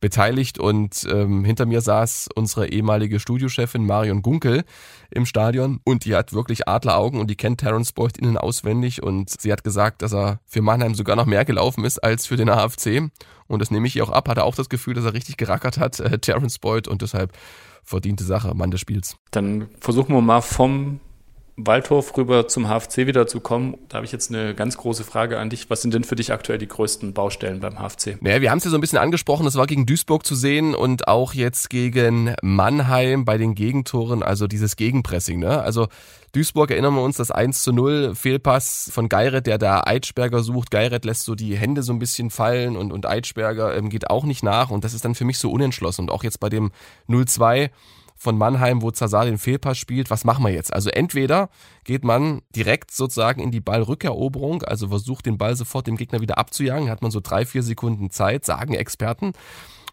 beteiligt 0.00 0.58
und 0.58 1.06
ähm, 1.10 1.44
hinter 1.44 1.66
mir 1.66 1.80
saß 1.80 2.28
unsere 2.34 2.68
ehemalige 2.68 3.20
Studiochefin 3.20 3.84
Marion 3.84 4.22
Gunkel 4.22 4.64
im 5.10 5.26
Stadion 5.26 5.80
und 5.84 6.04
die 6.04 6.14
hat 6.14 6.32
wirklich 6.32 6.68
Adleraugen 6.68 7.20
und 7.20 7.28
die 7.28 7.36
kennt 7.36 7.60
Terence 7.60 7.92
Boyd 7.92 8.18
innen 8.18 8.36
auswendig 8.36 9.02
und 9.02 9.40
sie 9.40 9.52
hat 9.52 9.64
gesagt, 9.64 10.02
dass 10.02 10.12
er 10.12 10.40
für 10.46 10.62
Mannheim 10.62 10.94
sogar 10.94 11.16
noch 11.16 11.26
mehr 11.26 11.44
gelaufen 11.44 11.84
ist 11.84 11.98
als 11.98 12.26
für 12.26 12.36
den 12.36 12.48
AFC 12.48 13.10
und 13.46 13.60
das 13.60 13.70
nehme 13.70 13.86
ich 13.86 13.96
ihr 13.96 14.04
auch 14.04 14.10
ab, 14.10 14.28
hatte 14.28 14.44
auch 14.44 14.54
das 14.54 14.68
Gefühl, 14.68 14.94
dass 14.94 15.04
er 15.04 15.14
richtig 15.14 15.36
gerackert 15.36 15.78
hat, 15.78 15.98
äh, 16.00 16.18
Terence 16.18 16.58
Boyd 16.58 16.88
und 16.88 17.02
deshalb 17.02 17.32
verdiente 17.82 18.24
Sache, 18.24 18.54
Mann 18.54 18.70
des 18.70 18.80
Spiels. 18.80 19.16
Dann 19.30 19.68
versuchen 19.80 20.14
wir 20.14 20.20
mal 20.20 20.42
vom 20.42 21.00
Waldhof 21.60 22.16
rüber 22.16 22.46
zum 22.46 22.68
HFC 22.68 23.08
wieder 23.08 23.26
zu 23.26 23.40
kommen, 23.40 23.76
da 23.88 23.96
habe 23.96 24.06
ich 24.06 24.12
jetzt 24.12 24.30
eine 24.30 24.54
ganz 24.54 24.76
große 24.76 25.02
Frage 25.02 25.38
an 25.40 25.50
dich. 25.50 25.68
Was 25.70 25.82
sind 25.82 25.92
denn 25.92 26.04
für 26.04 26.14
dich 26.14 26.32
aktuell 26.32 26.58
die 26.58 26.68
größten 26.68 27.12
Baustellen 27.12 27.58
beim 27.58 27.78
HFC? 27.80 28.16
Naja, 28.20 28.40
wir 28.40 28.52
haben 28.52 28.58
es 28.58 28.64
ja 28.64 28.70
so 28.70 28.76
ein 28.76 28.80
bisschen 28.80 28.98
angesprochen, 28.98 29.44
es 29.44 29.56
war 29.56 29.66
gegen 29.66 29.84
Duisburg 29.84 30.24
zu 30.24 30.36
sehen 30.36 30.76
und 30.76 31.08
auch 31.08 31.34
jetzt 31.34 31.68
gegen 31.68 32.34
Mannheim 32.42 33.24
bei 33.24 33.38
den 33.38 33.56
Gegentoren, 33.56 34.22
also 34.22 34.46
dieses 34.46 34.76
Gegenpressing. 34.76 35.40
Ne? 35.40 35.60
Also 35.60 35.88
Duisburg 36.30 36.70
erinnern 36.70 36.94
wir 36.94 37.02
uns, 37.02 37.16
das 37.16 37.32
1 37.32 37.62
zu 37.62 37.72
0, 37.72 38.14
Fehlpass 38.14 38.90
von 38.94 39.08
Geiret, 39.08 39.48
der 39.48 39.58
da 39.58 39.82
Eitschberger 39.84 40.44
sucht. 40.44 40.70
Geiret 40.70 41.04
lässt 41.04 41.24
so 41.24 41.34
die 41.34 41.56
Hände 41.56 41.82
so 41.82 41.92
ein 41.92 41.98
bisschen 41.98 42.30
fallen 42.30 42.76
und, 42.76 42.92
und 42.92 43.04
Eitschberger 43.04 43.76
ähm, 43.76 43.90
geht 43.90 44.10
auch 44.10 44.24
nicht 44.24 44.44
nach 44.44 44.70
und 44.70 44.84
das 44.84 44.94
ist 44.94 45.04
dann 45.04 45.16
für 45.16 45.24
mich 45.24 45.38
so 45.38 45.50
unentschlossen. 45.50 46.02
Und 46.02 46.10
auch 46.12 46.22
jetzt 46.22 46.38
bei 46.38 46.50
dem 46.50 46.70
0-2 47.08 47.70
von 48.18 48.36
Mannheim, 48.36 48.82
wo 48.82 48.90
Zazar 48.90 49.24
den 49.24 49.38
Fehlpass 49.38 49.78
spielt. 49.78 50.10
Was 50.10 50.24
machen 50.24 50.44
wir 50.44 50.52
jetzt? 50.52 50.72
Also 50.72 50.90
entweder 50.90 51.48
geht 51.84 52.04
man 52.04 52.42
direkt 52.54 52.90
sozusagen 52.90 53.40
in 53.40 53.50
die 53.50 53.60
Ballrückeroberung, 53.60 54.64
also 54.64 54.88
versucht 54.88 55.26
den 55.26 55.38
Ball 55.38 55.56
sofort 55.56 55.86
dem 55.86 55.96
Gegner 55.96 56.20
wieder 56.20 56.36
abzujagen, 56.36 56.90
hat 56.90 57.00
man 57.00 57.12
so 57.12 57.20
drei, 57.20 57.46
vier 57.46 57.62
Sekunden 57.62 58.10
Zeit, 58.10 58.44
sagen 58.44 58.74
Experten. 58.74 59.32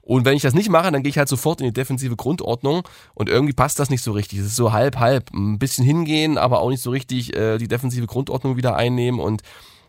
Und 0.02 0.26
wenn 0.26 0.36
ich 0.36 0.44
das 0.44 0.54
nicht 0.54 0.70
mache, 0.70 0.92
dann 0.92 1.02
gehe 1.02 1.10
ich 1.10 1.18
halt 1.18 1.30
sofort 1.30 1.62
in 1.62 1.68
die 1.68 1.74
defensive 1.74 2.16
Grundordnung 2.16 2.84
und 3.14 3.30
irgendwie 3.30 3.54
passt 3.54 3.80
das 3.80 3.90
nicht 3.90 4.04
so 4.04 4.12
richtig. 4.12 4.40
Es 4.40 4.46
ist 4.48 4.56
so 4.56 4.72
halb, 4.72 5.00
halb. 5.00 5.32
Ein 5.34 5.58
bisschen 5.58 5.84
hingehen, 5.86 6.38
aber 6.38 6.60
auch 6.60 6.70
nicht 6.70 6.84
so 6.84 6.92
richtig 6.92 7.36
äh, 7.36 7.58
die 7.58 7.68
defensive 7.68 8.06
Grundordnung 8.06 8.58
wieder 8.58 8.76
einnehmen 8.76 9.20
und 9.20 9.42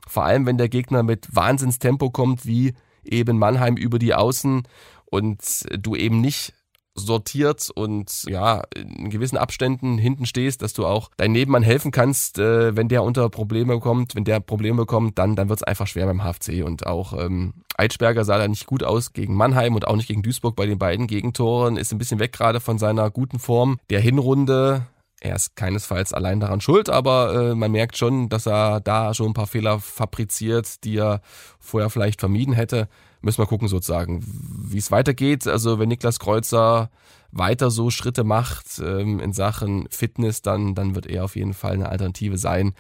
vor 0.09 0.25
allem, 0.25 0.47
wenn 0.47 0.57
der 0.57 0.69
Gegner 0.69 1.03
mit 1.03 1.35
Wahnsinnstempo 1.35 2.11
kommt, 2.11 2.47
wie 2.47 2.75
eben 3.05 3.39
Mannheim 3.39 3.77
über 3.77 3.99
die 3.99 4.15
Außen 4.15 4.63
und 5.05 5.41
du 5.79 5.97
eben 5.97 6.21
nicht 6.21 6.55
sortiert 6.97 7.71
und 7.75 8.25
ja, 8.29 8.63
in 8.75 9.11
gewissen 9.11 9.37
Abständen 9.37 9.99
hinten 9.99 10.27
stehst, 10.27 10.63
dass 10.63 10.73
du 10.73 10.87
auch 10.87 11.11
dein 11.17 11.33
Nebenmann 11.33 11.63
helfen 11.63 11.91
kannst, 11.91 12.39
äh, 12.39 12.75
wenn 12.75 12.89
der 12.89 13.03
unter 13.03 13.29
Probleme 13.29 13.79
kommt, 13.79 14.15
wenn 14.15 14.25
der 14.25 14.41
Probleme 14.41 14.79
bekommt, 14.79 15.19
dann, 15.19 15.37
dann 15.37 15.49
wird 15.49 15.61
es 15.61 15.63
einfach 15.63 15.87
schwer 15.87 16.07
beim 16.07 16.23
HFC. 16.23 16.65
Und 16.65 16.87
auch 16.87 17.13
ähm, 17.13 17.55
Eitschberger 17.77 18.25
sah 18.25 18.39
da 18.39 18.49
nicht 18.49 18.67
gut 18.67 18.83
aus 18.83 19.13
gegen 19.13 19.35
Mannheim 19.35 19.75
und 19.75 19.87
auch 19.87 19.97
nicht 19.97 20.09
gegen 20.09 20.23
Duisburg 20.23 20.57
bei 20.57 20.67
den 20.67 20.79
beiden 20.79 21.07
Gegentoren, 21.07 21.77
ist 21.77 21.93
ein 21.93 21.99
bisschen 21.99 22.19
weg 22.19 22.33
gerade 22.33 22.61
von 22.61 22.79
seiner 22.79 23.11
guten 23.11 23.39
Form 23.39 23.79
der 23.91 24.01
Hinrunde. 24.01 24.87
Er 25.21 25.37
ist 25.37 25.57
keinesfalls 25.57 26.13
allein 26.13 26.41
daran 26.41 26.61
schuld, 26.61 26.91
aber 26.91 27.51
äh, 27.51 27.55
man 27.55 27.73
merkt 27.73 27.97
schon, 27.97 28.29
dass 28.29 28.47
er 28.47 28.81
da 28.81 29.15
schon 29.15 29.29
ein 29.29 29.35
paar 29.35 29.47
Fehler 29.47 29.81
fabriziert, 29.81 30.85
die 30.85 30.99
er 30.99 31.21
vorher 31.59 31.91
vielleicht 31.91 32.21
vermieden 32.21 32.55
hätte 32.55 32.89
müssen 33.21 33.39
wir 33.39 33.47
gucken 33.47 33.69
sozusagen, 33.69 34.25
wie 34.25 34.79
es 34.79 34.91
weitergeht. 34.91 35.47
Also 35.47 35.79
wenn 35.79 35.89
Niklas 35.89 36.19
Kreuzer 36.19 36.91
weiter 37.33 37.71
so 37.71 37.91
Schritte 37.91 38.25
macht 38.25 38.81
ähm, 38.83 39.21
in 39.21 39.33
Sachen 39.33 39.89
Fitness, 39.91 40.43
dann, 40.43 40.75
dann 40.75 40.95
wird 40.95 41.07
er 41.07 41.25
auf 41.25 41.37
jeden 41.37 41.55
Fall 41.55 41.73
eine 41.73 41.89
Alternative 41.89 42.39
sein. 42.39 42.75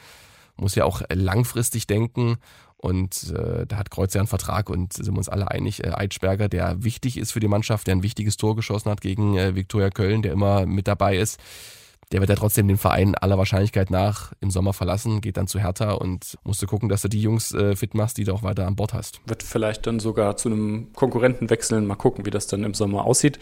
Muss 0.57 0.75
ja 0.75 0.85
auch 0.85 1.03
langfristig 1.13 1.87
denken. 1.87 2.37
Und 2.79 3.33
äh, 3.35 3.67
da 3.67 3.77
hat 3.77 3.91
Kreuzer 3.91 4.21
einen 4.21 4.29
Vertrag 4.29 4.69
und 4.69 4.93
sind 4.93 5.15
wir 5.15 5.19
uns 5.19 5.29
alle 5.29 5.51
einig, 5.51 5.83
äh, 5.83 5.93
Eitschberger, 5.93 6.49
der 6.49 6.85
wichtig 6.85 7.17
ist 7.17 7.33
für 7.33 7.41
die 7.41 7.49
Mannschaft, 7.49 7.87
der 7.87 7.97
ein 7.97 8.03
wichtiges 8.03 8.37
Tor 8.37 8.55
geschossen 8.55 8.91
hat 8.91 9.01
gegen 9.01 9.37
äh, 9.37 9.55
Viktoria 9.55 9.91
Köln, 9.91 10.23
der 10.23 10.33
immer 10.33 10.67
mit 10.67 10.87
dabei 10.87 11.17
ist 11.17 11.41
der 12.13 12.21
wird 12.21 12.31
ja 12.31 12.37
trotzdem 12.37 12.69
den 12.69 12.77
Verein 12.77 13.15
aller 13.17 13.37
Wahrscheinlichkeit 13.37 13.91
nach 13.91 14.33
im 14.41 14.51
Sommer 14.51 14.73
verlassen, 14.73 15.21
geht 15.21 15.37
dann 15.37 15.49
zu 15.49 15.59
Hertha 15.59 15.93
und 15.93 16.39
musst 16.45 16.63
du 16.63 16.67
gucken, 16.67 16.89
dass 16.89 17.03
du 17.03 17.09
die 17.09 17.21
Jungs 17.21 17.53
äh, 17.53 17.75
fit 17.75 17.95
machst, 17.95 18.17
die 18.19 18.25
du 18.25 18.33
auch 18.33 18.43
weiter 18.43 18.67
an 18.67 18.77
Bord 18.77 18.95
hast. 18.95 19.21
Wird 19.27 19.43
vielleicht 19.43 19.87
dann 19.87 19.99
sogar 19.99 20.37
zu 20.37 20.49
einem 20.49 20.93
Konkurrenten 20.95 21.51
wechseln, 21.51 21.87
mal 21.87 21.97
gucken, 21.97 22.25
wie 22.25 22.31
das 22.31 22.47
dann 22.47 22.63
im 22.63 22.75
Sommer 22.75 23.05
aussieht. 23.05 23.39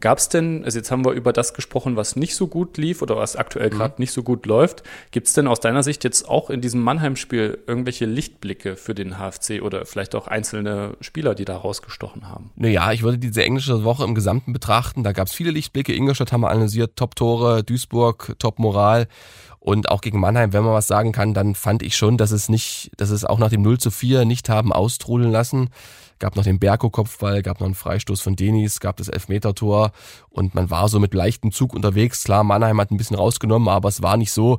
Gab 0.00 0.18
es 0.18 0.28
denn, 0.28 0.64
also 0.64 0.78
jetzt 0.78 0.90
haben 0.90 1.04
wir 1.04 1.12
über 1.12 1.32
das 1.32 1.54
gesprochen, 1.54 1.96
was 1.96 2.16
nicht 2.16 2.34
so 2.34 2.46
gut 2.46 2.76
lief 2.78 3.00
oder 3.00 3.16
was 3.16 3.36
aktuell 3.36 3.70
gerade 3.70 3.94
mhm. 3.96 4.02
nicht 4.02 4.12
so 4.12 4.22
gut 4.22 4.44
läuft. 4.44 4.82
Gibt 5.12 5.28
es 5.28 5.32
denn 5.34 5.46
aus 5.46 5.60
deiner 5.60 5.82
Sicht 5.82 6.04
jetzt 6.04 6.28
auch 6.28 6.50
in 6.50 6.60
diesem 6.60 6.82
Mannheim-Spiel 6.82 7.60
irgendwelche 7.66 8.04
Lichtblicke 8.04 8.76
für 8.76 8.94
den 8.94 9.18
HFC 9.18 9.62
oder 9.62 9.86
vielleicht 9.86 10.14
auch 10.14 10.26
einzelne 10.26 10.96
Spieler, 11.00 11.34
die 11.34 11.44
da 11.44 11.56
rausgestochen 11.56 12.28
haben? 12.28 12.50
Naja, 12.56 12.92
ich 12.92 13.02
würde 13.02 13.18
diese 13.18 13.44
englische 13.44 13.84
Woche 13.84 14.04
im 14.04 14.14
Gesamten 14.14 14.52
betrachten. 14.52 15.04
Da 15.04 15.12
gab 15.12 15.28
es 15.28 15.32
viele 15.32 15.52
Lichtblicke. 15.52 15.94
Ingolstadt 15.94 16.32
haben 16.32 16.42
wir 16.42 16.50
analysiert, 16.50 16.96
Top-Tore, 16.96 17.62
Duisburg, 17.62 18.34
Top-Moral. 18.38 19.06
Und 19.60 19.88
auch 19.88 20.02
gegen 20.02 20.20
Mannheim, 20.20 20.52
wenn 20.52 20.64
man 20.64 20.74
was 20.74 20.88
sagen 20.88 21.12
kann, 21.12 21.32
dann 21.32 21.54
fand 21.54 21.82
ich 21.82 21.96
schon, 21.96 22.18
dass 22.18 22.32
es 22.32 22.50
nicht, 22.50 22.90
dass 22.98 23.08
es 23.08 23.24
auch 23.24 23.38
nach 23.38 23.48
dem 23.48 23.62
0 23.62 23.78
zu 23.78 23.90
4 23.90 24.26
nicht 24.26 24.50
haben 24.50 24.72
austrudeln 24.72 25.30
lassen 25.30 25.70
gab 26.24 26.36
noch 26.36 26.44
den 26.44 26.58
Berko-Kopfball, 26.58 27.42
gab 27.42 27.60
noch 27.60 27.66
einen 27.66 27.74
Freistoß 27.74 28.22
von 28.22 28.34
Denis, 28.34 28.80
gab 28.80 28.96
das 28.96 29.08
Elfmetertor 29.08 29.92
und 30.30 30.54
man 30.54 30.70
war 30.70 30.88
so 30.88 30.98
mit 30.98 31.12
leichtem 31.12 31.52
Zug 31.52 31.74
unterwegs. 31.74 32.24
Klar, 32.24 32.44
Mannheim 32.44 32.80
hat 32.80 32.90
ein 32.90 32.96
bisschen 32.96 33.18
rausgenommen, 33.18 33.68
aber 33.68 33.90
es 33.90 34.00
war 34.00 34.16
nicht 34.16 34.32
so, 34.32 34.58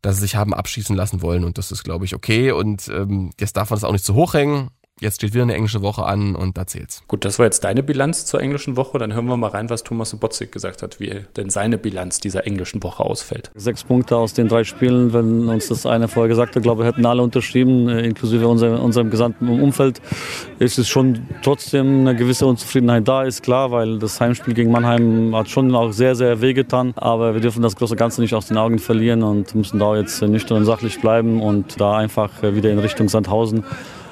dass 0.00 0.14
sie 0.14 0.20
sich 0.20 0.36
haben 0.36 0.54
abschießen 0.54 0.94
lassen 0.94 1.22
wollen 1.22 1.42
und 1.42 1.58
das 1.58 1.72
ist, 1.72 1.82
glaube 1.82 2.04
ich, 2.04 2.14
okay 2.14 2.52
und 2.52 2.86
ähm, 2.86 3.32
jetzt 3.40 3.56
darf 3.56 3.70
man 3.70 3.78
das 3.78 3.82
auch 3.82 3.90
nicht 3.90 4.04
zu 4.04 4.14
hoch 4.14 4.34
hängen. 4.34 4.70
Jetzt 5.00 5.16
steht 5.16 5.34
wieder 5.34 5.42
eine 5.42 5.54
englische 5.54 5.82
Woche 5.82 6.04
an 6.04 6.36
und 6.36 6.56
da 6.56 6.66
zählt's. 6.66 7.02
Gut, 7.08 7.24
das 7.24 7.38
war 7.38 7.46
jetzt 7.46 7.64
deine 7.64 7.82
Bilanz 7.82 8.26
zur 8.26 8.40
englischen 8.40 8.76
Woche. 8.76 8.98
Dann 8.98 9.12
hören 9.12 9.26
wir 9.26 9.36
mal 9.36 9.48
rein, 9.48 9.70
was 9.70 9.82
Thomas 9.82 10.10
Sobotzig 10.10 10.52
gesagt 10.52 10.82
hat, 10.82 11.00
wie 11.00 11.22
denn 11.36 11.50
seine 11.50 11.78
Bilanz 11.78 12.20
dieser 12.20 12.46
englischen 12.46 12.82
Woche 12.82 13.02
ausfällt. 13.02 13.50
Sechs 13.54 13.84
Punkte 13.84 14.16
aus 14.16 14.34
den 14.34 14.48
drei 14.48 14.64
Spielen, 14.64 15.12
wenn 15.12 15.48
uns 15.48 15.68
das 15.68 15.86
eine 15.86 16.08
vorher 16.08 16.28
gesagt 16.28 16.56
hat, 16.56 16.62
glaube 16.62 16.82
ich, 16.82 16.88
hätten 16.88 17.04
alle 17.06 17.22
unterschrieben, 17.22 17.88
äh, 17.88 18.04
inklusive 18.06 18.46
unser, 18.46 18.80
unserem 18.82 19.10
gesamten 19.10 19.48
Umfeld. 19.48 20.00
Ist 20.58 20.78
es 20.78 20.88
schon 20.88 21.26
trotzdem 21.42 22.00
eine 22.00 22.16
gewisse 22.16 22.46
Unzufriedenheit 22.46 23.06
da, 23.06 23.24
ist 23.24 23.42
klar, 23.42 23.70
weil 23.70 23.98
das 23.98 24.20
Heimspiel 24.20 24.54
gegen 24.54 24.70
Mannheim 24.70 25.34
hat 25.34 25.48
schon 25.48 25.74
auch 25.74 25.92
sehr, 25.92 26.14
sehr 26.14 26.40
wehgetan. 26.40 26.92
Aber 26.96 27.34
wir 27.34 27.40
dürfen 27.40 27.62
das 27.62 27.76
große 27.76 27.96
Ganze 27.96 28.20
nicht 28.20 28.34
aus 28.34 28.46
den 28.46 28.56
Augen 28.56 28.78
verlieren 28.78 29.22
und 29.22 29.54
müssen 29.54 29.78
da 29.78 29.96
jetzt 29.96 30.22
nüchtern 30.22 30.58
und 30.58 30.64
sachlich 30.64 31.00
bleiben 31.00 31.42
und 31.42 31.80
da 31.80 31.96
einfach 31.96 32.30
wieder 32.42 32.70
in 32.70 32.78
Richtung 32.78 33.08
Sandhausen 33.08 33.64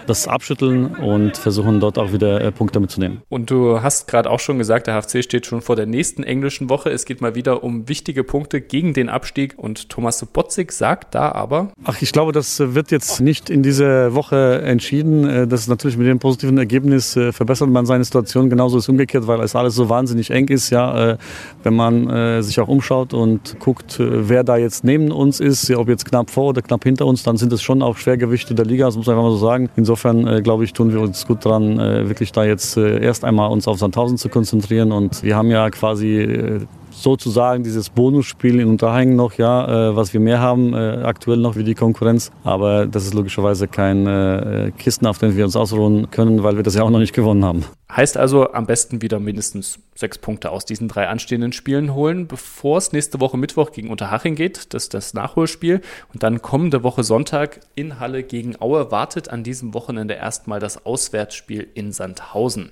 das 0.07 0.29
abschütteln 0.29 0.87
und 0.87 1.37
versuchen 1.37 1.81
dort 1.81 1.99
auch 1.99 2.13
wieder 2.13 2.41
äh, 2.41 2.53
Punkte 2.53 2.81
mitzunehmen. 2.81 3.23
Und 3.29 3.51
du 3.51 3.83
hast 3.83 4.09
gerade 4.09 4.31
auch 4.31 4.41
schon 4.41 4.59
gesagt, 4.59 4.87
der 4.87 5.01
HFC 5.01 5.23
steht 5.23 5.47
schon 5.47 5.61
vor 5.61 5.77
der 5.77 5.87
nächsten 5.87 6.23
englischen 6.23 6.69
Woche. 6.69 6.91
Es 6.91 7.05
geht 7.05 7.21
mal 7.21 7.35
wieder 7.35 7.63
um 7.63 7.89
wichtige 7.89 8.25
Punkte 8.25 8.61
gegen 8.61 8.95
den 8.95 9.09
Abstieg 9.09 9.55
und 9.57 9.89
Thomas 9.89 10.25
Botzig 10.25 10.73
sagt 10.73 11.15
da 11.15 11.33
aber. 11.33 11.73
Ach, 11.85 12.01
ich 12.01 12.13
glaube, 12.13 12.33
das 12.33 12.61
wird 12.75 12.91
jetzt 12.91 13.21
nicht 13.21 13.51
in 13.51 13.63
dieser 13.63 14.15
Woche 14.15 14.63
entschieden. 14.63 15.29
Äh, 15.29 15.47
das 15.47 15.63
ist 15.63 15.69
natürlich 15.69 15.97
mit 15.97 16.07
dem 16.07 16.19
positiven 16.19 16.59
Ergebnis 16.59 17.17
äh, 17.17 17.33
verbessert 17.33 17.69
man 17.69 17.87
seine 17.87 18.05
Situation. 18.05 18.51
Genauso 18.51 18.79
ist 18.79 18.89
umgekehrt, 18.89 19.27
weil 19.27 19.41
es 19.41 19.57
alles 19.57 19.75
so 19.75 19.89
wahnsinnig 19.89 20.31
eng 20.31 20.49
ist. 20.49 20.71
Ja, 20.71 21.17
wenn 21.63 21.75
man 21.75 22.43
sich 22.43 22.61
auch 22.61 22.69
umschaut 22.69 23.15
und 23.15 23.59
guckt, 23.59 23.97
wer 23.99 24.45
da 24.45 24.57
jetzt 24.57 24.85
neben 24.85 25.11
uns 25.11 25.41
ist, 25.41 25.71
ob 25.71 25.89
jetzt 25.89 26.05
knapp 26.05 26.31
vor 26.31 26.51
oder 26.51 26.63
knapp 26.63 26.85
hinter 26.85 27.07
uns, 27.07 27.23
dann 27.23 27.37
sind 27.37 27.53
es 27.53 27.63
schon 27.63 27.83
auch 27.83 27.97
Schwergewichte 27.97 28.55
der 28.55 28.65
Liga. 28.65 28.87
Das 28.87 28.97
muss 28.97 29.07
man 29.07 29.17
einfach 29.17 29.29
mal 29.29 29.37
so 29.37 29.45
sagen. 29.45 29.71
Insofern 29.77 29.92
Insofern 29.93 30.27
äh, 30.27 30.41
glaube 30.41 30.65
ich, 30.65 30.73
tun 30.73 30.91
wir 30.91 31.03
uns 31.03 31.27
gut 31.27 31.45
dran, 31.45 31.79
äh, 31.79 32.09
wirklich 32.09 32.33
da 32.33 32.45
jetzt 32.45 32.79
äh, 32.79 33.05
erst 33.05 33.25
einmal 33.25 33.51
uns 33.51 33.69
auf 33.69 33.79
Sandhausen 33.79 34.17
zu 34.17 34.31
konzentrieren. 34.31 34.91
Und 34.91 35.23
wir 35.23 35.37
haben 35.37 35.51
ja 35.51 35.69
quasi 35.69 36.17
äh, 36.17 36.61
sozusagen 37.03 37.65
dieses 37.65 37.91
Bonusspiel 37.91 38.61
in 38.61 38.69
Unterhängen 38.69 39.17
noch, 39.17 39.35
ja, 39.35 39.91
äh, 39.91 39.97
was 39.97 40.13
wir 40.13 40.21
mehr 40.21 40.41
haben 40.41 40.75
äh, 40.75 41.03
aktuell 41.03 41.39
noch 41.39 41.57
wie 41.57 41.65
die 41.65 41.75
Konkurrenz. 41.75 42.31
Aber 42.45 42.87
das 42.87 43.05
ist 43.05 43.15
logischerweise 43.15 43.69
kein 43.69 44.07
äh, 44.07 44.73
Kisten, 44.79 45.07
auf 45.07 45.19
den 45.19 45.37
wir 45.37 45.45
uns 45.45 45.57
ausruhen 45.57 46.11
können, 46.11 46.43
weil 46.43 46.57
wir 46.57 46.63
das 46.63 46.75
ja 46.75 46.83
auch 46.83 46.91
noch 46.91 46.99
nicht 46.99 47.15
gewonnen 47.15 47.45
haben. 47.45 47.65
Heißt 47.95 48.17
also, 48.17 48.53
am 48.53 48.65
besten 48.65 49.03
wieder 49.03 49.21
mindestens 49.21 49.79
sechs 49.95 50.17
Punkte 50.17 50.51
aus 50.51 50.65
diesen 50.65 50.89
drei 50.89 51.09
anstehenden 51.09 51.53
Spielen 51.53 51.95
holen, 51.95 52.27
bevor 52.27 52.79
es 52.79 52.93
nächste 52.93 53.21
Woche 53.21 53.37
Mittwoch 53.37 53.71
gegen 53.73 53.91
Unterhaching 53.91 54.35
geht. 54.35 54.73
Das 54.73 54.85
ist 54.85 54.95
das 54.95 55.13
Nachholspiel. 55.13 55.83
Und 56.13 56.23
dann 56.23 56.41
kommende 56.41 56.83
Woche 56.83 57.05
Sonntag 57.05 57.61
in 57.75 58.01
Halle 58.01 58.23
gegen 58.23 58.59
Aue 58.63 58.91
wartet 58.91 59.29
an 59.29 59.45
diesem 59.45 59.75
Wochenende 59.75 60.15
erstmal 60.15 60.59
das 60.59 60.87
Auswärtsspiel 60.87 61.69
in 61.75 61.93
Sandhausen. 61.93 62.71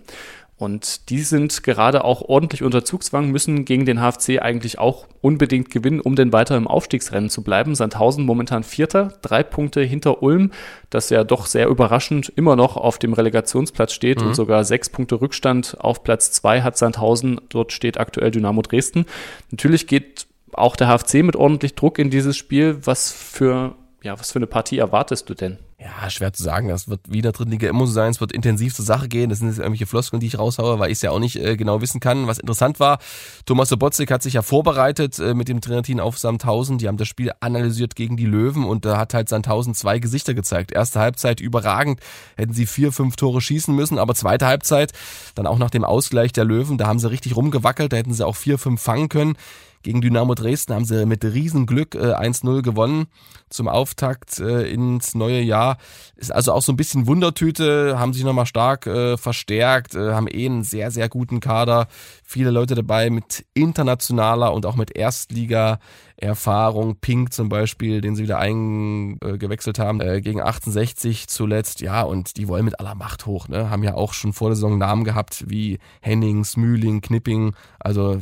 Und 0.61 1.09
die 1.09 1.23
sind 1.23 1.63
gerade 1.63 2.05
auch 2.05 2.21
ordentlich 2.21 2.63
unter 2.63 2.85
Zugzwang, 2.85 3.31
müssen 3.31 3.65
gegen 3.65 3.87
den 3.87 3.99
HFC 3.99 4.43
eigentlich 4.43 4.79
auch 4.79 5.07
unbedingt 5.23 5.71
gewinnen, 5.71 6.01
um 6.01 6.17
denn 6.17 6.35
weiter 6.35 6.55
im 6.59 6.67
Aufstiegsrennen 6.67 7.31
zu 7.31 7.43
bleiben. 7.43 7.75
Sandhausen 7.75 8.27
momentan 8.27 8.63
Vierter, 8.63 9.15
drei 9.23 9.43
Punkte 9.43 9.81
hinter 9.81 10.23
Ulm, 10.23 10.53
das 10.91 11.09
ja 11.09 11.25
doch 11.25 11.47
sehr 11.47 11.67
überraschend 11.69 12.31
immer 12.37 12.57
noch 12.57 12.77
auf 12.77 12.99
dem 12.99 13.15
Relegationsplatz 13.15 13.95
steht 13.95 14.21
mhm. 14.21 14.29
und 14.29 14.35
sogar 14.35 14.65
sechs 14.65 14.91
Punkte 14.91 15.23
Rückstand 15.23 15.79
auf 15.81 16.05
Platz 16.05 16.31
zwei 16.31 16.61
hat 16.61 16.77
Sandhausen. 16.77 17.41
Dort 17.49 17.73
steht 17.73 17.99
aktuell 17.99 18.31
Dynamo 18.31 18.61
Dresden. 18.61 19.07
Natürlich 19.51 19.87
geht 19.87 20.27
auch 20.53 20.77
der 20.77 20.89
HFC 20.89 21.23
mit 21.23 21.37
ordentlich 21.37 21.75
Druck 21.75 21.99
in 21.99 22.11
dieses 22.11 22.37
Spiel. 22.37 22.81
Was 22.85 23.11
für, 23.13 23.77
ja, 24.03 24.19
was 24.19 24.33
für 24.33 24.39
eine 24.39 24.47
Partie 24.47 24.79
erwartest 24.79 25.29
du 25.29 25.35
denn? 25.35 25.59
Ja, 25.79 26.11
schwer 26.11 26.33
zu 26.33 26.43
sagen. 26.43 26.69
Das 26.69 26.89
wird 26.89 27.11
wieder 27.11 27.33
Drittliga 27.33 27.69
immer 27.69 27.87
so 27.87 27.93
sein. 27.93 28.11
Es 28.11 28.21
wird 28.21 28.33
intensiv 28.33 28.75
zur 28.75 28.85
Sache 28.85 29.09
gehen. 29.09 29.31
Das 29.31 29.39
sind 29.39 29.49
jetzt 29.49 29.59
irgendwelche 29.59 29.87
Floskeln, 29.87 30.21
die 30.21 30.27
ich 30.27 30.39
raushaue, 30.39 30.79
weil 30.79 30.91
ich 30.91 30.99
es 30.99 31.03
ja 31.03 31.11
auch 31.11 31.19
nicht 31.19 31.37
äh, 31.37 31.57
genau 31.57 31.81
wissen 31.81 32.01
kann. 32.01 32.27
Was 32.27 32.39
interessant 32.39 32.81
war, 32.81 32.99
Thomas 33.47 33.71
Sobotzig 33.71 34.11
hat 34.11 34.23
sich 34.23 34.35
ja 34.35 34.43
vorbereitet 34.43 35.19
äh, 35.19 35.33
mit 35.33 35.49
dem 35.49 35.63
Trainerteam 35.63 36.01
auf 36.01 36.19
Sandhausen. 36.19 36.77
Die 36.77 36.87
haben 36.87 36.99
das 36.99 37.09
Spiel 37.09 37.33
analysiert 37.41 37.97
gegen 37.97 38.19
die 38.19 38.27
Löwen 38.27 38.65
und 38.65 38.85
da 38.85 38.99
hat 38.99 39.15
halt 39.15 39.31
Sandhausen 39.31 39.75
zwei 39.75 39.99
Gesichter 39.99 40.35
gezeigt. 40.35 40.71
Erste 40.71 41.01
Halbzeit 41.01 41.41
überragend, 41.41 42.01
hätten 42.37 42.53
sie 42.53 42.67
vier, 42.67 42.93
fünf 42.93 43.17
Tore 43.17 43.41
schießen 43.41 43.75
müssen, 43.75 43.99
aber 43.99 44.15
zweite 44.15 44.47
Halbzeit, 44.47 44.93
dann 45.35 45.47
auch 45.47 45.59
nach 45.59 45.71
dem 45.71 45.85
Ausgleich 45.85 46.33
der 46.33 46.45
Löwen, 46.45 46.77
da 46.77 46.89
haben 46.89 46.99
sie 46.99 47.11
richtig 47.11 47.37
rumgewackelt, 47.37 47.93
da 47.93 47.97
hätten 47.97 48.13
sie 48.13 48.27
auch 48.27 48.37
vier, 48.37 48.59
fünf 48.59 48.83
fangen 48.83 49.09
können. 49.09 49.37
Gegen 49.83 50.03
Dynamo 50.03 50.35
Dresden 50.35 50.75
haben 50.75 50.85
sie 50.85 51.07
mit 51.07 51.25
Riesenglück 51.25 51.95
äh, 51.95 52.15
1-0 52.15 52.61
gewonnen 52.61 53.07
zum 53.49 53.67
Auftakt 53.67 54.39
äh, 54.39 54.71
ins 54.71 55.15
neue 55.15 55.41
Jahr. 55.41 55.79
Ist 56.17 56.31
also 56.31 56.53
auch 56.53 56.61
so 56.61 56.73
ein 56.73 56.77
bisschen 56.77 57.07
Wundertüte, 57.07 57.99
haben 57.99 58.13
sich 58.13 58.25
nochmal 58.25 58.45
stark 58.45 58.87
äh, 58.87 59.17
verstärkt, 59.17 59.95
äh, 59.95 60.13
haben 60.13 60.29
eh 60.29 60.45
einen 60.45 60.65
sehr, 60.65 60.91
sehr 60.91 61.09
guten 61.09 61.41
Kader. 61.41 61.89
Viele 62.23 62.51
Leute 62.51 62.75
dabei 62.75 63.09
mit 63.09 63.47
internationaler 63.55 64.53
und 64.53 64.67
auch 64.67 64.77
mit 64.77 64.95
Erstliga-Erfahrung. 64.95 66.97
Pink 67.01 67.33
zum 67.33 67.49
Beispiel, 67.49 68.03
den 68.03 68.17
sie 68.17 68.25
wieder 68.25 68.39
eingewechselt 68.39 69.79
haben, 69.79 70.03
äh, 70.03 70.21
gegen 70.21 70.43
68 70.43 71.27
zuletzt. 71.29 71.81
Ja, 71.81 72.03
und 72.03 72.37
die 72.37 72.49
wollen 72.49 72.67
mit 72.67 72.81
aller 72.81 72.95
Macht 72.95 73.25
hoch. 73.25 73.49
Ne? 73.49 73.71
Haben 73.71 73.83
ja 73.83 73.95
auch 73.95 74.13
schon 74.13 74.35
vor 74.35 74.51
der 74.51 74.57
Saison 74.57 74.77
Namen 74.77 75.05
gehabt 75.05 75.47
wie 75.49 75.79
Hennings, 76.03 76.59
Mühling, 76.59 77.01
Knipping. 77.01 77.55
Also 77.79 78.19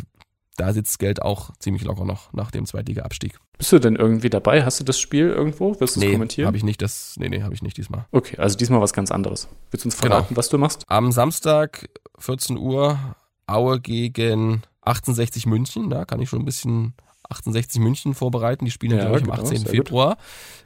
da 0.59 0.73
sitzt 0.73 0.99
Geld 0.99 1.23
auch 1.23 1.51
ziemlich 1.59 1.85
locker 1.85 2.05
noch 2.05 2.33
nach 2.33 2.51
dem 2.51 2.67
Zweitliga-Abstieg. 2.67 3.39
Bist 3.57 3.73
du 3.73 3.79
denn 3.79 3.97
irgendwie 3.97 4.29
dabei? 4.29 4.65
Hast 4.65 4.81
du 4.81 4.85
das 4.85 4.99
Spiel 4.99 5.29
irgendwo? 5.29 5.79
Wirst 5.81 5.97
du 5.97 6.01
nee, 6.01 6.07
es 6.07 6.13
kommentieren? 6.13 6.47
habe 6.47 6.57
ich 6.57 6.65
nicht. 6.65 6.83
Das, 6.83 7.15
nee, 7.19 7.29
nee, 7.29 7.43
habe 7.43 7.55
ich 7.55 7.63
nicht 7.63 7.77
diesmal. 7.77 8.07
Okay, 8.11 8.37
also 8.39 8.57
diesmal 8.57 8.81
was 8.81 8.93
ganz 8.93 9.11
anderes. 9.11 9.49
Willst 9.71 9.85
du 9.85 9.89
uns 9.89 9.95
verraten, 9.95 10.29
genau. 10.29 10.39
was 10.39 10.49
du 10.49 10.59
machst? 10.59 10.85
Am 10.89 11.13
Samstag, 11.13 11.89
14 12.19 12.59
Uhr, 12.59 12.99
Aue 13.47 13.81
gegen 13.81 14.63
68 14.83 15.47
München. 15.47 15.91
Da 15.91 16.05
kann 16.05 16.21
ich 16.21 16.29
schon 16.29 16.41
ein 16.41 16.45
bisschen 16.45 16.95
68 17.29 17.81
München 17.81 18.15
vorbereiten. 18.15 18.65
Die 18.65 18.71
spielen 18.71 18.97
ja, 18.97 19.05
glaube 19.05 19.19
ich, 19.19 19.25
am 19.25 19.31
18. 19.31 19.59
Genau, 19.59 19.71
Februar 19.71 20.17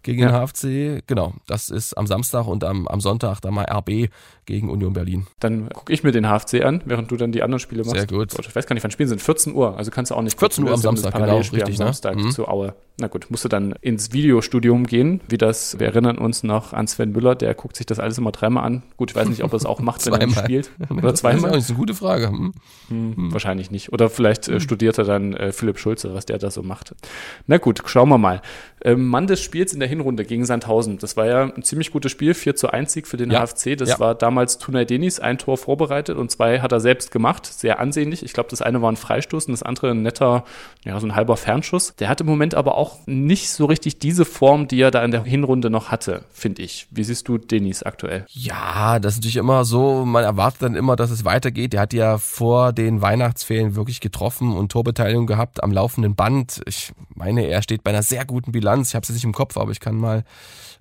gegen 0.02 0.22
ja. 0.22 0.28
den 0.28 0.46
HFC. 0.46 1.06
Genau, 1.06 1.34
das 1.46 1.70
ist 1.70 1.94
am 1.94 2.06
Samstag 2.06 2.46
und 2.46 2.64
am, 2.64 2.86
am 2.88 3.00
Sonntag 3.00 3.40
dann 3.40 3.54
mal 3.54 3.64
RB 3.64 4.10
gegen 4.44 4.70
Union 4.70 4.92
Berlin. 4.92 5.26
Dann 5.40 5.68
gucke 5.70 5.92
ich 5.92 6.02
mir 6.02 6.12
den 6.12 6.26
HFC 6.26 6.64
an, 6.64 6.82
während 6.84 7.10
du 7.10 7.16
dann 7.16 7.32
die 7.32 7.42
anderen 7.42 7.60
Spiele 7.60 7.84
machst. 7.84 7.96
Sehr 7.96 8.06
gut. 8.06 8.32
Ich 8.38 8.54
weiß 8.54 8.66
gar 8.66 8.74
nicht, 8.74 8.82
wann 8.82 8.90
Spielen 8.90 9.08
sind. 9.08 9.22
14 9.22 9.54
Uhr, 9.54 9.76
also 9.76 9.90
kannst 9.90 10.10
du 10.10 10.14
auch 10.14 10.22
nicht 10.22 10.38
14 10.38 10.64
Uhr 10.64 10.72
am 10.72 10.76
Samstag, 10.76 11.14
genau, 11.14 11.38
richtig, 11.38 11.62
am 11.62 11.70
ne? 11.70 11.76
Samstag 11.76 12.16
ne? 12.16 12.30
zu 12.30 12.48
Aue. 12.48 12.74
Na 12.98 13.06
gut, 13.06 13.26
musst 13.30 13.44
du 13.44 13.48
dann 13.48 13.72
ins 13.80 14.12
Videostudium 14.12 14.86
gehen, 14.86 15.20
wie 15.28 15.38
das, 15.38 15.78
wir 15.78 15.86
erinnern 15.86 16.18
uns 16.18 16.42
noch 16.42 16.72
an 16.72 16.86
Sven 16.86 17.12
Müller, 17.12 17.34
der 17.34 17.54
guckt 17.54 17.76
sich 17.76 17.86
das 17.86 17.98
alles 17.98 18.18
immer 18.18 18.32
dreimal 18.32 18.64
an. 18.64 18.82
Gut, 18.96 19.10
ich 19.10 19.16
weiß 19.16 19.28
nicht, 19.28 19.42
ob 19.42 19.52
er 19.52 19.56
es 19.56 19.64
auch 19.64 19.80
macht, 19.80 20.04
wenn 20.06 20.20
er 20.20 20.30
spielt. 20.44 20.70
Oder 20.90 21.14
zweimal. 21.14 21.52
Das 21.52 21.64
ist 21.64 21.70
eine 21.70 21.78
gute 21.78 21.94
Frage. 21.94 22.28
Hm. 22.28 22.52
Hm, 22.88 23.16
hm. 23.16 23.32
Wahrscheinlich 23.32 23.70
nicht. 23.70 23.92
Oder 23.92 24.08
vielleicht 24.08 24.48
äh, 24.48 24.58
studiert 24.60 24.98
er 24.98 25.04
dann 25.04 25.34
äh, 25.34 25.52
Philipp 25.52 25.78
Schulze, 25.78 26.14
was 26.14 26.24
der 26.24 26.38
da 26.38 26.50
so 26.52 26.62
macht. 26.62 26.94
Na 27.46 27.58
gut, 27.58 27.82
schauen 27.86 28.08
wir 28.08 28.18
mal. 28.18 28.42
Ähm, 28.84 29.08
Mann 29.08 29.26
des 29.26 29.40
Spiels 29.40 29.72
in 29.72 29.80
der 29.80 29.88
Hinrunde 29.88 30.24
gegen 30.24 30.44
Sandhausen. 30.44 30.98
Das 30.98 31.16
war 31.16 31.26
ja 31.26 31.44
ein 31.44 31.62
ziemlich 31.62 31.90
gutes 31.90 32.10
Spiel, 32.10 32.34
4 32.34 32.56
zu 32.56 32.70
1 32.70 32.92
Sieg 32.92 33.06
für 33.06 33.16
den 33.16 33.30
ja. 33.30 33.46
HFC. 33.46 33.76
Das 33.76 33.90
ja. 33.90 34.00
war 34.00 34.14
damals 34.14 34.58
Tunay 34.58 34.84
Denis, 34.84 35.20
ein 35.20 35.38
Tor 35.38 35.56
vorbereitet 35.56 36.16
und 36.16 36.30
zwei 36.30 36.60
hat 36.60 36.72
er 36.72 36.80
selbst 36.80 37.10
gemacht. 37.10 37.46
Sehr 37.46 37.78
ansehnlich. 37.78 38.24
Ich 38.24 38.32
glaube, 38.32 38.50
das 38.50 38.62
eine 38.62 38.82
war 38.82 38.90
ein 38.90 38.96
Freistoß 38.96 39.46
und 39.46 39.52
das 39.52 39.62
andere 39.62 39.90
ein 39.90 40.02
netter, 40.02 40.44
ja, 40.84 40.98
so 40.98 41.06
ein 41.06 41.14
halber 41.14 41.36
Fernschuss. 41.36 41.94
Der 41.96 42.08
hat 42.08 42.20
im 42.20 42.26
Moment 42.26 42.54
aber 42.54 42.76
auch 42.76 42.98
nicht 43.06 43.50
so 43.50 43.66
richtig 43.66 43.98
diese 43.98 44.24
Form, 44.24 44.66
die 44.66 44.80
er 44.80 44.90
da 44.90 45.04
in 45.04 45.12
der 45.12 45.22
Hinrunde 45.24 45.70
noch 45.70 45.90
hatte, 45.90 46.24
finde 46.32 46.62
ich. 46.62 46.88
Wie 46.90 47.04
siehst 47.04 47.28
du 47.28 47.38
Denis 47.38 47.82
aktuell? 47.82 48.26
Ja, 48.30 48.98
das 48.98 49.14
ist 49.14 49.18
natürlich 49.18 49.36
immer 49.36 49.64
so. 49.64 50.04
Man 50.04 50.24
erwartet 50.24 50.62
dann 50.62 50.74
immer, 50.74 50.96
dass 50.96 51.10
es 51.10 51.24
weitergeht. 51.24 51.72
Der 51.72 51.80
hat 51.80 51.92
ja 51.92 52.18
vor 52.18 52.72
den 52.72 53.00
Weihnachtsferien 53.00 53.76
wirklich 53.76 54.00
getroffen 54.00 54.56
und 54.56 54.72
Torbeteiligung 54.72 55.26
gehabt 55.26 55.62
am 55.62 55.70
laufenden 55.70 56.14
Band. 56.14 56.62
Ich 56.66 56.92
meine, 57.14 57.46
er 57.46 57.62
steht 57.62 57.84
bei 57.84 57.90
einer 57.90 58.02
sehr 58.02 58.24
guten 58.24 58.52
Bilanz. 58.52 58.71
Ich 58.80 58.94
habe 58.94 59.02
es 59.02 59.08
jetzt 59.08 59.14
nicht 59.14 59.24
im 59.24 59.32
Kopf, 59.32 59.56
aber 59.56 59.70
ich 59.70 59.80
kann 59.80 59.96
mal 59.96 60.24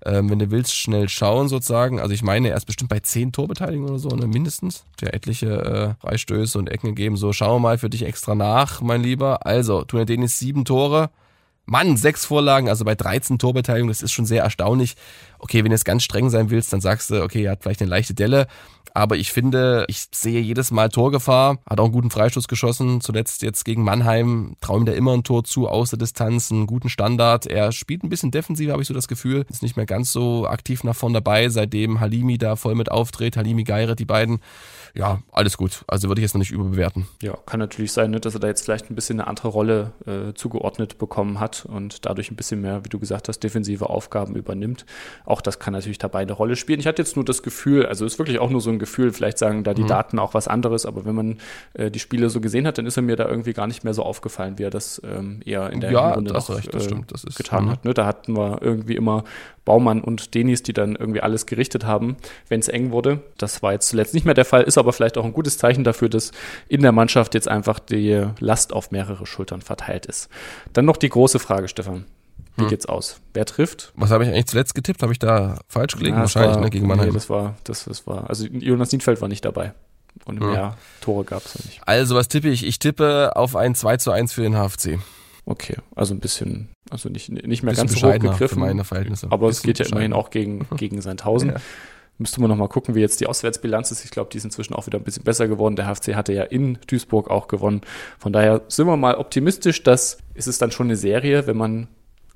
ähm, 0.06 0.30
wenn 0.30 0.40
du 0.40 0.50
willst, 0.50 0.76
schnell 0.76 1.10
schauen 1.10 1.48
sozusagen. 1.48 2.00
Also 2.00 2.14
ich 2.14 2.24
meine, 2.24 2.50
er 2.50 2.58
ist 2.58 2.66
bestimmt 2.66 2.90
bei 2.90 3.00
zehn 3.00 3.32
Torbeteiligungen 3.32 3.90
oder 3.90 4.00
so, 4.00 4.10
ne, 4.10 4.28
mindestens. 4.28 4.84
Der 5.00 5.14
etliche 5.14 5.98
äh, 6.00 6.02
Freistöße 6.02 6.58
und 6.58 6.70
Ecken 6.70 6.88
gegeben. 6.88 7.18
So, 7.18 7.34
schauen 7.34 7.56
wir 7.56 7.70
mal 7.70 7.78
für 7.78 7.90
dich 7.90 8.04
extra 8.04 8.34
nach, 8.34 8.82
mein 8.82 9.04
Lieber. 9.04 9.46
Also, 9.46 9.84
Tuner 9.84 10.06
Denis 10.06 10.40
sieben 10.40 10.66
Tore. 10.66 11.12
Mann, 11.66 11.96
sechs 11.96 12.26
Vorlagen, 12.26 12.68
also 12.70 12.84
bei 12.84 12.96
13 12.96 13.38
Torbeteiligungen, 13.38 13.92
das 13.92 14.02
ist 14.02 14.12
schon 14.12 14.26
sehr 14.26 14.44
erstaunlich. 14.44 14.96
Okay, 15.44 15.64
wenn 15.64 15.72
du 15.72 15.76
jetzt 15.76 15.86
ganz 15.86 16.04
streng 16.04 16.30
sein 16.30 16.52
willst, 16.52 16.72
dann 16.72 16.82
sagst 16.82 17.10
du, 17.10 17.24
okay, 17.24 17.44
er 17.44 17.54
hat 17.54 17.64
vielleicht 17.64 17.82
eine 17.82 17.90
leichte 17.90 18.14
Delle. 18.14 18.48
Aber 18.94 19.16
ich 19.16 19.32
finde, 19.32 19.86
ich 19.88 20.08
sehe 20.12 20.42
jedes 20.42 20.72
Mal 20.72 20.90
Torgefahr. 20.90 21.58
Hat 21.70 21.80
auch 21.80 21.86
einen 21.86 21.94
guten 21.94 22.12
Freistoß 22.12 22.48
geschossen. 22.48 23.02
Zuletzt 23.02 23.42
jetzt 23.42 23.64
gegen 23.64 23.84
Mannheim. 23.84 24.56
Traue 24.60 24.80
ihm 24.80 24.86
da 24.86 24.92
immer 24.92 25.14
ein 25.14 25.24
Tor 25.24 25.44
zu, 25.44 25.68
aus 25.68 25.92
der 25.92 26.00
Distanz, 26.00 26.52
einen 26.52 26.68
guten 26.68 26.90
Standard. 26.90 27.48
Er 27.48 27.72
spielt 27.72 28.04
ein 28.04 28.10
bisschen 28.10 28.32
defensiv, 28.32 28.70
habe 28.70 28.82
ich 28.82 28.88
so 28.88 28.94
das 28.94 29.08
Gefühl. 29.08 29.46
Ist 29.50 29.64
nicht 29.64 29.78
mehr 29.78 29.86
ganz 29.86 30.12
so 30.12 30.46
aktiv 30.46 30.84
nach 30.84 30.96
vorn 30.96 31.14
dabei, 31.14 31.50
seitdem 31.50 32.00
Halimi 32.00 32.38
da 32.38 32.56
voll 32.56 32.76
mit 32.76 32.92
auftritt. 32.92 33.38
Halimi 33.38 33.64
Geire, 33.64 33.96
die 33.96 34.06
beiden 34.06 34.42
ja, 34.94 35.22
alles 35.32 35.58
gut. 35.58 35.84
Also 35.88 36.08
würde 36.10 36.20
ich 36.20 36.24
jetzt 36.24 36.34
noch 36.34 36.40
nicht 36.40 36.52
überbewerten. 36.52 37.08
Ja, 37.22 37.38
kann 37.46 37.60
natürlich 37.60 37.94
sein, 37.94 38.12
ne, 38.12 38.20
dass 38.20 38.34
er 38.34 38.40
da 38.40 38.48
jetzt 38.48 38.64
vielleicht 38.64 38.90
ein 38.90 38.96
bisschen 38.96 39.20
eine 39.20 39.28
andere 39.28 39.48
Rolle 39.48 39.94
äh, 40.06 40.34
zugeordnet 40.34 40.98
bekommen 40.98 41.40
hat 41.40 41.66
und 41.66 42.06
dadurch 42.06 42.30
ein 42.32 42.36
bisschen 42.36 42.62
mehr, 42.62 42.84
wie 42.84 42.90
du 42.90 43.00
gesagt 43.00 43.30
hast, 43.30 43.40
defensive 43.40 43.90
Aufgaben 43.90 44.36
übernimmt. 44.36 44.86
Auch 45.32 45.42
das 45.42 45.60
kann 45.60 45.74
natürlich 45.74 45.98
dabei 45.98 46.20
eine 46.20 46.34
Rolle 46.34 46.56
spielen. 46.56 46.80
Ich 46.80 46.88
hatte 46.88 47.02
jetzt 47.02 47.16
nur 47.16 47.24
das 47.24 47.42
Gefühl, 47.42 47.86
also 47.86 48.06
ist 48.06 48.20
wirklich 48.20 48.40
auch 48.40 48.50
nur 48.50 48.60
so 48.60 48.70
ein 48.70 48.80
Gefühl, 48.80 49.14
vielleicht 49.14 49.38
sagen 49.38 49.64
da 49.64 49.74
die 49.74 49.84
mhm. 49.84 49.88
Daten 49.88 50.20
auch 50.20 50.34
was 50.34 50.48
anderes, 50.48 50.86
aber 50.86 51.06
wenn 51.06 51.16
man 51.16 51.38
äh, 51.74 51.90
die 51.90 52.00
Spiele 52.00 52.30
so 52.30 52.42
gesehen 52.42 52.68
hat, 52.68 52.78
dann 52.78 52.86
ist 52.86 52.98
er 52.98 53.04
mir 53.04 53.16
da 53.16 53.28
irgendwie 53.28 53.54
gar 53.54 53.66
nicht 53.66 53.84
mehr 53.84 53.94
so 53.94 54.04
aufgefallen, 54.04 54.60
wie 54.60 54.64
er 54.64 54.70
das 54.70 55.02
ähm, 55.06 55.40
eher 55.46 55.70
in 55.72 55.80
der 55.80 55.92
ja, 55.92 56.12
Runde 56.12 56.34
noch, 56.34 56.50
recht, 56.50 56.74
das 56.74 56.84
äh, 56.84 56.86
stimmt, 56.86 57.14
das 57.14 57.24
ist, 57.24 57.38
getan 57.38 57.66
mhm. 57.66 57.70
hat. 57.72 57.86
Ne? 57.86 57.94
Da 57.94 58.06
hatten 58.06 58.36
wir 58.36 58.62
irgendwie 58.62 58.96
immer 58.96 59.24
Baumann 59.64 60.02
und 60.02 60.34
Denis, 60.36 60.64
die 60.64 60.74
dann 60.74 60.96
irgendwie 60.96 61.22
alles 61.22 61.46
gerichtet 61.46 61.86
haben, 61.86 62.18
wenn 62.50 62.60
es 62.60 62.68
eng 62.68 62.92
wurde. 62.92 63.22
Das 63.38 63.64
war 63.64 63.72
jetzt 63.72 63.88
zuletzt 63.88 64.14
nicht 64.14 64.26
mehr 64.26 64.34
der 64.34 64.46
Fall, 64.46 64.64
ist 64.64 64.78
aber 64.78 64.92
vielleicht 64.92 65.18
auch 65.18 65.26
ein 65.26 65.34
gutes 65.34 65.58
Zeichen 65.58 65.86
dafür, 65.86 66.10
dass 66.10 66.32
in 66.68 66.82
der 66.82 66.92
Mannschaft 66.92 67.36
jetzt 67.36 67.48
einfach 67.48 67.80
die 67.80 68.28
Last 68.40 68.74
auf 68.74 68.92
mehrere 68.92 69.26
Schultern 69.26 69.62
verteilt 69.62 70.08
ist. 70.08 70.30
Dann 70.74 70.86
noch 70.86 70.98
die 70.98 71.10
große 71.10 71.40
Frage, 71.40 71.70
Stefan. 71.70 72.06
Wie 72.58 72.64
hm. 72.64 72.70
geht's 72.70 72.86
aus? 72.86 73.22
Wer 73.34 73.46
trifft? 73.46 73.94
Was 73.96 74.12
habe 74.12 74.26
ich 74.26 74.30
eigentlich 74.30 74.48
zuletzt 74.48 74.76
getippt? 74.76 75.02
Habe 75.02 75.14
ich 75.14 75.20
da 75.20 75.60
falsch 75.68 75.96
gelegen? 75.96 76.16
Ja, 76.16 76.22
Wahrscheinlich, 76.22 76.56
war, 76.56 76.62
ne, 76.62 76.70
gegen 76.70 76.88
Mannheim. 76.88 77.10
Nee, 77.10 77.14
das 77.14 77.30
war, 77.30 77.56
das, 77.64 77.86
das 77.86 78.06
war, 78.08 78.30
also 78.30 78.46
Jonas 78.48 78.92
Niedfeld 78.92 79.22
war 79.22 79.28
nicht 79.28 79.46
dabei. 79.46 79.74
Und 80.26 80.40
mehr 80.40 80.54
ja. 80.54 80.78
Tore 81.00 81.24
gab 81.24 81.46
es 81.46 81.64
nicht. 81.66 81.82
Also, 81.86 82.16
was 82.16 82.28
tippe 82.28 82.50
ich? 82.50 82.66
Ich 82.66 82.80
tippe 82.80 83.36
auf 83.36 83.56
ein 83.56 83.76
2 83.76 83.98
zu 83.98 84.12
1 84.12 84.34
für 84.34 84.42
den 84.42 84.56
HFC. 84.56 85.00
Okay, 85.46 85.76
also 85.96 86.14
ein 86.14 86.20
bisschen, 86.20 86.70
also 86.90 87.10
nicht, 87.10 87.30
nicht 87.30 87.64
mehr 87.64 87.74
ganz 87.74 87.94
so 87.94 88.08
hoch 88.08 88.20
gegriffen. 88.20 88.56
Für 88.56 88.60
meine 88.60 88.84
Verhältnisse. 88.84 89.28
Aber 89.32 89.50
es 89.50 89.64
geht 89.64 89.80
ja 89.80 89.86
immerhin 89.86 90.14
auch 90.14 90.30
gegen, 90.30 90.68
gegen 90.78 90.98
1000. 90.98 91.54
Ja. 91.54 91.62
Müsste 92.18 92.40
man 92.40 92.52
nochmal 92.52 92.68
gucken, 92.68 92.94
wie 92.94 93.00
jetzt 93.00 93.20
die 93.20 93.26
Auswärtsbilanz 93.26 93.90
ist. 93.90 94.06
Ich 94.06 94.12
glaube, 94.12 94.30
die 94.32 94.38
ist 94.38 94.44
inzwischen 94.44 94.76
auch 94.76 94.86
wieder 94.86 95.00
ein 95.00 95.04
bisschen 95.04 95.24
besser 95.24 95.48
geworden. 95.48 95.76
Der 95.76 95.88
HFC 95.88 96.14
hatte 96.14 96.34
ja 96.34 96.44
in 96.44 96.78
Duisburg 96.86 97.32
auch 97.32 97.48
gewonnen. 97.48 97.82
Von 98.20 98.32
daher 98.32 98.62
sind 98.68 98.86
wir 98.86 98.96
mal 98.96 99.16
optimistisch, 99.16 99.82
dass 99.82 100.20
ist 100.36 100.48
es 100.48 100.60
dann 100.60 100.70
schon 100.70 100.88
eine 100.88 100.98
Serie, 100.98 101.48
wenn 101.48 101.58
man 101.58 101.88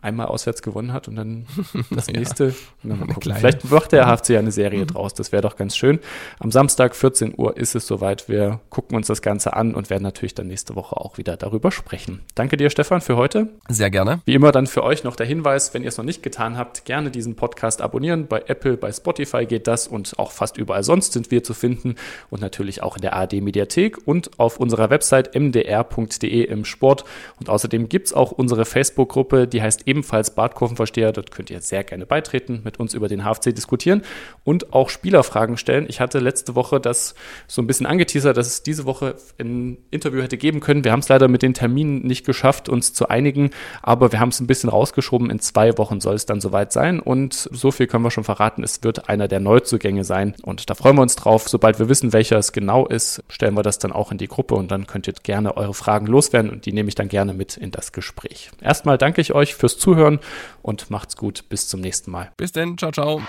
einmal 0.05 0.27
auswärts 0.27 0.61
gewonnen 0.61 0.93
hat 0.93 1.07
und 1.07 1.15
dann 1.15 1.45
das 1.89 2.07
nächste. 2.07 2.53
Ja, 2.83 2.95
Vielleicht 3.19 3.69
macht 3.69 3.91
der 3.91 4.05
HFC 4.05 4.29
ja 4.29 4.39
eine 4.39 4.51
Serie 4.51 4.81
mhm. 4.81 4.87
draus. 4.87 5.13
Das 5.13 5.31
wäre 5.31 5.41
doch 5.41 5.57
ganz 5.57 5.75
schön. 5.75 5.99
Am 6.39 6.51
Samstag 6.51 6.95
14 6.95 7.33
Uhr 7.35 7.57
ist 7.57 7.75
es 7.75 7.87
soweit. 7.87 8.29
Wir 8.29 8.59
gucken 8.69 8.95
uns 8.95 9.07
das 9.07 9.21
Ganze 9.21 9.53
an 9.53 9.73
und 9.73 9.89
werden 9.89 10.03
natürlich 10.03 10.35
dann 10.35 10.47
nächste 10.47 10.75
Woche 10.75 10.95
auch 10.95 11.17
wieder 11.17 11.35
darüber 11.35 11.71
sprechen. 11.71 12.21
Danke 12.35 12.55
dir, 12.57 12.69
Stefan, 12.69 13.01
für 13.01 13.17
heute. 13.17 13.49
Sehr 13.67 13.89
gerne. 13.89 14.21
Wie 14.25 14.35
immer 14.35 14.51
dann 14.51 14.67
für 14.67 14.83
euch 14.83 15.03
noch 15.03 15.15
der 15.15 15.25
Hinweis, 15.25 15.73
wenn 15.73 15.81
ihr 15.81 15.89
es 15.89 15.97
noch 15.97 16.05
nicht 16.05 16.21
getan 16.21 16.57
habt, 16.57 16.85
gerne 16.85 17.09
diesen 17.09 17.35
Podcast 17.35 17.81
abonnieren. 17.81 18.27
Bei 18.27 18.43
Apple, 18.47 18.77
bei 18.77 18.91
Spotify 18.91 19.45
geht 19.45 19.67
das 19.67 19.87
und 19.87 20.19
auch 20.19 20.31
fast 20.31 20.57
überall 20.57 20.83
sonst 20.83 21.13
sind 21.13 21.31
wir 21.31 21.43
zu 21.43 21.53
finden 21.53 21.95
und 22.29 22.41
natürlich 22.41 22.83
auch 22.83 22.95
in 22.95 23.01
der 23.01 23.15
AD 23.15 23.41
Mediathek 23.41 23.97
und 24.05 24.39
auf 24.39 24.59
unserer 24.59 24.89
Website 24.91 25.35
mdr.de 25.35 26.43
im 26.43 26.63
Sport. 26.63 27.03
Und 27.39 27.49
außerdem 27.49 27.89
gibt 27.89 28.07
es 28.07 28.13
auch 28.13 28.31
unsere 28.31 28.65
Facebook-Gruppe, 28.65 29.47
die 29.47 29.61
heißt 29.61 29.87
ebenfalls 29.95 30.31
Badkurvenversteher. 30.31 31.13
Dort 31.13 31.31
könnt 31.31 31.49
ihr 31.49 31.61
sehr 31.61 31.85
gerne 31.85 32.05
beitreten, 32.05 32.61
mit 32.65 32.79
uns 32.79 32.93
über 32.93 33.07
den 33.07 33.23
HFC 33.23 33.55
diskutieren 33.55 34.01
und 34.43 34.73
auch 34.73 34.89
Spielerfragen 34.89 35.57
stellen. 35.57 35.85
Ich 35.87 36.01
hatte 36.01 36.19
letzte 36.19 36.53
Woche 36.55 36.81
das 36.81 37.15
so 37.47 37.61
ein 37.61 37.67
bisschen 37.67 37.85
angeteasert, 37.85 38.35
dass 38.35 38.47
es 38.47 38.63
diese 38.63 38.85
Woche 38.85 39.15
ein 39.39 39.77
Interview 39.91 40.21
hätte 40.21 40.37
geben 40.37 40.59
können. 40.59 40.83
Wir 40.83 40.91
haben 40.91 40.99
es 40.99 41.07
leider 41.07 41.29
mit 41.29 41.41
den 41.41 41.53
Terminen 41.53 42.05
nicht 42.05 42.25
geschafft, 42.25 42.67
uns 42.67 42.93
zu 42.93 43.07
einigen, 43.07 43.51
aber 43.81 44.11
wir 44.11 44.19
haben 44.19 44.29
es 44.29 44.41
ein 44.41 44.47
bisschen 44.47 44.69
rausgeschoben. 44.69 45.29
In 45.29 45.39
zwei 45.39 45.77
Wochen 45.77 46.01
soll 46.01 46.15
es 46.15 46.25
dann 46.25 46.41
soweit 46.41 46.73
sein 46.73 46.99
und 46.99 47.33
so 47.33 47.71
viel 47.71 47.87
können 47.87 48.03
wir 48.03 48.11
schon 48.11 48.25
verraten. 48.25 48.63
Es 48.63 48.83
wird 48.83 49.07
einer 49.07 49.29
der 49.29 49.39
Neuzugänge 49.39 50.03
sein 50.03 50.35
und 50.43 50.69
da 50.69 50.75
freuen 50.75 50.97
wir 50.97 51.03
uns 51.03 51.15
drauf. 51.15 51.47
Sobald 51.47 51.79
wir 51.79 51.87
wissen, 51.87 52.11
welcher 52.11 52.37
es 52.37 52.51
genau 52.51 52.85
ist, 52.85 53.23
stellen 53.29 53.53
wir 53.55 53.63
das 53.63 53.79
dann 53.79 53.93
auch 53.93 54.11
in 54.11 54.17
die 54.17 54.27
Gruppe 54.27 54.55
und 54.55 54.71
dann 54.71 54.87
könnt 54.87 55.07
ihr 55.07 55.13
gerne 55.23 55.55
eure 55.55 55.73
Fragen 55.73 56.07
loswerden 56.07 56.51
und 56.51 56.65
die 56.65 56.73
nehme 56.73 56.89
ich 56.89 56.95
dann 56.95 57.07
gerne 57.07 57.33
mit 57.33 57.55
in 57.55 57.71
das 57.71 57.93
Gespräch. 57.93 58.51
Erstmal 58.61 58.97
danke 58.97 59.21
ich 59.21 59.33
euch 59.33 59.55
fürs 59.55 59.77
Zuhören 59.85 60.19
und 60.63 60.89
macht's 60.89 61.15
gut. 61.15 61.47
Bis 61.47 61.67
zum 61.67 61.79
nächsten 61.79 62.09
Mal. 62.09 62.31
Bis 62.37 62.51
denn. 62.51 62.75
Ciao, 62.75 62.91
ciao. 62.91 63.21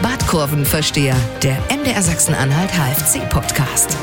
Badkurvenversteher, 0.00 1.16
der 1.42 1.58
MDR 1.76 2.02
Sachsen-Anhalt 2.02 2.70
HFC-Podcast. 2.70 3.96